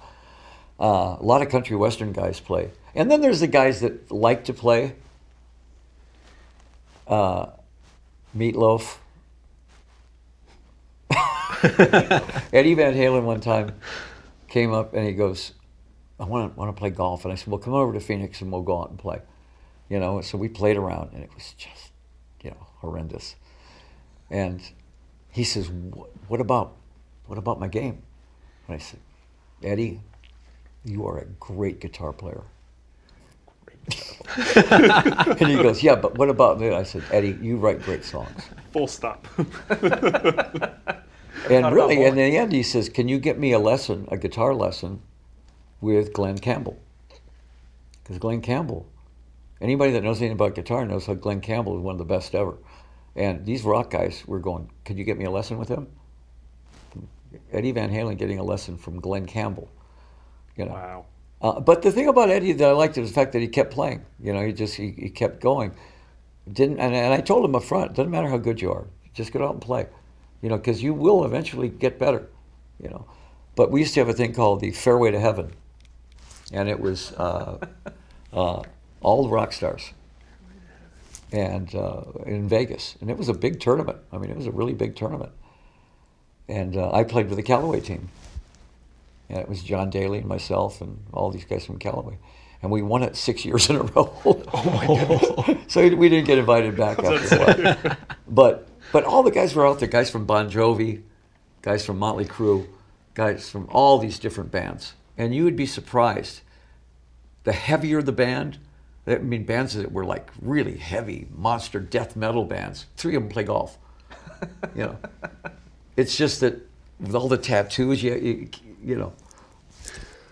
[0.80, 4.46] Uh, a lot of country western guys play, and then there's the guys that like
[4.46, 4.96] to play.
[7.08, 7.48] Uh,
[8.36, 8.98] Meatloaf.
[12.54, 13.76] Eddie Van Halen one time
[14.48, 15.54] came up and he goes,
[16.24, 18.42] "I want to want to play golf," and I said, "Well, come over to Phoenix
[18.42, 19.22] and we'll go out and play."
[19.90, 21.92] You know, so we played around and it was just,
[22.42, 23.36] you know, horrendous.
[24.30, 24.62] And
[25.30, 26.78] he says, "What, what about,
[27.26, 28.02] what about my game?"
[28.68, 29.02] And I said,
[29.62, 30.00] "Eddie,
[30.86, 32.44] you are a great guitar player."
[34.56, 38.44] and he goes, "Yeah, but what about me?" I said, "Eddie, you write great songs."
[38.72, 39.28] Full stop.
[41.50, 44.08] And Not really, about in the end, he says, "Can you get me a lesson,
[44.10, 45.02] a guitar lesson,
[45.84, 46.80] with Glen Campbell?"
[48.02, 48.88] Because Glen Campbell,
[49.62, 52.34] anybody that knows anything about guitar knows how Glen Campbell is one of the best
[52.34, 52.58] ever.
[53.16, 55.88] And these rock guys were going, "Could you get me a lesson with him?"
[57.52, 59.70] Eddie Van Halen getting a lesson from Glenn Campbell.
[60.56, 60.72] You know.
[60.72, 61.06] wow.
[61.42, 63.74] Uh, but the thing about Eddie that I liked was the fact that he kept
[63.74, 64.06] playing.
[64.22, 65.76] You know, he just he, he kept going.
[66.52, 69.34] Didn't and, and I told him up front, doesn't matter how good you are, just
[69.34, 69.88] get out and play.
[70.42, 72.30] You know, because you will eventually get better.
[72.82, 73.06] You know,
[73.56, 75.54] but we used to have a thing called the Fairway to Heaven,
[76.54, 77.58] and it was uh,
[78.32, 78.62] uh,
[79.02, 79.92] all the rock stars,
[81.32, 83.98] and uh, in Vegas, and it was a big tournament.
[84.12, 85.32] I mean, it was a really big tournament,
[86.48, 88.10] and uh, I played with the Callaway team.
[89.30, 92.18] And it was John Daly and myself and all these guys from Callaway.
[92.62, 94.14] And we won it six years in a row.
[94.26, 97.98] Oh my so we didn't get invited back after a while.
[98.28, 101.02] But but all the guys were out there, guys from Bon Jovi,
[101.62, 102.68] guys from Motley Crue,
[103.16, 104.94] guys from all these different bands.
[105.18, 106.42] And you would be surprised.
[107.44, 108.58] The heavier the band,
[109.06, 112.86] I mean bands that were like really heavy, monster death metal bands.
[112.96, 113.78] Three of them play golf.
[114.76, 114.98] You know.
[115.96, 116.56] It's just that
[117.00, 118.50] with all the tattoos, you, you,
[118.84, 119.14] you know,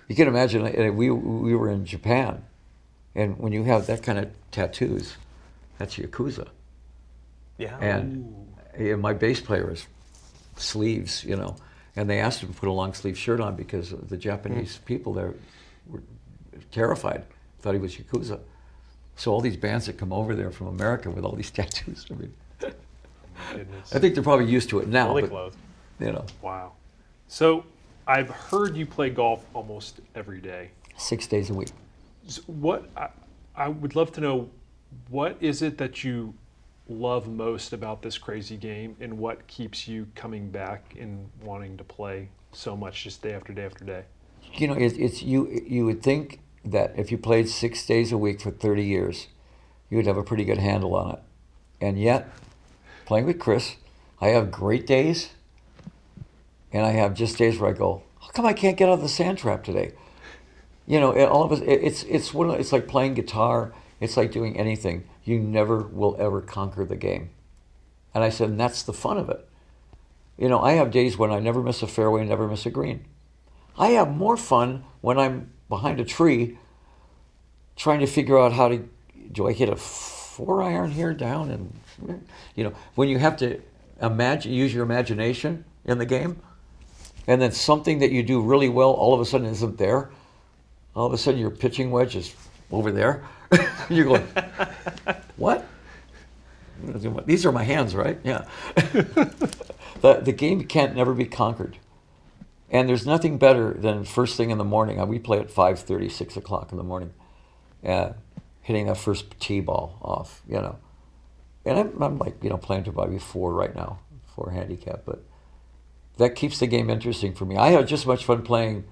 [0.07, 0.63] you can imagine.
[0.95, 2.43] We we were in Japan,
[3.13, 5.17] and when you have that kind of tattoos,
[5.77, 6.47] that's yakuza.
[7.57, 7.77] Yeah.
[7.79, 9.85] And, and my bass player is
[10.55, 11.55] sleeves, you know,
[11.95, 14.85] and they asked him to put a long sleeve shirt on because the Japanese hmm.
[14.85, 15.33] people there
[15.87, 16.01] were
[16.71, 17.25] terrified,
[17.59, 18.39] thought he was yakuza.
[19.15, 22.13] So all these bands that come over there from America with all these tattoos, I
[22.15, 22.33] mean,
[23.93, 25.07] I think they're probably used to it now.
[25.07, 25.57] fully but, clothed.
[25.99, 26.73] you know, Wow.
[27.27, 27.65] So
[28.07, 30.71] I've heard you play golf almost every day.
[30.97, 31.69] six days a week.
[32.27, 33.09] So what I,
[33.55, 34.49] I would love to know
[35.09, 36.33] what is it that you
[36.91, 41.83] love most about this crazy game and what keeps you coming back and wanting to
[41.83, 44.03] play so much just day after day after day?
[44.53, 45.49] You know, it, it's you.
[45.65, 49.27] You would think that if you played six days a week for thirty years,
[49.89, 51.19] you would have a pretty good handle on it.
[51.79, 52.29] And yet,
[53.05, 53.75] playing with Chris,
[54.19, 55.29] I have great days,
[56.71, 59.01] and I have just days where I go, "How come I can't get out of
[59.01, 59.93] the sand trap today?"
[60.87, 61.59] You know, all of us.
[61.61, 62.49] It, it's it's one.
[62.51, 63.73] It's like playing guitar.
[63.99, 65.05] It's like doing anything.
[65.23, 67.29] You never will ever conquer the game.
[68.13, 69.47] And I said, and that's the fun of it.
[70.37, 73.05] You know, I have days when I never miss a fairway, never miss a green.
[73.77, 76.57] I have more fun when I'm behind a tree
[77.75, 78.87] trying to figure out how to
[79.31, 83.61] do I hit a four iron here down and you know when you have to
[84.01, 86.39] imagine use your imagination in the game
[87.27, 90.11] and then something that you do really well all of a sudden isn't there
[90.95, 92.35] all of a sudden your pitching wedge is
[92.71, 93.23] over there
[93.89, 94.27] you're going
[95.37, 95.65] what
[97.25, 98.45] these are my hands right yeah
[98.75, 101.77] the, the game can't never be conquered
[102.71, 104.99] and there's nothing better than first thing in the morning.
[104.99, 107.13] uh, We play at 5.30, 6 o'clock in the morning,
[107.85, 108.13] uh,
[108.61, 110.77] hitting that first tee ball off, you know.
[111.65, 113.99] And I'm, I'm like, you know, playing to probably four right now,
[114.35, 115.03] four handicap.
[115.05, 115.23] But
[116.17, 117.57] that keeps the game interesting for me.
[117.57, 118.85] I have just as much fun playing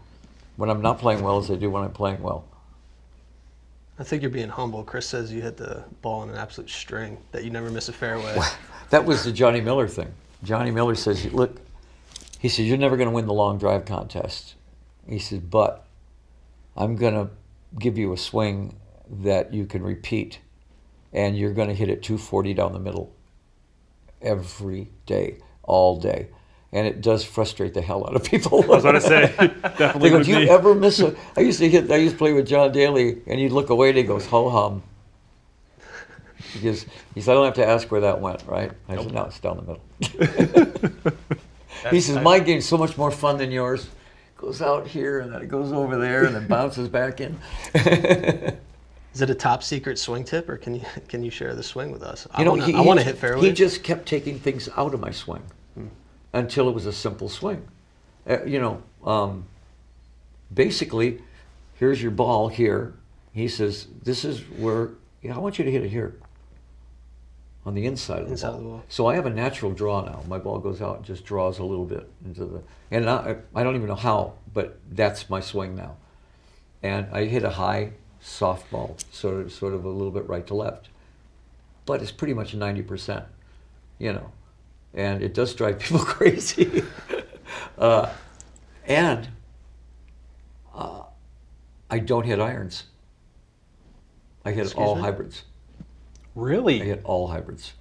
[0.57, 2.49] when I'm not playing well as I do when I'm playing well.
[4.00, 4.84] I think you're being humble.
[4.84, 7.94] Chris says you hit the ball on an absolute string, that you never miss a
[7.94, 8.40] fairway.
[8.92, 10.14] That was the Johnny Miller thing.
[10.42, 11.60] Johnny Miller says, look,
[12.40, 14.56] he says, you're never going to win the long drive contest.
[15.08, 15.86] He says, but
[16.78, 17.30] I'm going to
[17.78, 18.78] give you a swing
[19.10, 20.40] that you can repeat,
[21.12, 23.14] and you're going to hit it 240 down the middle
[24.22, 26.30] every day, all day.
[26.72, 28.64] And it does frustrate the hell out of people.
[28.64, 29.48] I was going to say, They
[29.78, 30.50] definitely go, would do you be.
[30.50, 31.16] ever miss a?
[31.36, 31.90] I used to hit.
[31.91, 34.50] I used to play with John Daly, and you'd look away, and he goes, "Ho
[34.50, 34.84] hum."
[36.54, 38.72] Because he said, I don't have to ask where that went, right?
[38.88, 41.14] I said, no, it's down the middle.
[41.91, 43.88] he says, my game's so much more fun than yours.
[44.38, 47.38] Goes out here and then it goes over there and then bounces back in.
[47.76, 51.91] Is it a top secret swing tip, or can you can you share the swing
[51.91, 52.26] with us?
[52.32, 53.41] I You know, wanna, he, I want to hit fairway.
[53.48, 55.41] He just kept taking things out of my swing
[56.34, 57.68] until it was a simple swing.
[58.30, 59.45] Uh, you know, um,
[60.53, 61.22] basically,
[61.76, 62.93] here's your ball here.
[63.34, 64.91] He says, "This is where
[65.22, 66.15] yeah, I want you to hit it here,
[67.65, 68.57] on the inside of the, Inside ball.
[68.57, 68.84] of the ball.
[68.89, 70.23] So I have a natural draw now.
[70.27, 72.61] My ball goes out and just draws a little bit into the,
[72.91, 75.97] and I, I don't even know how, but that's my swing now.
[76.81, 77.91] And I hit a high
[78.23, 80.89] softball, sort of, sort of a little bit right to left
[81.89, 83.26] but it's pretty much 90%,
[83.97, 84.31] you know.
[84.94, 86.84] And it does drive people crazy.
[87.78, 88.10] uh,
[88.86, 89.28] and
[90.74, 91.03] uh,
[91.90, 92.84] I don't hit irons.
[94.45, 95.02] I hit Excuse all me?
[95.02, 95.44] hybrids.
[96.36, 96.82] Really?
[96.82, 97.74] I hit all hybrids.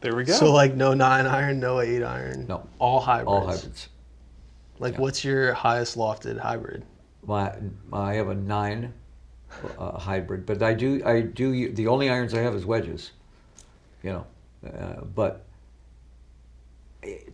[0.00, 0.32] There we go.
[0.32, 2.46] So like no nine iron, no eight iron.
[2.48, 2.66] No.
[2.78, 3.28] All hybrids.
[3.28, 3.88] All hybrids.
[4.78, 6.84] Like what's your highest lofted hybrid?
[7.26, 7.52] My,
[7.92, 8.94] I have a nine
[9.78, 13.10] uh, hybrid, but I do I do the only irons I have is wedges,
[14.02, 14.26] you know.
[14.66, 15.44] Uh, but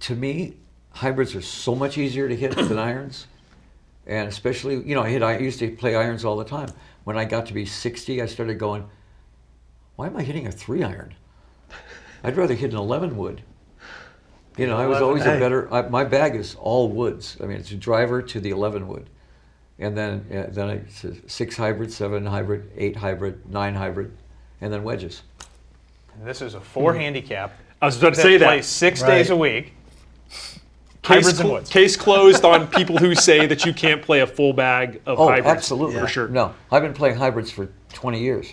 [0.00, 0.54] to me,
[0.90, 3.26] hybrids are so much easier to hit than irons,
[4.06, 6.70] and especially you know I hit I used to play irons all the time.
[7.04, 8.88] When I got to be sixty, I started going,
[9.96, 11.14] why am I hitting a three iron?
[12.24, 13.42] I'd rather hit an eleven wood.
[14.56, 15.72] You know, I was always a better.
[15.72, 17.36] I, my bag is all woods.
[17.42, 19.10] I mean, it's a driver to the eleven wood
[19.78, 24.12] and then uh, then it's six hybrid, seven hybrid, eight hybrid, nine hybrid,
[24.60, 25.22] and then wedges.
[26.18, 27.00] And this is a four Hmm.
[27.00, 27.58] handicap.
[27.80, 28.46] I was about to say that.
[28.46, 29.08] plays six Right.
[29.08, 29.72] days a week.
[31.02, 31.70] Case, Hybrids and cl- woods.
[31.70, 35.28] case closed on people who say that you can't play a full bag of Oh,
[35.28, 35.46] hybrids.
[35.46, 36.28] absolutely, For sure.
[36.28, 38.52] No, I've been playing hybrids for 20 years.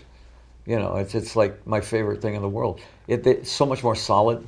[0.65, 2.79] You know, it's it's like my favorite thing in the world.
[3.07, 4.47] It, it's so much more solid,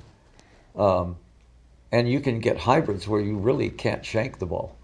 [0.75, 1.17] um,
[1.91, 4.75] and you can get hybrids where you really can't shank the ball.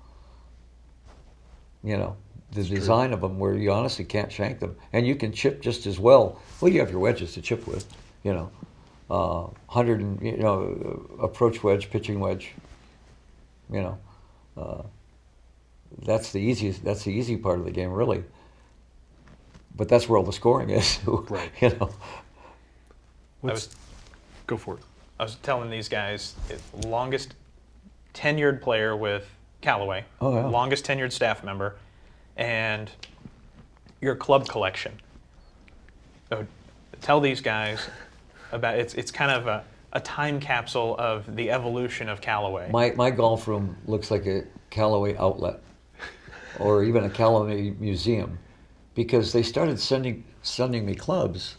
[1.84, 2.16] You know,
[2.52, 5.86] the design of them where you honestly can't shank them, and you can chip just
[5.86, 6.40] as well.
[6.60, 7.86] Well, you have your wedges to chip with.
[8.24, 8.52] You know,
[9.10, 12.54] uh, hundred and you know approach wedge, pitching wedge.
[13.72, 13.98] You know.
[14.58, 14.84] Uh,
[16.04, 16.84] that's the easiest.
[16.84, 18.24] That's the easy part of the game, really.
[19.76, 21.00] But that's where all the scoring is.
[21.08, 21.52] Right.
[21.62, 21.90] You know.
[23.44, 23.76] I was,
[24.48, 24.82] Go for it.
[25.20, 27.34] I was telling these guys, the longest
[28.14, 29.26] tenured player with
[29.62, 30.46] Callaway, Oh, yeah.
[30.48, 31.76] longest tenured staff member,
[32.38, 32.90] and
[34.02, 34.94] your club collection.
[36.30, 36.46] So
[37.02, 37.80] tell these guys
[38.52, 38.94] about it's.
[38.94, 39.64] It's kind of a,
[39.94, 42.70] a time capsule of the evolution of Callaway.
[42.72, 45.62] My my golf room looks like a Callaway outlet,
[46.60, 48.38] or even a Callaway museum,
[48.96, 51.58] because they started sending sending me clubs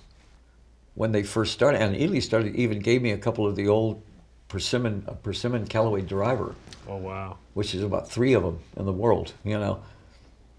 [0.94, 4.02] when they first started, and Ely started even gave me a couple of the old
[4.48, 6.54] persimmon persimmon Callaway driver.
[6.88, 7.38] Oh wow.
[7.54, 9.80] which is about three of them in the world, you know.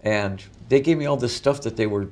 [0.00, 2.08] And they gave me all this stuff that they were.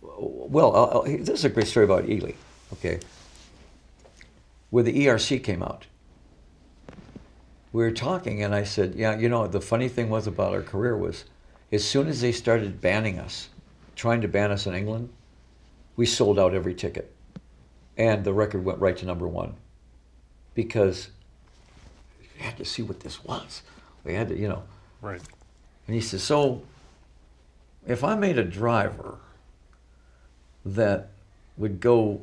[0.00, 2.32] Well, I'll- this is a great story about Ely,
[2.72, 3.00] okay?
[4.70, 5.86] Where the ERC came out.
[7.72, 10.62] We were talking, and I said, Yeah, you know, the funny thing was about our
[10.62, 11.24] career was
[11.72, 13.48] as soon as they started banning us,
[13.94, 15.08] trying to ban us in England,
[15.96, 17.12] we sold out every ticket.
[17.96, 19.54] And the record went right to number one
[20.54, 21.10] because
[22.18, 23.62] we had to see what this was.
[24.04, 24.62] We had to, you know.
[25.02, 25.20] Right.
[25.86, 26.62] And he says, So
[27.86, 29.18] if I made a driver
[30.64, 31.10] that
[31.56, 32.20] would go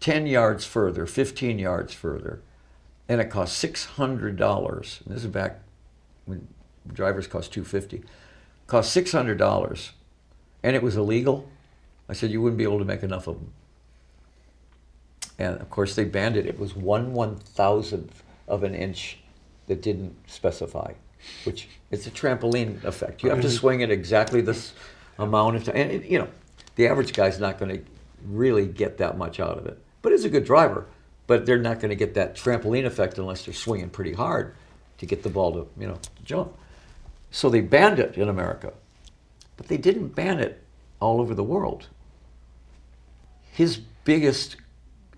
[0.00, 2.40] 10 yards further, 15 yards further,
[3.08, 5.60] and it cost $600, and this is back
[6.24, 6.46] when
[6.92, 8.02] drivers cost 250
[8.66, 9.90] cost $600,
[10.62, 11.48] and it was illegal,
[12.08, 13.52] I said, You wouldn't be able to make enough of them.
[15.38, 16.46] And of course, they banned it.
[16.46, 19.18] It was one one thousandth of an inch
[19.66, 20.92] that didn't specify,
[21.44, 23.22] which it's a trampoline effect.
[23.22, 24.72] You have to swing it exactly this
[25.18, 25.76] amount of time.
[25.76, 26.28] And, it, you know,
[26.76, 27.84] the average guy's not going to
[28.24, 29.78] really get that much out of it.
[30.06, 30.86] But it's a good driver.
[31.26, 34.54] But they're not going to get that trampoline effect unless they're swinging pretty hard
[34.98, 36.56] to get the ball to, you know, to jump.
[37.32, 38.72] So they banned it in America.
[39.56, 40.62] But they didn't ban it
[41.00, 41.88] all over the world.
[43.50, 44.58] His biggest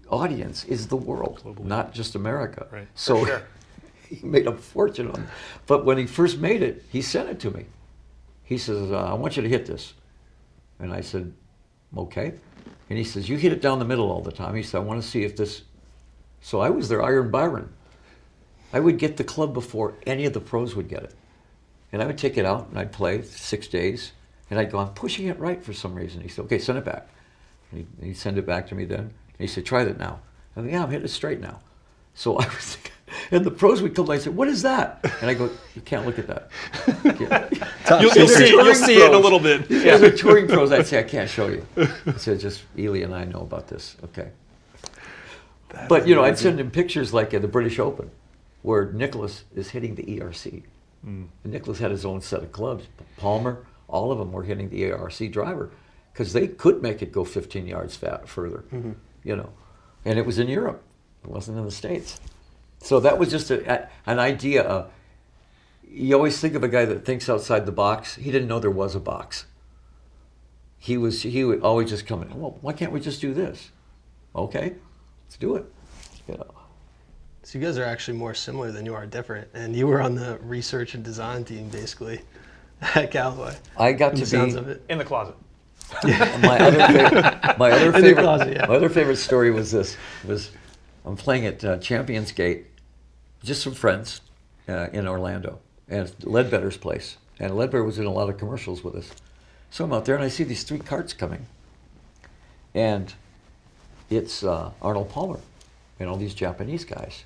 [0.09, 2.67] audience is the world, not just America.
[2.73, 2.89] Right.
[2.95, 3.43] So sure.
[4.09, 5.29] he made a fortune on it.
[5.67, 7.67] But when he first made it, he sent it to me.
[8.43, 9.93] He says, uh, I want you to hit this.
[10.79, 11.31] And I said,
[11.95, 12.33] okay.
[12.89, 14.55] And he says, you hit it down the middle all the time.
[14.55, 15.63] He said, I want to see if this.
[16.41, 17.73] So I was their Iron Byron.
[18.73, 21.15] I would get the club before any of the pros would get it.
[21.93, 24.13] And I would take it out and I'd play six days.
[24.51, 26.23] And I'd go, I'm pushing it right for some reason.
[26.23, 27.09] He said, okay, send it back.
[27.71, 29.01] And he'd, he'd send it back to me then.
[29.01, 30.21] And he said, try that now.
[30.57, 31.61] I go, yeah, I'm hitting it straight now.
[32.15, 32.79] So I was,
[33.31, 35.01] and the pros would come by and say, what is that?
[35.21, 36.51] And I go, you can't look at that.
[37.21, 37.49] Yeah.
[38.01, 39.71] You'll, you'll see, you'll touring see it in a little bit.
[39.71, 41.67] Yeah, the touring pros, I'd say, I can't show you.
[41.79, 43.97] I said, just Ely and I know about this.
[44.05, 44.29] Okay.
[45.89, 48.11] but, you know, I'd send him pictures like at the British Open
[48.61, 50.63] where Nicklaus is hitting the ERC.
[51.03, 51.25] Hmm.
[51.45, 52.85] And Nicklaus had his own set of clubs.
[53.17, 55.71] Palmer, all of them were hitting the ERC driver
[56.13, 58.93] because they could make it go 15 yards fat, further, mm-hmm.
[59.25, 59.51] you know.
[60.05, 60.83] And it was in Europe,
[61.25, 62.21] it wasn't in the States.
[62.81, 64.91] So that was just a, a- an idea of,
[65.91, 68.15] you always think of a guy that thinks outside the box.
[68.17, 69.47] He didn't know there was a box.
[70.79, 72.39] He was he would always just come in.
[72.39, 73.71] Well, why can't we just do this?
[74.37, 74.75] Okay,
[75.27, 75.65] let's do it.
[76.29, 76.47] You know.
[77.43, 80.15] So you guys are actually more similar than you are different, and you were on
[80.15, 82.21] the research and design team basically
[82.95, 83.57] at Callaway.
[83.77, 84.85] I got to be of it.
[84.89, 85.35] In the closet.
[86.05, 87.59] my other favorite.
[87.59, 88.23] My other favorite.
[88.23, 88.67] closet, yeah.
[88.67, 89.97] My other favorite story was this:
[90.27, 90.51] was
[91.09, 92.67] I'm playing at uh, Champions Gate,
[93.43, 94.21] just some friends
[94.69, 95.59] uh, in Orlando,
[95.89, 99.11] and Leadbetter's place, and Leadbetter was in a lot of commercials with us.
[99.71, 101.47] So I'm out there and I see these three carts coming,
[102.75, 103.15] and
[104.11, 105.41] it's uh, Arnold Palmer
[105.99, 107.25] and all these Japanese guys,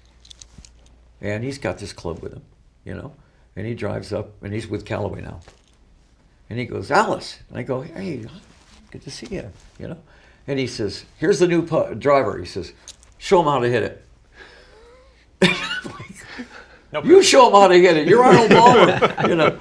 [1.20, 2.42] and he's got this club with him,
[2.84, 3.12] you know,
[3.56, 5.40] and he drives up and he's with Callaway now.
[6.48, 7.40] And he goes, Alice.
[7.48, 8.26] And I go, hey,
[8.92, 9.50] good to see you,
[9.80, 9.98] you know.
[10.46, 12.38] And he says, here's the new driver.
[12.38, 12.72] He says,
[13.22, 14.04] show him how to hit it.
[16.92, 17.06] Nope.
[17.06, 18.06] You show him how to hit it.
[18.06, 19.58] You're Arnold Palmer, you know.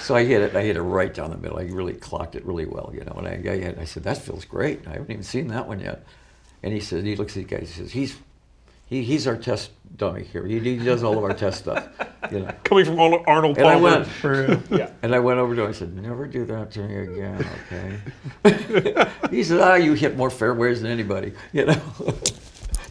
[0.00, 0.56] So I hit it.
[0.56, 1.58] I hit it right down the middle.
[1.58, 3.12] I really clocked it really well, you know.
[3.12, 4.86] And I, I, I said, that feels great.
[4.86, 6.04] I haven't even seen that one yet.
[6.62, 7.60] And he said, he looks at the guy.
[7.60, 8.16] He says, he's
[8.92, 10.46] he, he's our test dummy here.
[10.46, 11.88] He, he does all of our test stuff,
[12.30, 12.52] you know.
[12.64, 14.60] Coming from Arnold Arnold And I went, For.
[14.70, 14.90] Yeah.
[15.02, 15.68] and I went over to him.
[15.70, 17.46] I said, "Never do that to me again,
[18.44, 21.80] okay?" he said, "Ah, you hit more fairways than anybody." You know,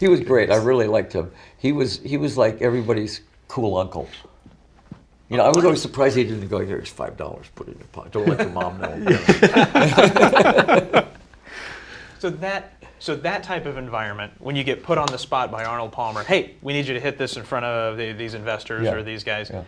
[0.02, 0.52] he was great.
[0.52, 1.32] I really liked him.
[1.57, 4.10] He was he was like everybody's cool uncle.
[5.30, 7.78] You know, I was always surprised he didn't go, "Here's five dollars, put it in
[7.78, 8.11] your pocket.
[8.11, 8.98] Don't let your mom know."
[12.19, 15.64] So that so that type of environment, when you get put on the spot by
[15.64, 18.84] Arnold Palmer, hey, we need you to hit this in front of the, these investors
[18.86, 18.94] Yeah.
[18.94, 19.49] or these guys.
[19.49, 19.64] Yeah.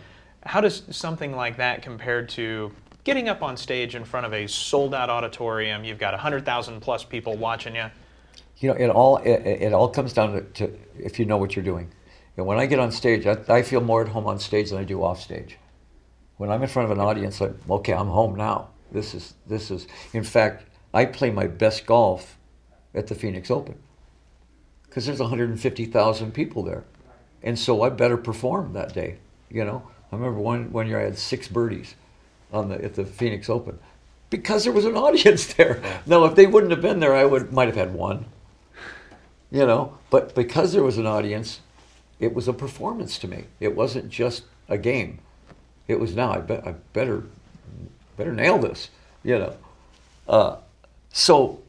[0.46, 2.70] How does something like that compared to
[3.02, 5.82] getting up on stage in front of a sold-out auditorium?
[5.82, 7.86] You've got hundred thousand plus people watching you.
[8.64, 11.54] You know, it all it, it all comes down to, to if you know what
[11.54, 11.92] you're doing.
[12.38, 14.78] And when I get on stage, I, I feel more at home on stage than
[14.78, 15.58] I do off stage.
[16.38, 17.92] When I'm in front of an audience, I'm okay.
[17.92, 18.70] I'm home now.
[18.90, 19.86] This is this is.
[20.14, 20.64] In fact,
[20.94, 22.38] I play my best golf
[22.94, 23.74] at the Phoenix Open
[24.86, 26.84] because there's 150,000 people there,
[27.42, 29.18] and so I better perform that day.
[29.50, 31.96] You know, I remember one one year I had six birdies
[32.50, 33.78] on the at the Phoenix Open
[34.30, 35.82] because there was an audience there.
[36.06, 38.24] Now, if they wouldn't have been there, I would might have had one.
[39.54, 41.60] You know, but because there was an audience,
[42.18, 43.44] it was a performance to me.
[43.60, 45.20] It wasn't just a game.
[45.86, 47.22] It was now I bet I better
[48.16, 48.90] better nail this.
[49.22, 49.56] You know,
[50.26, 50.56] uh,
[51.12, 51.62] so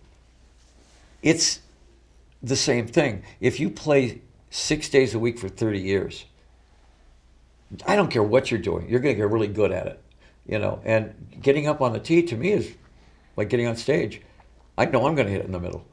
[1.22, 1.60] it's
[2.42, 3.22] the same thing.
[3.40, 6.26] If you play six days a week for 30 years,
[7.86, 10.02] I don't care what you're doing, you're going to get really good at it.
[10.48, 12.74] You know, and getting up on the tee to me is
[13.38, 14.24] like getting on stage.
[14.76, 15.86] I know I'm going to hit it in the middle.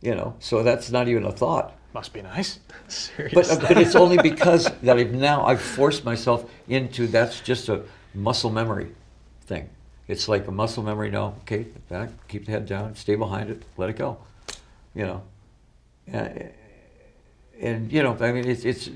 [0.00, 1.74] You know, so that's not even a thought.
[1.94, 2.60] Must be nice.
[3.32, 7.68] But, uh, but it's only because that I've now I've forced myself into that's just
[7.68, 7.82] a
[8.14, 8.88] muscle memory
[9.46, 9.68] thing.
[10.06, 11.10] It's like a muscle memory.
[11.10, 14.18] No, okay, back, keep the head down, stay behind it, let it go.
[14.94, 15.22] You know,
[16.06, 16.50] and,
[17.60, 18.88] and you know, I mean, it's it's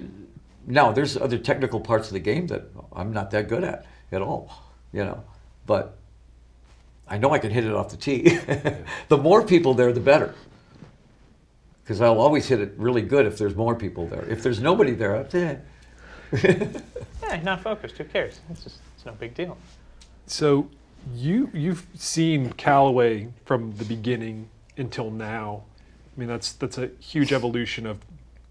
[0.67, 2.63] now there's other technical parts of the game that
[2.93, 4.53] I'm not that good at at all.
[4.93, 5.25] You know,
[5.67, 5.97] but
[7.09, 8.39] I know I can hit it off the tee.
[9.09, 10.35] the more people there, the better
[11.91, 14.25] because I'll always hit it really good if there's more people there.
[14.29, 15.57] If there's nobody there, I'm eh.
[17.21, 17.99] Yeah, not focused.
[17.99, 18.39] Who cares?
[18.49, 19.59] It's just it's no big deal.
[20.29, 20.71] So
[21.13, 25.65] you you've seen Callaway from the beginning until now.
[26.17, 27.99] I mean that's that's a huge evolution of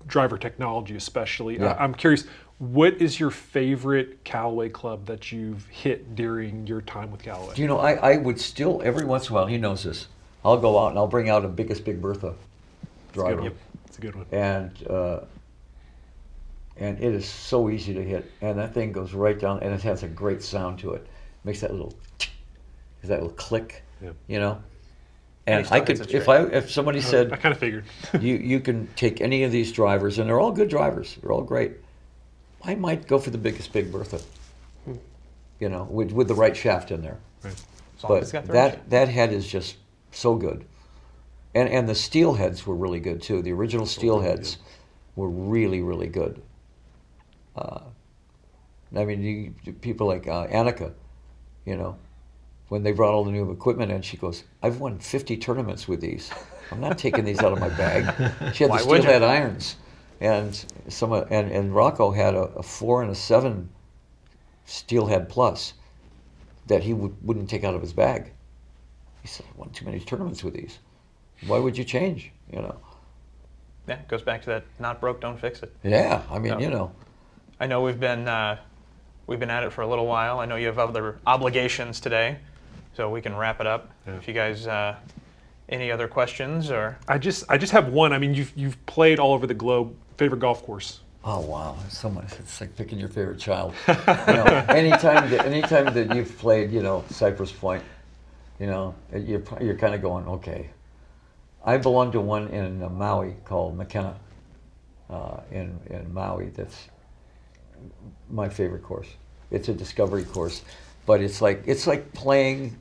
[0.05, 1.59] driver technology, especially.
[1.59, 1.67] Yeah.
[1.67, 2.25] I, I'm curious,
[2.57, 7.55] what is your favorite Callaway club that you've hit during your time with Callaway?
[7.55, 9.45] Do you know, I, I would still every once in a while.
[9.45, 10.07] He knows this.
[10.43, 12.48] I'll go out and I'll bring out a biggest Big Bertha It's a good
[13.13, 13.55] driver, one.
[13.87, 14.25] It's a good one.
[14.31, 15.21] and uh,
[16.77, 19.81] and it is so easy to hit, and that thing goes right down, and it
[19.81, 21.05] has a great sound to it.
[21.43, 21.93] Makes that little,
[23.03, 24.11] that little click, Yeah.
[24.27, 24.61] you know.
[25.47, 26.29] And And he still I could, if.
[26.29, 27.85] I if somebody I said, I kind of figured.
[28.21, 31.17] you you can take any of these drivers, and they're all good drivers.
[31.21, 31.73] They're all great.
[32.63, 34.19] I might go for the biggest Big Bertha.
[35.59, 37.17] You know, with with the right shaft in there.
[37.43, 37.53] Right.
[37.97, 38.79] As long as but it's got the right shape.
[38.89, 39.75] that that head is just
[40.11, 40.65] so good,
[41.55, 43.41] and and the Steelheads were really good too.
[43.41, 44.57] The original Steelheads
[45.15, 46.41] were really really good.
[47.55, 47.81] Uh,
[48.95, 49.21] I mean,
[49.63, 50.93] you, people like uh, Annika,
[51.65, 51.97] you know,
[52.69, 56.01] when they brought all the new equipment in, she goes, "I've won 50 tournaments with
[56.01, 56.29] these.
[56.71, 58.05] I'm not taking these out of my bag."
[58.53, 59.19] She had Why the would steel you?
[59.19, 59.75] head irons,
[60.21, 63.69] and some of- and and Rocco had a, a four and a seven
[64.65, 65.73] steelhead plus
[66.67, 68.31] that he would, wouldn't take out of his bag.
[69.21, 70.79] He said, "I won too many tournaments with these.
[71.47, 72.75] Why would you change?" You know.
[73.87, 75.73] Yeah, it goes back to that not broke, don't fix it.
[75.83, 76.59] Yeah, I mean, Yeah.
[76.59, 76.91] you know.
[77.59, 78.57] I know we've been uh,
[79.27, 80.39] we've been at it for a little while.
[80.39, 82.37] I know you have other obligations today,
[82.95, 83.89] so we can wrap it up.
[84.07, 84.15] Yeah.
[84.15, 84.95] If you guys uh,
[85.69, 88.13] any other questions or I just I just have one.
[88.13, 89.93] I mean, you've you've played all over the globe.
[90.17, 90.99] Favorite golf course?
[91.23, 92.31] Oh wow, it's so much.
[92.39, 93.73] It's like picking your favorite child.
[93.87, 97.83] you know, anytime that anytime that you've played, you know, Cypress Point,
[98.59, 100.69] you know, you're you're kind of going, okay.
[101.63, 104.15] I belong to one in uh, Maui called Makena,
[105.09, 106.49] uh, in in Maui.
[106.49, 106.87] That's
[108.29, 109.07] my favorite course.
[109.51, 110.61] It's a discovery course,
[111.05, 112.79] but it's like it's like playing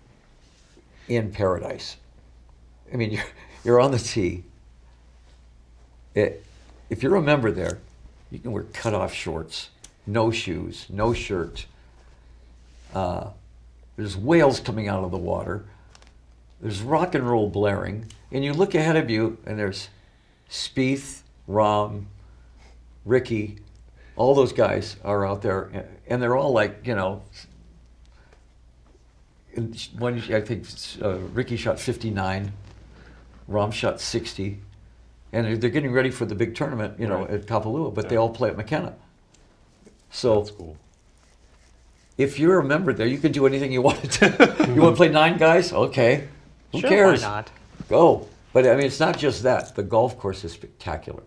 [1.08, 1.96] in paradise.
[2.92, 3.24] I mean, you're
[3.64, 4.44] you're on the tee.
[6.14, 6.44] It,
[6.90, 7.78] if you're a member there,
[8.30, 9.70] you can wear cut-off shorts,
[10.06, 11.66] no shoes, no shirt.
[12.94, 13.28] Uh,
[13.96, 15.64] there's whales coming out of the water.
[16.60, 19.88] There's rock and roll blaring, and you look ahead of you, and there's
[20.50, 22.04] Spieth, Rahm,
[23.04, 23.58] Rickie,
[24.16, 27.22] all those guys are out there, and- and they're all like, you know,
[29.98, 30.66] one I think
[31.02, 32.52] uh, Rickie shot 59,
[33.50, 34.60] Rahm shot 60,
[35.32, 37.30] and they're- they're getting ready for the big tournament, you know, Right.
[37.30, 38.94] at Kapalua, but they all play at Makena.
[40.10, 40.76] So That's cool.
[42.16, 44.28] if you're a member there, you can do anything you want to.
[44.30, 44.72] do.
[44.74, 45.72] you want to play nine guys?
[45.72, 46.28] Okay.
[46.72, 47.22] Who sure, cares?
[47.22, 47.50] why not?
[47.88, 48.26] Go.
[48.52, 49.74] But I mean, it's not just that.
[49.74, 51.22] The golf course is spectacular.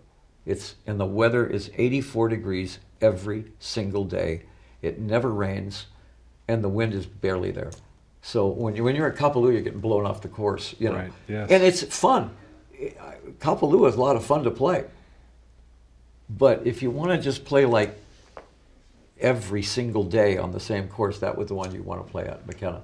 [0.45, 4.43] It's and the weather is 84 degrees every single day.
[4.81, 5.85] It never rains,
[6.47, 7.71] and the wind is barely there.
[8.23, 10.73] So when you when you're at Kapalua, you're getting blown off the course.
[10.79, 11.49] You know, Right, yes.
[11.51, 12.31] and it's fun.
[13.39, 14.85] Kapalua is a lot of fun to play.
[16.29, 17.95] But if you want to just play like
[19.19, 22.23] every single day on the same course, that was the one you want to play
[22.23, 22.81] at Makena.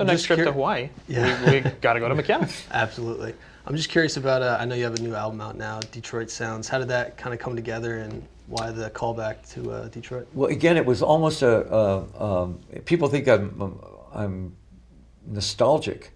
[0.00, 1.44] So I'm next just trip to Hawaii, Yeah.
[1.50, 2.50] we, we got to go to Makena.
[2.70, 3.34] Absolutely.
[3.66, 4.40] I'm just curious about.
[4.40, 6.68] Uh, I know you have a new album out now, Detroit Sounds.
[6.68, 10.26] How did that kind of come together, and why the callback to uh, Detroit?
[10.32, 11.70] Well, again, it was almost a.
[11.70, 13.78] Uh, um, people think I'm um,
[14.14, 14.56] I'm
[15.26, 16.12] nostalgic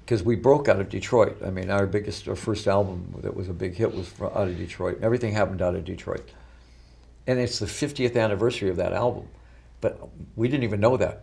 [0.00, 1.40] because we broke out of Detroit.
[1.46, 4.48] I mean, our biggest, our first album that was a big hit was fro- out
[4.48, 4.98] of Detroit.
[5.00, 6.28] Everything happened out of Detroit,
[7.28, 9.28] and it's the 50th anniversary of that album.
[9.80, 10.00] But
[10.34, 11.22] we didn't even know that.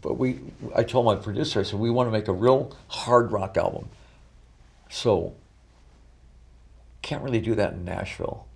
[0.00, 0.40] But we,
[0.74, 3.88] I told my producer, I said, we want to make a real hard rock album.
[4.90, 5.34] So,
[7.02, 8.46] can't really do that in Nashville.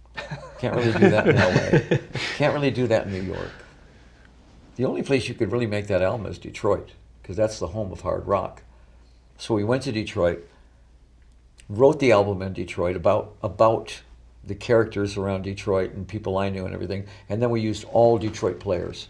[0.59, 1.99] Can't really do that in LA.
[2.37, 3.51] Can't really do that in New York.
[4.77, 6.91] The only place you could really make that album is Detroit,
[7.23, 8.63] because that's the home of hard rock.
[9.39, 10.47] So we went to Detroit,
[11.69, 14.03] wrote the album in Detroit about about
[14.45, 18.17] the characters around Detroit and people I knew and everything, and then we used all
[18.17, 19.09] Detroit players.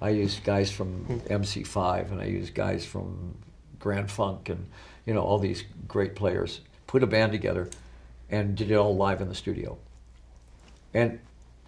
[0.00, 3.34] I used guys from MC5 and I used guys from
[3.78, 4.66] Grand Funk and
[5.06, 6.60] you know all these great players.
[6.86, 7.68] Put a band together
[8.30, 9.76] and did it all live in the studio.
[10.94, 11.18] And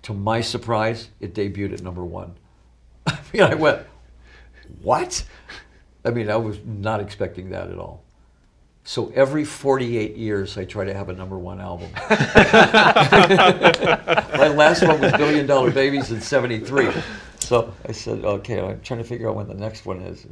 [0.02, 2.34] to my surprise, it debuted at number one.
[3.06, 3.82] I mean, I went,
[4.82, 5.24] what?
[6.04, 8.02] I mean, I was not expecting that at all.
[8.84, 11.90] So every 48 years, I try to have a number one album.
[12.10, 12.16] My
[14.48, 16.88] last one was Billion Dollar Babies in 73.
[17.50, 20.24] So I said, okay, I'm trying to figure out when the next one is.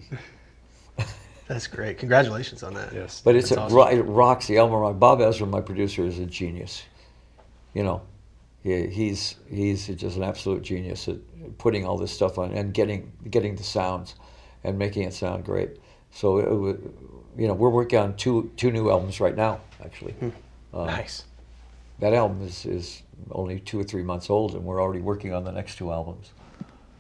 [1.49, 1.99] That's great.
[1.99, 2.93] Congratulations on that.
[2.93, 3.23] Yes.
[3.25, 3.77] But it's That's a, awesome.
[3.77, 4.79] ro- it rocks the album.
[4.79, 5.01] rock.
[5.01, 6.85] Bob Ezrin, my producer, is a genius.
[7.75, 8.03] You know,
[8.63, 11.17] he, he's he's just an absolute genius at
[11.59, 14.15] putting all this stuff on and getting getting the sounds
[14.63, 15.71] and making it sound great.
[16.13, 16.91] So it, wa-
[17.37, 19.59] you know, we're working on two two new albums right now.
[19.85, 20.15] Actually,
[20.73, 21.25] uh, nice.
[21.99, 25.43] that album is is only two or three months old, and we're already working on
[25.43, 26.31] the next two albums.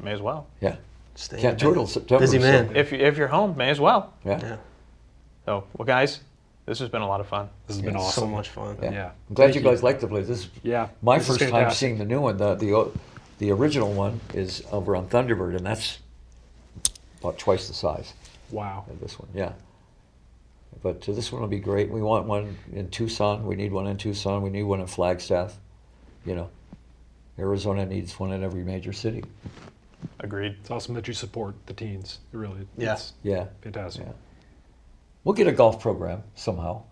[0.00, 0.46] May as well.
[0.60, 0.76] Yeah,
[1.14, 1.74] Staying can't do it busy.
[1.74, 2.20] till September.
[2.20, 2.76] Busy so- man.
[2.76, 4.12] If, you- if you're home, may as well.
[4.24, 4.40] yeah.
[4.40, 4.56] Yeah.
[5.46, 6.20] So, well, guys,
[6.66, 7.48] this has been a lot of fun.
[7.66, 8.22] This has been Yeah, awesome.
[8.22, 8.76] So much fun.
[8.82, 8.90] Yeah.
[8.92, 9.10] Yeah.
[9.28, 9.68] I'm glad Thank you you.
[9.70, 10.26] guys like the place.
[10.28, 10.88] This is Yeah.
[11.02, 11.78] my this is first time fantastic.
[11.78, 12.36] seeing the new one.
[12.36, 12.92] The the o-
[13.38, 15.98] the original one is over on Thunderbird, and that's
[17.20, 18.12] about twice the size
[18.50, 18.84] Wow.
[18.90, 19.28] of this one.
[19.34, 19.52] Yeah.
[20.82, 21.90] But uh, this one will be great.
[21.90, 23.46] We want one in Tucson.
[23.46, 24.42] We need one in Tucson.
[24.42, 25.56] We need one in Flagstaff.
[26.26, 26.50] You know,
[27.38, 29.24] Arizona needs one in every major city.
[30.20, 30.56] Agreed.
[30.60, 32.18] It's awesome that you support the teens.
[32.32, 32.98] It really, Yeah.
[33.22, 33.46] Yeah.
[33.62, 34.04] fantastic.
[34.06, 34.12] Yeah.
[35.24, 36.82] We'll get a golf program somehow.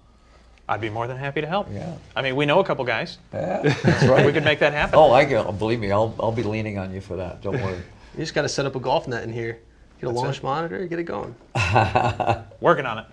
[0.69, 1.69] I'd be more than happy to help.
[1.73, 1.95] Yeah.
[2.17, 3.19] I mean, we know a couple guys.
[3.33, 4.27] Yeah, that's right.
[4.27, 4.99] We could make that happen.
[4.99, 7.43] oh, I can, believe me, I'll, I'll be leaning on you for that.
[7.43, 7.79] Don't worry.
[8.17, 9.59] You just got to set up a golf net in here.
[10.01, 10.43] Get a That's launch it.
[10.43, 11.35] monitor, get it going.
[12.61, 13.05] Working on it.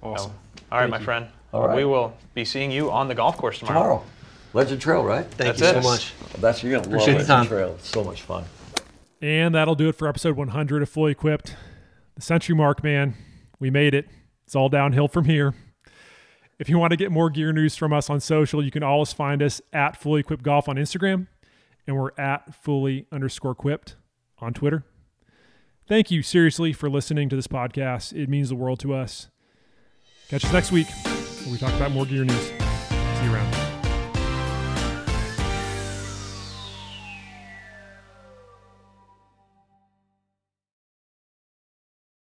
[0.00, 0.30] Awesome.
[0.70, 1.04] All right, Thank my you.
[1.04, 1.26] friend.
[1.52, 1.76] All right.
[1.76, 3.80] We will be seeing you on the golf course tomorrow.
[3.80, 4.04] Tomorrow,
[4.52, 5.24] Legend Trail, right?
[5.24, 5.82] Thank That's you it.
[5.82, 6.12] so much.
[6.40, 7.46] That's you're gonna love Appreciate the Legend time.
[7.48, 7.74] Trail.
[7.80, 8.44] It's so much fun.
[9.20, 11.56] And that'll do it for episode 100 of Fully Equipped.
[12.14, 13.14] The century mark, man.
[13.58, 14.08] We made it.
[14.46, 15.54] It's all downhill from here.
[16.58, 19.12] If you want to get more gear news from us on social, you can always
[19.12, 21.28] find us at Fully Equipped Golf on Instagram,
[21.86, 23.96] and we're at Fully underscore Equipped
[24.38, 24.84] on Twitter.
[25.86, 28.12] Thank you, seriously, for listening to this podcast.
[28.12, 29.28] It means the world to us.
[30.28, 32.46] Catch us next week where we talk about more gear news.
[32.48, 33.67] See you around.